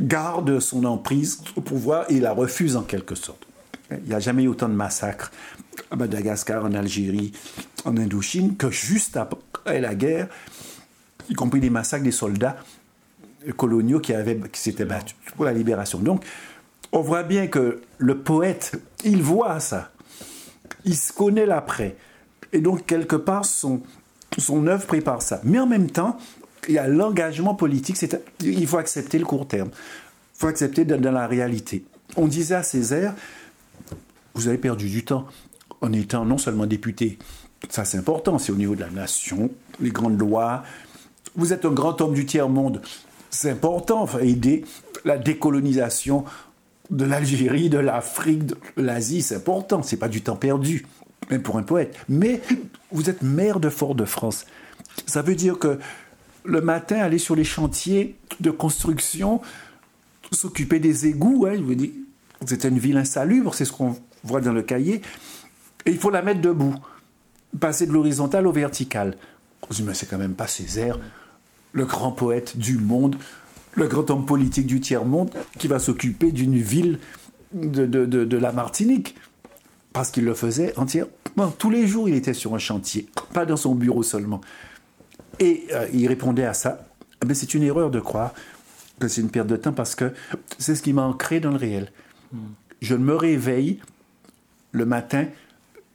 garde 0.00 0.60
son 0.60 0.84
emprise 0.84 1.42
au 1.56 1.60
pouvoir 1.60 2.06
et 2.10 2.20
la 2.20 2.32
refuse 2.32 2.76
en 2.76 2.82
quelque 2.82 3.14
sorte. 3.14 3.46
Il 3.90 4.08
n'y 4.08 4.14
a 4.14 4.20
jamais 4.20 4.44
eu 4.44 4.48
autant 4.48 4.68
de 4.68 4.74
massacres 4.74 5.30
à 5.90 5.96
Madagascar, 5.96 6.64
en 6.64 6.72
Algérie, 6.74 7.32
en 7.84 7.96
Indochine, 7.96 8.56
que 8.56 8.70
juste 8.70 9.16
après 9.16 9.80
la 9.80 9.94
guerre, 9.94 10.28
y 11.30 11.34
compris 11.34 11.60
des 11.60 11.70
massacres 11.70 12.04
des 12.04 12.10
soldats 12.10 12.56
coloniaux 13.56 14.00
qui, 14.00 14.12
avaient, 14.12 14.38
qui 14.52 14.60
s'étaient 14.60 14.84
battus 14.84 15.16
pour 15.36 15.44
la 15.44 15.52
libération. 15.52 15.98
Donc, 15.98 16.24
on 16.92 17.00
voit 17.00 17.22
bien 17.22 17.46
que 17.46 17.80
le 17.98 18.18
poète, 18.18 18.80
il 19.04 19.22
voit 19.22 19.60
ça. 19.60 19.90
Il 20.84 20.96
se 20.96 21.12
connaît 21.12 21.46
l'après. 21.46 21.96
Et 22.52 22.60
donc, 22.60 22.84
quelque 22.84 23.16
part, 23.16 23.44
son, 23.44 23.80
son 24.38 24.66
œuvre 24.66 24.86
prépare 24.86 25.22
ça. 25.22 25.40
Mais 25.44 25.58
en 25.58 25.66
même 25.66 25.90
temps, 25.90 26.18
il 26.68 26.74
y 26.74 26.78
a 26.78 26.88
l'engagement 26.88 27.54
politique. 27.54 27.96
C'est, 27.96 28.20
il 28.40 28.66
faut 28.66 28.78
accepter 28.78 29.18
le 29.18 29.24
court 29.24 29.46
terme. 29.46 29.70
Il 29.72 30.40
faut 30.40 30.48
accepter 30.48 30.84
dans, 30.84 31.12
la 31.12 31.26
réalité. 31.26 31.84
On 32.16 32.26
disait 32.26 32.56
à 32.56 32.62
Césaire, 32.62 33.14
vous 34.34 34.48
avez 34.48 34.58
perdu 34.58 34.88
du 34.88 35.04
temps 35.04 35.26
en 35.80 35.92
étant 35.92 36.24
non 36.24 36.38
seulement 36.38 36.66
député, 36.66 37.18
ça 37.68 37.84
c'est 37.84 37.98
important, 37.98 38.38
c'est 38.38 38.52
au 38.52 38.56
niveau 38.56 38.74
de 38.74 38.80
la 38.80 38.90
nation, 38.90 39.50
les 39.80 39.90
grandes 39.90 40.18
lois. 40.18 40.62
Vous 41.36 41.52
êtes 41.52 41.64
un 41.64 41.70
grand 41.70 42.00
homme 42.00 42.14
du 42.14 42.26
tiers-monde, 42.26 42.82
c'est 43.30 43.50
important, 43.50 44.02
enfin, 44.02 44.18
aider 44.20 44.64
la 45.04 45.16
décolonisation 45.16 46.24
de 46.90 47.04
l'Algérie, 47.04 47.70
de 47.70 47.78
l'Afrique, 47.78 48.46
de 48.46 48.56
l'Asie, 48.76 49.22
c'est 49.22 49.36
important, 49.36 49.82
c'est 49.82 49.96
pas 49.96 50.08
du 50.08 50.22
temps 50.22 50.36
perdu, 50.36 50.86
même 51.30 51.42
pour 51.42 51.56
un 51.56 51.62
poète. 51.62 51.96
Mais 52.08 52.40
vous 52.90 53.08
êtes 53.08 53.22
maire 53.22 53.60
de 53.60 53.68
Fort-de-France. 53.68 54.46
Ça 55.06 55.22
veut 55.22 55.36
dire 55.36 55.58
que 55.58 55.78
le 56.44 56.60
matin, 56.60 56.98
aller 56.98 57.18
sur 57.18 57.36
les 57.36 57.44
chantiers 57.44 58.16
de 58.40 58.50
construction, 58.50 59.40
s'occuper 60.32 60.80
des 60.80 61.06
égouts, 61.06 61.46
hein, 61.46 61.56
vous 61.62 61.74
c'était 62.46 62.68
une 62.68 62.78
ville 62.78 62.96
insalubre, 62.96 63.54
c'est 63.54 63.64
ce 63.64 63.72
qu'on 63.72 63.96
voit 64.24 64.40
dans 64.40 64.52
le 64.52 64.62
cahier, 64.62 65.02
et 65.86 65.90
il 65.90 65.98
faut 65.98 66.10
la 66.10 66.22
mettre 66.22 66.40
debout, 66.40 66.74
passer 67.58 67.86
de 67.86 67.92
l'horizontal 67.92 68.46
au 68.46 68.52
vertical. 68.52 69.16
On 69.70 69.74
se 69.74 69.82
dit, 69.82 69.86
mais 69.86 69.94
c'est 69.94 70.06
quand 70.06 70.18
même 70.18 70.34
pas 70.34 70.48
Césaire, 70.48 70.98
le 71.72 71.84
grand 71.84 72.10
poète 72.10 72.58
du 72.58 72.76
monde, 72.76 73.16
le 73.74 73.86
grand 73.86 74.10
homme 74.10 74.26
politique 74.26 74.66
du 74.66 74.80
tiers-monde, 74.80 75.30
qui 75.58 75.68
va 75.68 75.78
s'occuper 75.78 76.32
d'une 76.32 76.56
ville 76.56 76.98
de, 77.52 77.86
de, 77.86 78.36
la 78.36 78.50
Martinique. 78.50 79.14
Parce 79.92 80.10
qu'il 80.10 80.24
le 80.24 80.34
faisait 80.34 80.76
entièrement. 80.76 81.10
tous 81.56 81.70
les 81.70 81.86
jours, 81.86 82.08
il 82.08 82.14
était 82.14 82.34
sur 82.34 82.54
un 82.54 82.58
chantier, 82.58 83.08
pas 83.32 83.46
dans 83.46 83.56
son 83.56 83.74
bureau 83.74 84.02
seulement. 84.02 84.40
Et 85.38 85.66
euh, 85.72 85.86
il 85.92 86.06
répondait 86.08 86.44
à 86.44 86.54
ça. 86.54 86.86
Mais 87.26 87.34
c'est 87.34 87.54
une 87.54 87.62
erreur 87.62 87.90
de 87.90 88.00
croire 88.00 88.34
que 88.98 89.08
c'est 89.08 89.20
une 89.20 89.30
perte 89.30 89.48
de 89.48 89.56
temps 89.56 89.72
parce 89.72 89.94
que 89.94 90.12
c'est 90.58 90.74
ce 90.74 90.82
qui 90.82 90.92
m'a 90.92 91.02
ancré 91.02 91.40
dans 91.40 91.50
le 91.50 91.56
réel. 91.56 91.92
Hmm. 92.32 92.38
Je 92.80 92.94
me 92.94 93.14
réveille 93.14 93.80
le 94.72 94.84
matin 94.84 95.26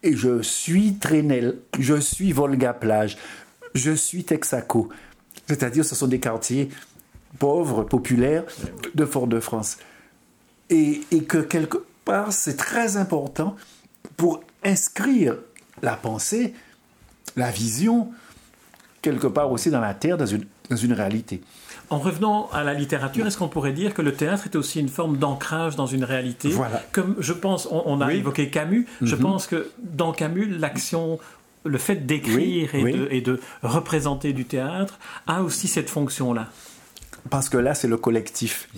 et 0.03 0.15
je 0.15 0.41
suis 0.41 0.95
Trenel, 0.95 1.57
je 1.79 1.99
suis 1.99 2.31
Volga 2.31 2.73
Plage, 2.73 3.17
je 3.75 3.91
suis 3.91 4.23
Texaco. 4.23 4.89
C'est-à-dire, 5.47 5.85
ce 5.85 5.93
sont 5.93 6.07
des 6.07 6.19
quartiers 6.19 6.69
pauvres, 7.37 7.83
populaires 7.83 8.43
de 8.95 9.05
Fort-de-France. 9.05 9.77
Et, 10.69 11.01
et, 11.11 11.23
que 11.25 11.37
quelque 11.37 11.85
part, 12.05 12.33
c'est 12.33 12.55
très 12.55 12.97
important 12.97 13.55
pour 14.17 14.41
inscrire 14.63 15.35
la 15.83 15.95
pensée, 15.95 16.55
la 17.35 17.51
vision, 17.51 18.09
quelque 19.01 19.27
part 19.27 19.51
aussi 19.51 19.69
dans 19.69 19.81
la 19.81 19.93
terre, 19.93 20.17
dans 20.17 20.25
une, 20.25 20.45
dans 20.69 20.75
une 20.75 20.93
réalité. 20.93 21.41
En 21.91 21.99
revenant 21.99 22.49
à 22.51 22.63
la 22.63 22.73
littérature, 22.73 23.27
est-ce 23.27 23.37
qu'on 23.37 23.47
pourrait 23.47 23.73
dire 23.73 23.93
que 23.93 24.01
le 24.01 24.13
théâtre 24.13 24.45
est 24.47 24.55
aussi 24.55 24.79
une 24.79 24.89
forme 24.89 25.17
d'ancrage 25.17 25.75
dans 25.75 25.85
une 25.85 26.03
réalité? 26.03 26.49
Voilà. 26.49 26.81
Comme 26.91 27.15
je 27.19 27.33
pense, 27.33 27.67
on, 27.69 28.01
a 28.01 28.11
évoqué 28.13 28.49
Camus, 28.49 28.87
je 29.01 29.15
mhm. 29.15 29.21
pense 29.21 29.45
que 29.45 29.69
dans 29.77 30.11
Camus, 30.11 30.47
l'action 30.47 31.19
le 31.65 31.77
fait 31.77 32.05
d'écrire 32.05 32.73
et, 32.75 33.21
De, 33.21 33.39
représenter 33.63 34.33
du 34.33 34.45
théâtre 34.45 34.99
a 35.27 35.41
aussi 35.41 35.67
cette 35.67 35.89
fonction-là. 35.89 36.49
Parce 37.29 37.49
que 37.49 37.57
là, 37.57 37.73
c'est 37.73 37.87
le 37.87 37.97
collectif 37.97 38.69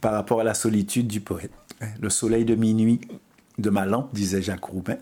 par 0.00 0.12
rapport 0.12 0.40
à 0.40 0.44
la 0.44 0.54
solitude 0.54 1.08
du 1.08 1.20
poète. 1.20 1.52
Le 2.00 2.08
soleil 2.08 2.44
de 2.44 2.54
minuit 2.54 3.00
de 3.58 3.70
ma 3.70 3.84
lampe, 3.84 4.14
disait 4.14 4.42
Jacques 4.42 4.64
Roubaix. 4.64 4.98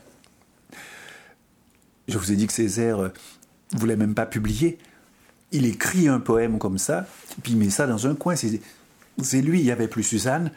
Je 2.08 2.18
vous 2.18 2.32
ai 2.32 2.36
dit 2.36 2.46
que 2.46 2.52
Césaire 2.52 2.98
ne 2.98 3.04
euh, 3.04 3.12
voulait 3.74 3.96
même 3.96 4.14
pas 4.14 4.26
publier. 4.26 4.78
Il 5.52 5.66
écrit 5.66 6.08
un 6.08 6.20
poème 6.20 6.58
comme 6.58 6.78
ça, 6.78 7.06
puis 7.42 7.52
il 7.52 7.58
met 7.58 7.70
ça 7.70 7.86
dans 7.86 8.06
un 8.06 8.14
coin. 8.14 8.34
C'est 8.36 9.42
lui, 9.42 9.60
il 9.60 9.64
n'y 9.64 9.70
avait 9.70 9.88
plus 9.88 10.02
Suzanne, 10.02 10.50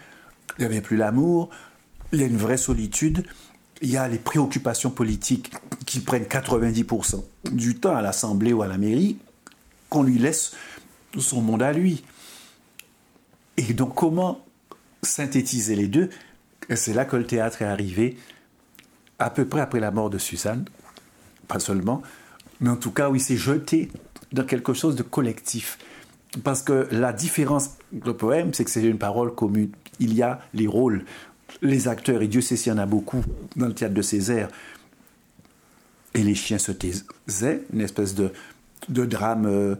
il 0.57 0.61
n'y 0.61 0.65
avait 0.65 0.81
plus 0.81 0.97
l'amour, 0.97 1.49
il 2.11 2.21
y 2.21 2.23
a 2.23 2.27
une 2.27 2.37
vraie 2.37 2.57
solitude 2.57 3.23
il 3.81 3.91
y 3.91 3.97
a 3.97 4.07
les 4.07 4.19
préoccupations 4.19 4.91
politiques 4.91 5.51
qui 5.85 5.99
prennent 5.99 6.23
90% 6.23 7.23
du 7.51 7.75
temps 7.75 7.95
à 7.95 8.01
l'Assemblée 8.01 8.53
ou 8.53 8.61
à 8.61 8.67
la 8.67 8.77
mairie, 8.77 9.17
qu'on 9.89 10.03
lui 10.03 10.19
laisse 10.19 10.53
son 11.17 11.41
monde 11.41 11.63
à 11.63 11.73
lui. 11.73 12.03
Et 13.57 13.73
donc 13.73 13.95
comment 13.95 14.45
synthétiser 15.01 15.75
les 15.75 15.87
deux? 15.87 16.09
C'est 16.75 16.93
là 16.93 17.05
que 17.05 17.15
le 17.15 17.25
théâtre 17.25 17.63
est 17.63 17.65
arrivé, 17.65 18.17
à 19.19 19.29
peu 19.29 19.45
près 19.45 19.61
après 19.61 19.79
la 19.79 19.91
mort 19.91 20.09
de 20.09 20.17
Suzanne, 20.17 20.65
pas 21.47 21.59
seulement, 21.59 22.01
mais 22.59 22.69
en 22.69 22.77
tout 22.77 22.91
cas 22.91 23.09
où 23.09 23.15
il 23.15 23.21
s'est 23.21 23.37
jeté 23.37 23.91
dans 24.31 24.45
quelque 24.45 24.73
chose 24.73 24.95
de 24.95 25.03
collectif. 25.03 25.77
Parce 26.43 26.61
que 26.61 26.87
la 26.91 27.11
différence 27.11 27.71
du 27.91 28.13
poème, 28.13 28.53
c'est 28.53 28.63
que 28.63 28.71
c'est 28.71 28.83
une 28.83 28.97
parole 28.97 29.35
commune. 29.35 29.71
Il 29.99 30.13
y 30.13 30.21
a 30.21 30.39
les 30.53 30.67
rôles 30.67 31.03
les 31.61 31.87
acteurs, 31.87 32.21
et 32.21 32.27
Dieu 32.27 32.41
sait 32.41 32.55
s'il 32.55 32.71
y 32.71 32.75
en 32.75 32.79
a 32.79 32.85
beaucoup 32.85 33.23
dans 33.55 33.67
le 33.67 33.73
théâtre 33.73 33.93
de 33.93 34.01
Césaire, 34.01 34.49
et 36.13 36.23
les 36.23 36.35
chiens 36.35 36.57
se 36.57 36.71
taisaient, 36.71 37.63
une 37.73 37.81
espèce 37.81 38.15
de, 38.15 38.31
drame 38.89 39.45
euh, 39.45 39.75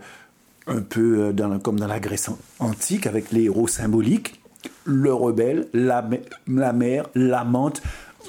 un 0.67 0.81
peu 0.81 1.33
euh, 1.37 1.59
comme 1.59 1.79
dans 1.79 1.87
la 1.87 1.99
Grèce 1.99 2.29
antique, 2.59 3.07
avec 3.07 3.31
les 3.31 3.43
héros 3.43 3.67
symboliques, 3.67 4.41
le 4.85 5.13
rebelle, 5.13 5.67
la, 5.73 6.07
la 6.47 6.73
mère, 6.73 7.07
l'amante, 7.15 7.81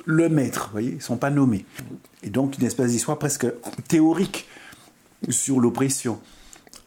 le 0.05 0.28
maître, 0.28 0.66
vous 0.66 0.72
voyez, 0.72 0.90
ils 0.90 0.96
ne 0.96 1.00
sont 1.00 1.16
pas 1.16 1.31
nommés. 1.31 1.64
Et 2.22 2.31
donc 2.31 2.59
une 2.59 2.64
espèce 2.64 2.90
d'histoire 2.90 3.18
presque 3.18 3.46
théorique 3.88 4.48
sur 5.28 5.61
l'oppression. 5.61 6.20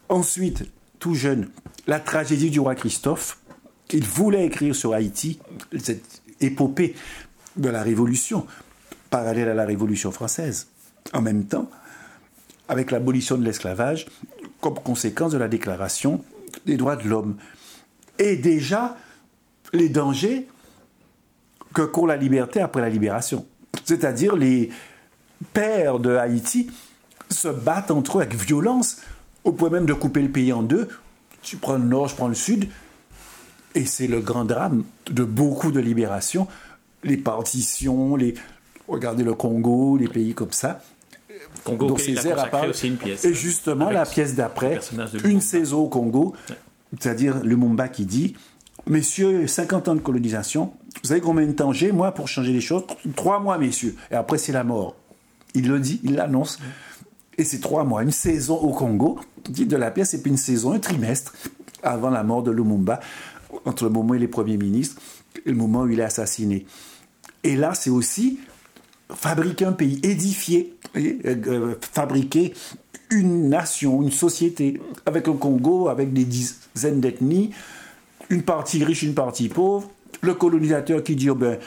Ensuite, 0.08 0.64
tout 0.98 1.14
jeune, 1.14 1.48
la 1.86 2.00
tragédie 2.00 2.50
du 2.50 2.60
roi 2.60 2.74
Christophe, 2.74 3.38
qu'il 3.88 4.04
voulait 4.04 4.46
écrire 4.46 4.74
sur 4.74 4.92
Haïti, 4.94 5.38
cette 5.78 6.22
épopée 6.40 6.94
de 7.56 7.68
la 7.68 7.82
Révolution, 7.82 8.46
parallèle 9.10 9.48
à 9.48 9.54
la 9.54 9.64
Révolution 9.64 10.10
française. 10.10 10.68
En 11.12 11.22
même 11.22 11.44
temps, 11.44 11.70
avec 12.68 12.90
l'abolition 12.90 13.36
de 13.36 13.44
l'esclavage, 13.44 14.06
comme 14.60 14.74
conséquence 14.74 15.32
de 15.32 15.38
la 15.38 15.48
Déclaration 15.48 16.24
des 16.64 16.76
droits 16.76 16.96
de 16.96 17.08
l'homme. 17.08 17.36
Et 18.18 18.36
déjà, 18.36 18.96
les 19.72 19.88
dangers 19.88 20.48
que 21.74 21.82
court 21.82 22.06
la 22.06 22.16
liberté 22.16 22.60
après 22.60 22.80
la 22.80 22.88
libération. 22.88 23.46
C'est-à-dire 23.84 24.34
les 24.34 24.70
pères 25.52 25.98
de 25.98 26.16
Haïti 26.16 26.70
se 27.28 27.48
battent 27.48 27.90
entre 27.90 28.18
eux 28.18 28.22
avec 28.22 28.34
violence, 28.34 29.02
au 29.44 29.52
point 29.52 29.68
même 29.68 29.86
de 29.86 29.92
couper 29.92 30.22
le 30.22 30.30
pays 30.30 30.52
en 30.52 30.62
deux. 30.62 30.88
Tu 31.42 31.56
prends 31.56 31.74
le 31.74 31.84
nord, 31.84 32.08
je 32.08 32.16
prends 32.16 32.28
le 32.28 32.34
sud, 32.34 32.68
et 33.76 33.84
c'est 33.84 34.06
le 34.06 34.20
grand 34.20 34.44
drame 34.44 34.84
de 35.10 35.22
beaucoup 35.22 35.70
de 35.70 35.78
libérations, 35.78 36.48
les 37.04 37.18
partitions, 37.18 38.16
les... 38.16 38.34
regardez 38.88 39.22
le 39.22 39.34
Congo, 39.34 39.98
les 39.98 40.08
pays 40.08 40.34
comme 40.34 40.50
ça. 40.50 40.80
Congo, 41.62 41.88
Donc 41.88 42.00
Césaire 42.00 42.52
a 42.52 42.66
aussi 42.66 42.88
une 42.88 42.96
pièce. 42.96 43.24
Et 43.24 43.34
justement, 43.34 43.90
la 43.90 44.06
pièce 44.06 44.34
d'après, 44.34 44.80
une 45.24 45.42
saison 45.42 45.80
au 45.80 45.88
Congo, 45.88 46.34
c'est-à-dire 46.98 47.42
Lumumba 47.44 47.88
qui 47.88 48.06
dit 48.06 48.34
Messieurs, 48.86 49.46
50 49.46 49.88
ans 49.88 49.94
de 49.94 50.00
colonisation, 50.00 50.72
vous 51.02 51.08
savez 51.08 51.20
combien 51.20 51.46
de 51.46 51.52
temps 51.52 51.72
j'ai, 51.72 51.92
moi, 51.92 52.12
pour 52.12 52.28
changer 52.28 52.52
les 52.52 52.60
choses? 52.60 52.84
Trois 53.14 53.40
mois, 53.40 53.58
messieurs. 53.58 53.94
Et 54.10 54.14
après, 54.14 54.38
c'est 54.38 54.52
la 54.52 54.64
mort. 54.64 54.96
Il 55.54 55.68
le 55.68 55.80
dit, 55.80 56.00
il 56.02 56.14
l'annonce. 56.14 56.58
Et 57.36 57.44
c'est 57.44 57.60
trois 57.60 57.84
mois, 57.84 58.02
une 58.02 58.12
saison 58.12 58.56
au 58.56 58.70
Congo, 58.70 59.20
dit 59.48 59.66
de 59.66 59.76
la 59.76 59.90
pièce, 59.90 60.14
et 60.14 60.22
puis 60.22 60.30
une 60.30 60.38
saison, 60.38 60.72
un 60.72 60.78
trimestre 60.78 61.34
avant 61.82 62.10
la 62.10 62.22
mort 62.22 62.42
de 62.42 62.50
Lumumba 62.50 63.00
entre 63.64 63.84
le 63.84 63.90
moment 63.90 64.10
où 64.10 64.14
il 64.14 64.22
est 64.22 64.28
Premier 64.28 64.56
ministre 64.56 65.00
et 65.44 65.50
le 65.50 65.56
moment 65.56 65.82
où 65.82 65.88
il 65.88 66.00
est 66.00 66.04
assassiné. 66.04 66.66
Et 67.44 67.56
là, 67.56 67.74
c'est 67.74 67.90
aussi 67.90 68.38
fabriquer 69.10 69.66
un 69.66 69.72
pays, 69.72 70.00
édifier, 70.02 70.74
euh, 70.96 71.74
fabriquer 71.80 72.54
une 73.10 73.48
nation, 73.48 74.02
une 74.02 74.10
société, 74.10 74.80
avec 75.04 75.26
le 75.26 75.34
Congo, 75.34 75.88
avec 75.88 76.12
des 76.12 76.24
dizaines 76.24 77.00
d'ethnies, 77.00 77.50
une 78.30 78.42
partie 78.42 78.82
riche, 78.82 79.02
une 79.02 79.14
partie 79.14 79.48
pauvre, 79.48 79.88
le 80.22 80.34
colonisateur 80.34 81.02
qui 81.02 81.14
dit, 81.14 81.30
oh 81.30 81.34
ben, 81.34 81.58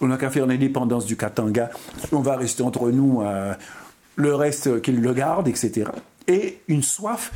on 0.00 0.08
n'a 0.08 0.16
qu'à 0.16 0.30
faire 0.30 0.46
l'indépendance 0.46 1.06
du 1.06 1.16
Katanga, 1.16 1.70
on 2.12 2.20
va 2.20 2.36
rester 2.36 2.62
entre 2.62 2.90
nous, 2.90 3.22
euh, 3.22 3.54
le 4.16 4.34
reste 4.34 4.82
qu'il 4.82 5.00
le 5.00 5.14
garde, 5.14 5.46
etc. 5.48 5.90
Et 6.26 6.60
une 6.68 6.82
soif, 6.82 7.32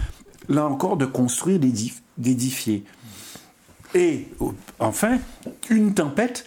là 0.48 0.66
encore, 0.66 0.96
de 0.96 1.06
construire, 1.06 1.60
d'édifier. 2.18 2.84
Et 3.94 4.26
enfin, 4.78 5.18
une 5.70 5.94
tempête 5.94 6.46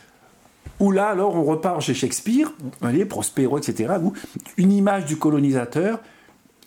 où 0.79 0.91
là, 0.91 1.09
alors, 1.09 1.35
on 1.35 1.43
repart 1.43 1.81
chez 1.81 1.93
Shakespeare, 1.93 2.51
voyez, 2.81 3.05
Prospero, 3.05 3.57
etc., 3.57 3.95
où 4.01 4.13
une 4.57 4.71
image 4.71 5.05
du 5.05 5.17
colonisateur 5.17 5.99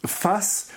face 0.04 0.70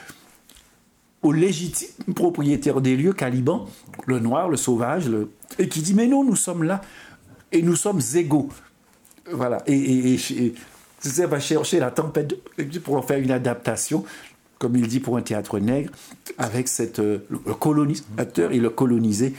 au 1.24 1.32
légitime 1.32 2.14
propriétaire 2.14 2.82
des 2.82 2.96
lieux, 2.96 3.14
Caliban, 3.14 3.68
le 4.06 4.20
noir, 4.20 4.50
le 4.50 4.58
sauvage, 4.58 5.10
et 5.58 5.68
qui 5.68 5.82
dit, 5.82 5.94
mais 5.94 6.08
non, 6.08 6.24
nous 6.24 6.36
sommes 6.36 6.64
là. 6.64 6.82
et 7.52 7.62
nous 7.62 7.76
sommes 7.76 8.02
égaux. 8.16 8.50
Voilà. 9.32 9.64
Et, 9.68 10.18
Césaire 11.00 11.28
va 11.28 11.40
chercher 11.40 11.80
la 11.80 11.92
tempête 11.92 12.36
pour 12.84 12.96
en 12.96 13.02
faire 13.02 13.20
une 13.20 13.32
adaptation, 13.32 14.06
comme 14.58 14.78
il 14.78 14.88
dit 14.88 15.02
pour 15.02 15.18
un 15.18 15.22
théâtre 15.22 15.60
nègre, 15.60 15.92
avec 16.38 16.70
cette, 16.70 17.00
euh, 17.00 17.26
le 17.30 17.54
colonisateur 17.54 18.54
et 18.54 18.60
le 18.60 18.70
colonisé 18.70 19.34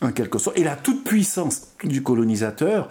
en 0.00 0.12
quelque 0.12 0.38
sorte. 0.38 0.58
Et 0.58 0.64
la 0.64 0.76
toute 0.76 1.04
puissance 1.04 1.68
du 1.84 2.02
colonisateur, 2.02 2.88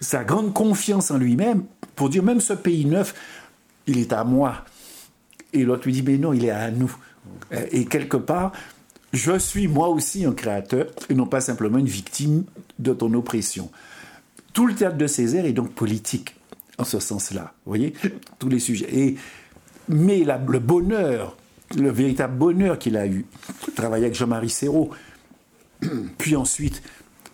sa 0.00 0.24
grande 0.24 0.52
confiance 0.52 1.10
en 1.10 1.18
lui-même, 1.18 1.64
pour 1.94 2.08
dire 2.08 2.22
même 2.22 2.40
ce 2.40 2.52
pays 2.52 2.84
neuf, 2.84 3.14
il 3.86 3.98
est 3.98 4.12
à 4.12 4.24
moi. 4.24 4.64
Et 5.52 5.64
l'autre 5.64 5.84
lui 5.84 5.92
dit, 5.92 6.02
mais 6.02 6.16
non, 6.16 6.32
il 6.32 6.44
est 6.44 6.50
à 6.50 6.70
nous. 6.70 6.94
Et 7.72 7.84
quelque 7.84 8.16
part, 8.16 8.52
je 9.12 9.38
suis 9.38 9.68
moi 9.68 9.88
aussi 9.88 10.24
un 10.24 10.32
créateur 10.32 10.86
et 11.08 11.14
non 11.14 11.26
pas 11.26 11.40
simplement 11.40 11.78
une 11.78 11.86
victime 11.86 12.44
de 12.78 12.92
ton 12.92 13.12
oppression. 13.14 13.70
Tout 14.52 14.66
le 14.66 14.74
théâtre 14.74 14.96
de 14.96 15.06
Césaire 15.06 15.44
est 15.44 15.52
donc 15.52 15.72
politique 15.72 16.36
en 16.78 16.84
ce 16.84 17.00
sens-là. 17.00 17.52
Vous 17.64 17.70
voyez 17.70 17.92
Tous 18.38 18.48
les 18.48 18.60
sujets. 18.60 18.88
Et, 18.92 19.16
mais 19.88 20.24
le 20.24 20.58
bonheur, 20.58 21.36
le 21.76 21.90
véritable 21.90 22.36
bonheur 22.36 22.78
qu'il 22.78 22.96
a 22.96 23.06
eu, 23.06 23.26
travailler 23.74 24.06
avec 24.06 24.16
Jean-Marie 24.16 24.50
Serrault, 24.50 24.90
puis 26.18 26.36
ensuite, 26.36 26.82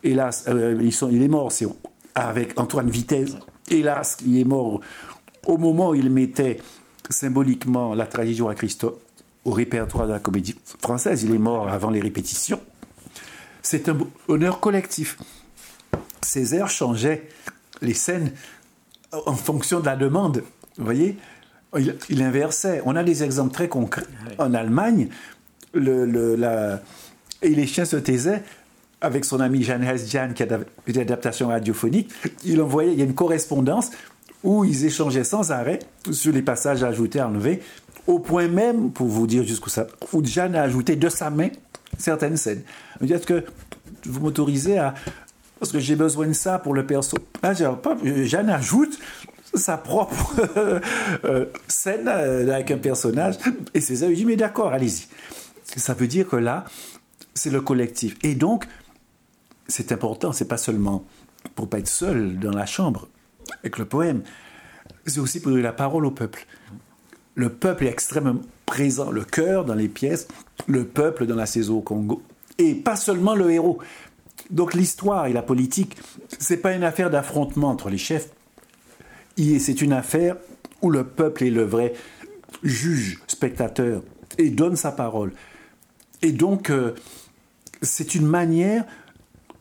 hélas, 0.02 0.44
euh, 0.48 0.78
ils 0.80 0.92
sont, 0.92 1.08
il 1.10 1.22
est 1.22 1.28
mort, 1.28 1.52
c'est 1.52 1.66
avec 2.14 2.58
Antoine 2.58 2.90
Vitesse. 2.90 3.36
Hélas, 3.68 4.18
il 4.24 4.38
est 4.38 4.44
mort 4.44 4.80
au 5.46 5.58
moment 5.58 5.90
où 5.90 5.94
il 5.94 6.10
mettait 6.10 6.58
symboliquement 7.10 7.94
la 7.94 8.06
tragédie 8.06 8.42
à 8.48 8.54
Christophe 8.54 8.94
au 9.44 9.52
répertoire 9.52 10.06
de 10.06 10.12
la 10.12 10.18
comédie 10.18 10.56
française. 10.80 11.22
Il 11.22 11.34
est 11.34 11.38
mort 11.38 11.68
avant 11.68 11.90
les 11.90 12.00
répétitions. 12.00 12.60
C'est 13.62 13.88
un 13.88 13.98
honneur 14.28 14.60
collectif. 14.60 15.18
Césaire 16.22 16.68
changeait 16.68 17.28
les 17.82 17.94
scènes 17.94 18.32
en 19.12 19.34
fonction 19.34 19.80
de 19.80 19.86
la 19.86 19.96
demande. 19.96 20.42
Vous 20.78 20.84
voyez 20.84 21.16
il, 22.08 22.22
inversait. 22.22 22.82
On 22.84 22.96
a 22.96 23.04
des 23.04 23.22
exemples 23.22 23.52
très 23.52 23.68
concrets. 23.68 24.06
En 24.38 24.54
Allemagne, 24.54 25.08
le, 25.74 26.34
la, 26.36 26.80
et 27.42 27.50
les 27.50 27.66
chiens 27.66 27.84
se 27.84 27.96
taisaient 27.96 28.42
avec 29.00 29.24
son 29.24 29.40
ami 29.40 29.62
Jan 29.62 29.82
Hesjan, 29.82 30.32
qui 30.34 30.42
a 30.42 30.58
une 30.86 30.98
adaptation 30.98 31.48
radiophonique. 31.48 32.10
Il 32.44 32.60
envoyait, 32.62 32.92
il 32.92 32.98
y 32.98 33.02
a 33.02 33.04
une 33.04 33.14
correspondance 33.14 33.90
où 34.42 34.64
ils 34.64 34.84
échangeaient 34.84 35.24
sans 35.24 35.52
arrêt 35.52 35.80
sur 36.10 36.32
les 36.32 36.42
passages 36.42 36.82
ajoutés, 36.82 37.20
enlevés, 37.20 37.60
au 38.06 38.18
point 38.18 38.48
même, 38.48 38.90
pour 38.90 39.08
vous 39.08 39.26
dire 39.26 39.44
jusqu'où 39.44 39.70
ça, 39.70 39.86
où 40.12 40.24
Jeanne 40.24 40.54
a 40.54 40.62
ajouté 40.62 40.96
de 40.96 41.08
sa 41.08 41.30
main 41.30 41.48
certaines 41.98 42.36
scènes. 42.36 42.62
Est-ce 43.02 43.26
que 43.26 43.44
vous 44.04 44.20
m'autorisez 44.20 44.78
à... 44.78 44.94
Parce 45.58 45.72
que 45.72 45.80
j'ai 45.80 45.96
besoin 45.96 46.26
de 46.28 46.32
ça 46.32 46.58
pour 46.58 46.74
le 46.74 46.86
perso. 46.86 47.16
Ah, 47.42 47.52
Jeanne 47.54 48.50
ajoute 48.50 48.98
sa 49.54 49.78
propre 49.78 50.34
euh, 51.24 51.46
scène 51.66 52.08
euh, 52.08 52.52
avec 52.52 52.70
un 52.70 52.76
personnage. 52.76 53.36
Et 53.72 53.80
César 53.80 54.10
lui 54.10 54.16
dit, 54.16 54.24
mais 54.26 54.36
d'accord, 54.36 54.72
allez-y. 54.72 55.06
Ça 55.76 55.94
veut 55.94 56.06
dire 56.06 56.28
que 56.28 56.36
là, 56.36 56.64
c'est 57.36 57.50
le 57.50 57.60
collectif. 57.60 58.16
Et 58.22 58.34
donc, 58.34 58.66
c'est 59.68 59.92
important, 59.92 60.32
c'est 60.32 60.48
pas 60.48 60.56
seulement 60.56 61.04
pour 61.54 61.68
pas 61.68 61.78
être 61.78 61.88
seul 61.88 62.38
dans 62.38 62.50
la 62.50 62.66
chambre 62.66 63.08
avec 63.62 63.78
le 63.78 63.84
poème, 63.84 64.22
c'est 65.06 65.20
aussi 65.20 65.40
pour 65.40 65.52
donner 65.52 65.62
la 65.62 65.72
parole 65.72 66.04
au 66.04 66.10
peuple 66.10 66.46
le 67.36 67.50
peuple 67.50 67.86
est 67.86 67.90
extrêmement 67.90 68.40
présent, 68.64 69.12
le 69.12 69.22
cœur 69.22 69.64
dans 69.64 69.74
les 69.74 69.88
pièces, 69.88 70.26
le 70.66 70.84
peuple 70.84 71.26
dans 71.26 71.36
la 71.36 71.46
saison 71.46 71.78
au 71.78 71.82
Congo, 71.82 72.22
et 72.58 72.74
pas 72.74 72.96
seulement 72.96 73.34
le 73.34 73.52
héros. 73.52 73.78
Donc 74.50 74.74
l'histoire 74.74 75.26
et 75.26 75.32
la 75.32 75.42
politique, 75.42 75.96
c'est 76.38 76.56
pas 76.56 76.72
une 76.72 76.82
affaire 76.82 77.10
d'affrontement 77.10 77.68
entre 77.68 77.90
les 77.90 77.98
chefs, 77.98 78.30
c'est 79.36 79.82
une 79.82 79.92
affaire 79.92 80.36
où 80.80 80.90
le 80.90 81.04
peuple 81.04 81.44
est 81.44 81.50
le 81.50 81.62
vrai 81.62 81.92
juge, 82.62 83.20
spectateur, 83.26 84.02
et 84.38 84.50
donne 84.50 84.76
sa 84.76 84.90
parole. 84.90 85.32
Et 86.22 86.32
donc, 86.32 86.70
euh, 86.70 86.94
c'est 87.82 88.14
une 88.14 88.26
manière 88.26 88.84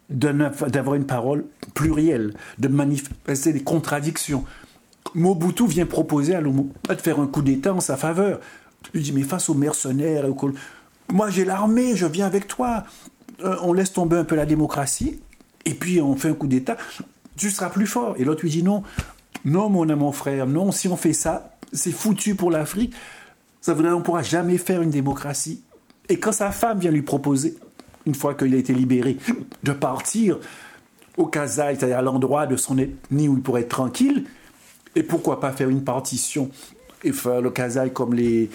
d'avoir 0.10 0.96
une 0.96 1.06
parole 1.06 1.46
plurielle, 1.74 2.34
de 2.60 2.68
manifester 2.68 3.54
des 3.54 3.64
contradictions, 3.64 4.46
Mobutu 5.14 5.68
vient 5.68 5.86
proposer 5.86 6.36
à 6.36 6.42
Lomo 6.42 6.70
de 6.90 6.96
faire 6.96 7.20
un 7.20 7.28
coup 7.28 7.42
d'État 7.42 7.74
en 7.74 7.80
sa 7.80 7.96
faveur. 7.96 8.40
Il 8.94 9.02
dit, 9.02 9.14
mais 9.14 9.24
face 9.24 9.50
aux 9.50 9.54
mercenaires, 9.54 10.26
moi 11.12 11.30
j'ai 11.30 11.46
l'armée, 11.46 11.96
je 11.96 12.06
viens 12.06 12.26
avec 12.26 12.48
toi. 12.48 12.84
Euh, 13.44 13.56
on 13.62 13.74
laisse 13.74 13.94
tomber 13.94 14.18
un 14.18 14.24
peu 14.24 14.36
la 14.36 14.46
démocratie, 14.46 15.20
et 15.66 15.74
puis 15.74 16.02
on 16.02 16.16
fait 16.16 16.30
un 16.30 16.34
coup 16.34 16.48
d'État, 16.48 16.78
tu 17.36 17.50
seras 17.50 17.70
plus 17.70 17.88
fort. 17.88 18.16
Et 18.18 18.24
l'autre 18.24 18.42
lui 18.42 18.50
dit, 18.50 18.64
non, 18.64 18.84
non 19.44 19.70
mon, 19.70 19.86
mon 19.96 20.12
frère, 20.12 20.48
non, 20.48 20.72
si 20.72 20.88
on 20.88 20.96
fait 20.96 21.14
ça, 21.14 21.58
c'est 21.74 21.92
foutu 21.92 22.36
pour 22.36 22.52
l'Afrique. 22.52 22.94
Ça 23.62 23.74
veut 23.74 23.82
dire 23.82 23.92
qu'on 23.92 24.00
ne 24.00 24.04
pourra 24.04 24.22
jamais 24.22 24.58
faire 24.58 24.82
une 24.82 24.92
démocratie. 24.92 25.62
Et 26.08 26.20
quand 26.20 26.32
sa 26.32 26.52
femme 26.52 26.80
vient 26.80 26.92
lui 26.92 27.02
proposer, 27.02 27.58
une 28.06 28.16
fois 28.16 28.34
qu'il 28.36 28.54
a 28.54 28.58
été 28.58 28.74
libéré, 28.74 29.18
de 29.64 29.72
partir 29.72 30.40
au 31.18 31.26
Kazaï, 31.26 31.76
c'est-à-dire 31.76 32.00
à, 32.00 32.02
l'endroit 32.02 32.46
de 32.46 32.56
son 32.56 32.78
ethnie 32.78 33.28
où 33.28 33.36
il 33.36 33.42
pourrait 33.42 33.62
être 33.62 33.70
tranquille, 33.70 34.26
et 34.96 35.04
pourquoi 35.04 35.40
pas 35.40 35.52
faire 35.52 35.70
une 35.70 35.84
partition 35.84 36.50
et 37.04 37.12
faire 37.12 37.42
le 37.42 37.50
Kazaï 37.50 37.92
comme 37.92 38.14
les 38.14 38.50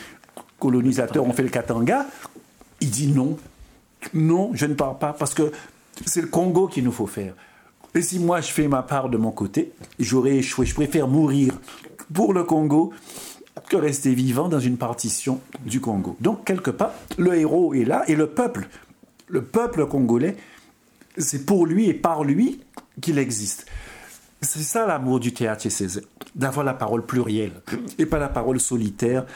colonisateurs 0.58 1.24
ont 1.24 1.32
fait 1.32 1.42
le 1.42 1.48
Katanga? 1.48 2.06
Il 2.80 2.90
dit 2.90 3.08
non. 3.08 3.36
Non, 4.14 4.50
je 4.54 4.64
ne 4.64 4.74
pars 4.74 4.98
pas 4.98 5.12
parce 5.12 5.34
que 5.34 5.52
c'est 6.06 6.22
le 6.22 6.28
Congo 6.28 6.66
qu'il 6.66 6.84
nous 6.84 6.92
faut 6.92 7.06
faire. 7.06 7.34
Et 7.94 8.00
si 8.00 8.18
moi 8.18 8.40
je 8.40 8.50
fais 8.50 8.68
ma 8.68 8.82
part 8.82 9.10
de 9.10 9.18
mon 9.18 9.30
côté, 9.30 9.72
j'aurais 9.98 10.36
échoué. 10.36 10.64
Je 10.64 10.74
préfère 10.74 11.08
mourir 11.08 11.58
pour 12.12 12.32
le 12.32 12.44
Congo 12.44 12.92
que 13.68 13.76
rester 13.76 14.14
vivant 14.14 14.48
dans 14.48 14.60
une 14.60 14.76
partition 14.76 15.40
du 15.64 15.80
Congo. 15.80 16.16
Donc, 16.20 16.44
quelque 16.44 16.70
part, 16.70 16.92
le 17.18 17.34
héros 17.34 17.74
est 17.74 17.84
là 17.84 18.04
et 18.08 18.14
le 18.14 18.28
peuple, 18.28 18.68
le 19.30 19.42
peuple 19.42 19.86
congolais, 19.86 20.36
c'est 21.16 21.46
pour 21.46 21.66
lui 21.66 21.88
et 21.88 21.94
par 21.94 22.24
lui 22.24 22.60
qu'il 23.00 23.18
existe. 23.18 23.66
C'est 24.42 24.62
ça 24.62 24.86
l'amour 24.86 25.20
du 25.20 25.32
théâtre 25.32 25.68
chez 25.68 25.86
d'avoir 26.34 26.64
la 26.64 26.74
parole 26.74 27.04
plurielle 27.04 27.52
et 27.98 28.06
pas 28.06 28.18
la 28.18 28.28
parole 28.28 28.60
solitaire 28.60 29.26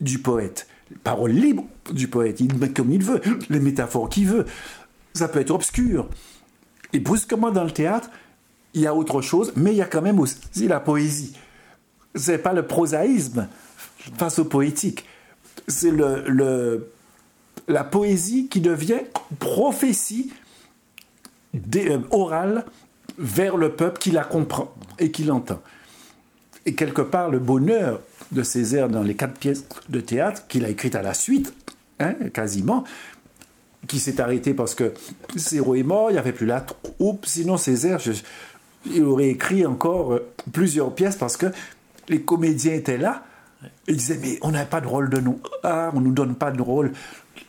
du 0.00 0.18
poète. 0.18 0.66
Parole 1.02 1.30
libre 1.30 1.64
du 1.92 2.08
poète, 2.08 2.40
il 2.40 2.56
met 2.58 2.70
comme 2.70 2.92
il 2.92 3.02
veut, 3.02 3.20
les 3.48 3.60
métaphores 3.60 4.08
qu'il 4.08 4.26
veut. 4.26 4.44
Ça 5.14 5.28
peut 5.28 5.40
être 5.40 5.50
obscur. 5.50 6.08
Et 6.92 7.00
brusquement 7.00 7.50
dans 7.50 7.64
le 7.64 7.70
théâtre, 7.70 8.10
il 8.74 8.82
y 8.82 8.86
a 8.86 8.94
autre 8.94 9.22
chose, 9.22 9.52
mais 9.56 9.72
il 9.72 9.76
y 9.76 9.82
a 9.82 9.86
quand 9.86 10.02
même 10.02 10.20
aussi 10.20 10.68
la 10.68 10.80
poésie. 10.80 11.34
C'est 12.14 12.38
pas 12.38 12.52
le 12.52 12.66
prosaïsme 12.66 13.48
face 14.18 14.38
au 14.38 14.44
poétique. 14.44 15.04
C'est 15.68 15.90
le, 15.90 16.88
la 17.68 17.84
poésie 17.84 18.48
qui 18.48 18.60
devient 18.60 19.00
prophétie 19.38 20.32
euh, 21.76 21.98
orale 22.10 22.64
vers 23.18 23.56
le 23.56 23.72
peuple 23.72 23.98
qui 23.98 24.10
la 24.10 24.24
comprend 24.24 24.74
et 24.98 25.10
qui 25.10 25.24
l'entend. 25.24 25.60
Et 26.66 26.74
quelque 26.74 27.02
part, 27.02 27.30
le 27.30 27.38
bonheur 27.38 28.00
de 28.32 28.42
Césaire 28.42 28.88
dans 28.88 29.02
les 29.02 29.14
quatre 29.14 29.38
pièces 29.38 29.64
de 29.88 30.00
théâtre 30.00 30.46
qu'il 30.48 30.64
a 30.64 30.68
écrites 30.68 30.94
à 30.94 31.02
la 31.02 31.14
suite, 31.14 31.54
hein, 32.00 32.14
quasiment, 32.32 32.84
qui 33.86 33.98
s'est 34.00 34.20
arrêté 34.20 34.54
parce 34.54 34.74
que 34.74 34.94
Céro 35.36 35.74
est 35.74 35.82
mort, 35.82 36.10
il 36.10 36.14
n'y 36.14 36.18
avait 36.18 36.32
plus 36.32 36.46
la 36.46 36.62
troupe. 36.62 37.26
Sinon, 37.26 37.56
Césaire, 37.56 38.00
il 38.86 39.04
aurait 39.04 39.28
écrit 39.28 39.66
encore 39.66 40.14
euh, 40.14 40.26
plusieurs 40.52 40.94
pièces 40.94 41.16
parce 41.16 41.36
que 41.36 41.46
les 42.08 42.22
comédiens 42.22 42.74
étaient 42.74 42.98
là. 42.98 43.24
Ils 43.86 43.96
disaient, 43.96 44.18
mais 44.20 44.38
on 44.42 44.50
n'a 44.50 44.64
pas 44.64 44.80
de 44.80 44.86
rôle 44.86 45.08
de 45.08 45.20
nous. 45.20 45.40
Ah, 45.62 45.90
on 45.94 46.00
ne 46.00 46.06
nous 46.06 46.12
donne 46.12 46.34
pas 46.34 46.50
de 46.50 46.60
rôle 46.60 46.92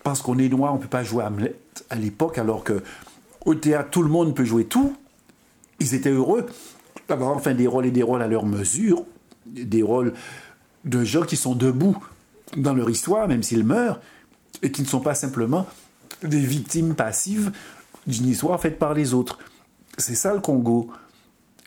parce 0.06 0.22
qu'on 0.22 0.38
est 0.38 0.48
noir, 0.48 0.72
on 0.72 0.78
ne 0.78 0.82
peut 0.82 0.88
pas 0.88 1.04
jouer 1.04 1.26
Hamlet 1.26 1.56
à 1.90 1.96
l'époque, 1.96 2.38
alors 2.38 2.64
que 2.64 2.84
au 3.44 3.56
théâtre, 3.56 3.90
tout 3.90 4.04
le 4.04 4.10
monde 4.10 4.34
peut 4.34 4.46
jouer 4.46 4.64
tout 4.64 4.96
ils 5.80 5.94
étaient 5.94 6.12
heureux 6.12 6.46
d'avoir 7.08 7.36
enfin 7.36 7.54
des 7.54 7.68
rôles 7.68 7.86
et 7.86 7.92
des 7.92 8.04
rôles 8.04 8.22
à 8.22 8.28
leur 8.28 8.46
mesure, 8.46 9.04
des 9.46 9.84
rôles 9.84 10.14
de 10.86 11.04
gens 11.04 11.24
qui 11.24 11.36
sont 11.36 11.56
debout 11.56 11.98
dans 12.56 12.74
leur 12.74 12.90
histoire, 12.90 13.28
même 13.28 13.44
s'ils 13.44 13.64
meurent, 13.64 14.00
et 14.62 14.72
qui 14.72 14.82
ne 14.82 14.88
sont 14.88 15.02
pas 15.02 15.16
simplement 15.16 15.68
des 16.24 16.40
victimes 16.40 16.96
passives 16.96 17.52
d'une 18.08 18.28
histoire 18.28 18.60
faite 18.62 18.80
par 18.80 18.94
les 18.94 19.14
autres. 19.14 19.40
C'est 19.98 20.16
ça 20.16 20.34
le 20.34 20.40
Congo, 20.40 20.90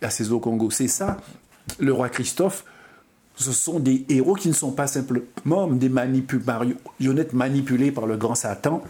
la 0.01 0.09
au 0.31 0.41
Congo, 0.41 0.71
c'est 0.71 0.89
ça 0.89 1.19
le 1.79 1.93
roi 1.93 2.09
Christophe. 2.09 2.65
Ce 3.39 3.53
sont 3.53 3.79
des 3.79 4.05
héros 4.09 4.35
qui 4.35 4.49
ne 4.49 4.53
sont 4.53 4.73
pas 4.73 4.89
simplement 4.89 5.69
des 5.69 5.89
marionnettes 5.89 7.33
manipulés 7.33 7.93
par 7.93 8.07
le 8.07 8.17
grand 8.17 8.35
Satan, 8.35 8.83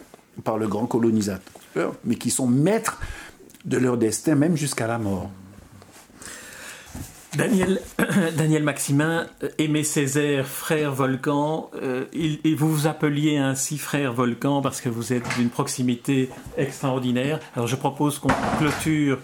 par 0.42 0.56
le 0.56 0.66
grand 0.66 0.86
colonisateur, 0.86 1.94
mais 2.04 2.14
qui 2.14 2.30
sont 2.30 2.46
maîtres 2.46 2.98
de 3.66 3.76
leur 3.76 3.98
destin, 3.98 4.34
même 4.34 4.56
jusqu'à 4.56 4.86
la 4.86 4.98
mort. 4.98 5.30
Daniel, 7.36 7.80
Daniel 8.38 8.62
Maximin, 8.62 9.26
euh, 9.42 9.50
Aimé 9.58 9.84
Césaire, 9.84 10.46
frère 10.46 10.94
Volcan, 10.94 11.70
euh, 11.74 12.06
et 12.14 12.54
vous 12.54 12.74
vous 12.74 12.86
appeliez 12.86 13.36
ainsi 13.36 13.76
frère 13.76 14.14
Volcan 14.14 14.62
parce 14.62 14.80
que 14.80 14.88
vous 14.88 15.12
êtes 15.12 15.24
d'une 15.36 15.50
proximité 15.50 16.30
extraordinaire. 16.56 17.38
Alors 17.54 17.66
je 17.66 17.76
propose 17.76 18.18
qu'on 18.18 18.30
clôture 18.58 19.18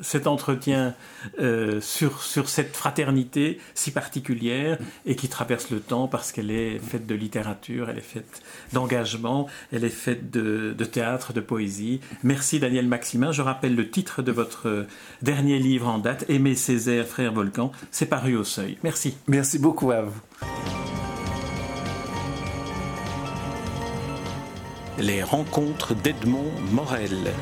cet 0.00 0.26
entretien 0.26 0.94
euh, 1.40 1.80
sur, 1.80 2.22
sur 2.22 2.48
cette 2.48 2.76
fraternité 2.76 3.60
si 3.74 3.90
particulière 3.90 4.78
et 5.06 5.16
qui 5.16 5.28
traverse 5.28 5.70
le 5.70 5.80
temps 5.80 6.08
parce 6.08 6.32
qu'elle 6.32 6.50
est 6.50 6.78
faite 6.78 7.06
de 7.06 7.14
littérature, 7.14 7.90
elle 7.90 7.98
est 7.98 8.00
faite 8.00 8.42
d'engagement, 8.72 9.48
elle 9.72 9.84
est 9.84 9.88
faite 9.88 10.30
de, 10.30 10.74
de, 10.76 10.84
théâtre, 10.84 11.32
de 11.32 11.40
poésie. 11.40 12.00
Merci 12.22 12.60
Daniel 12.60 12.86
Maximin. 12.86 13.32
Je 13.32 13.42
rappelle 13.42 13.74
le 13.74 13.90
titre 13.90 14.22
de 14.22 14.32
votre 14.32 14.86
dernier 15.22 15.58
livre 15.58 15.88
en 15.88 15.98
date, 15.98 16.24
Aimer 16.28 16.54
Césaire, 16.54 17.06
frère 17.06 17.32
Volcan. 17.32 17.72
C'est 17.90 18.06
paru 18.06 18.36
au 18.36 18.44
seuil. 18.44 18.78
Merci. 18.82 19.16
Merci 19.26 19.58
beaucoup 19.58 19.90
à 19.90 20.02
vous. 20.02 20.20
Les 24.98 25.22
rencontres 25.22 25.94
d'Edmond 25.94 26.50
Morel. 26.72 27.32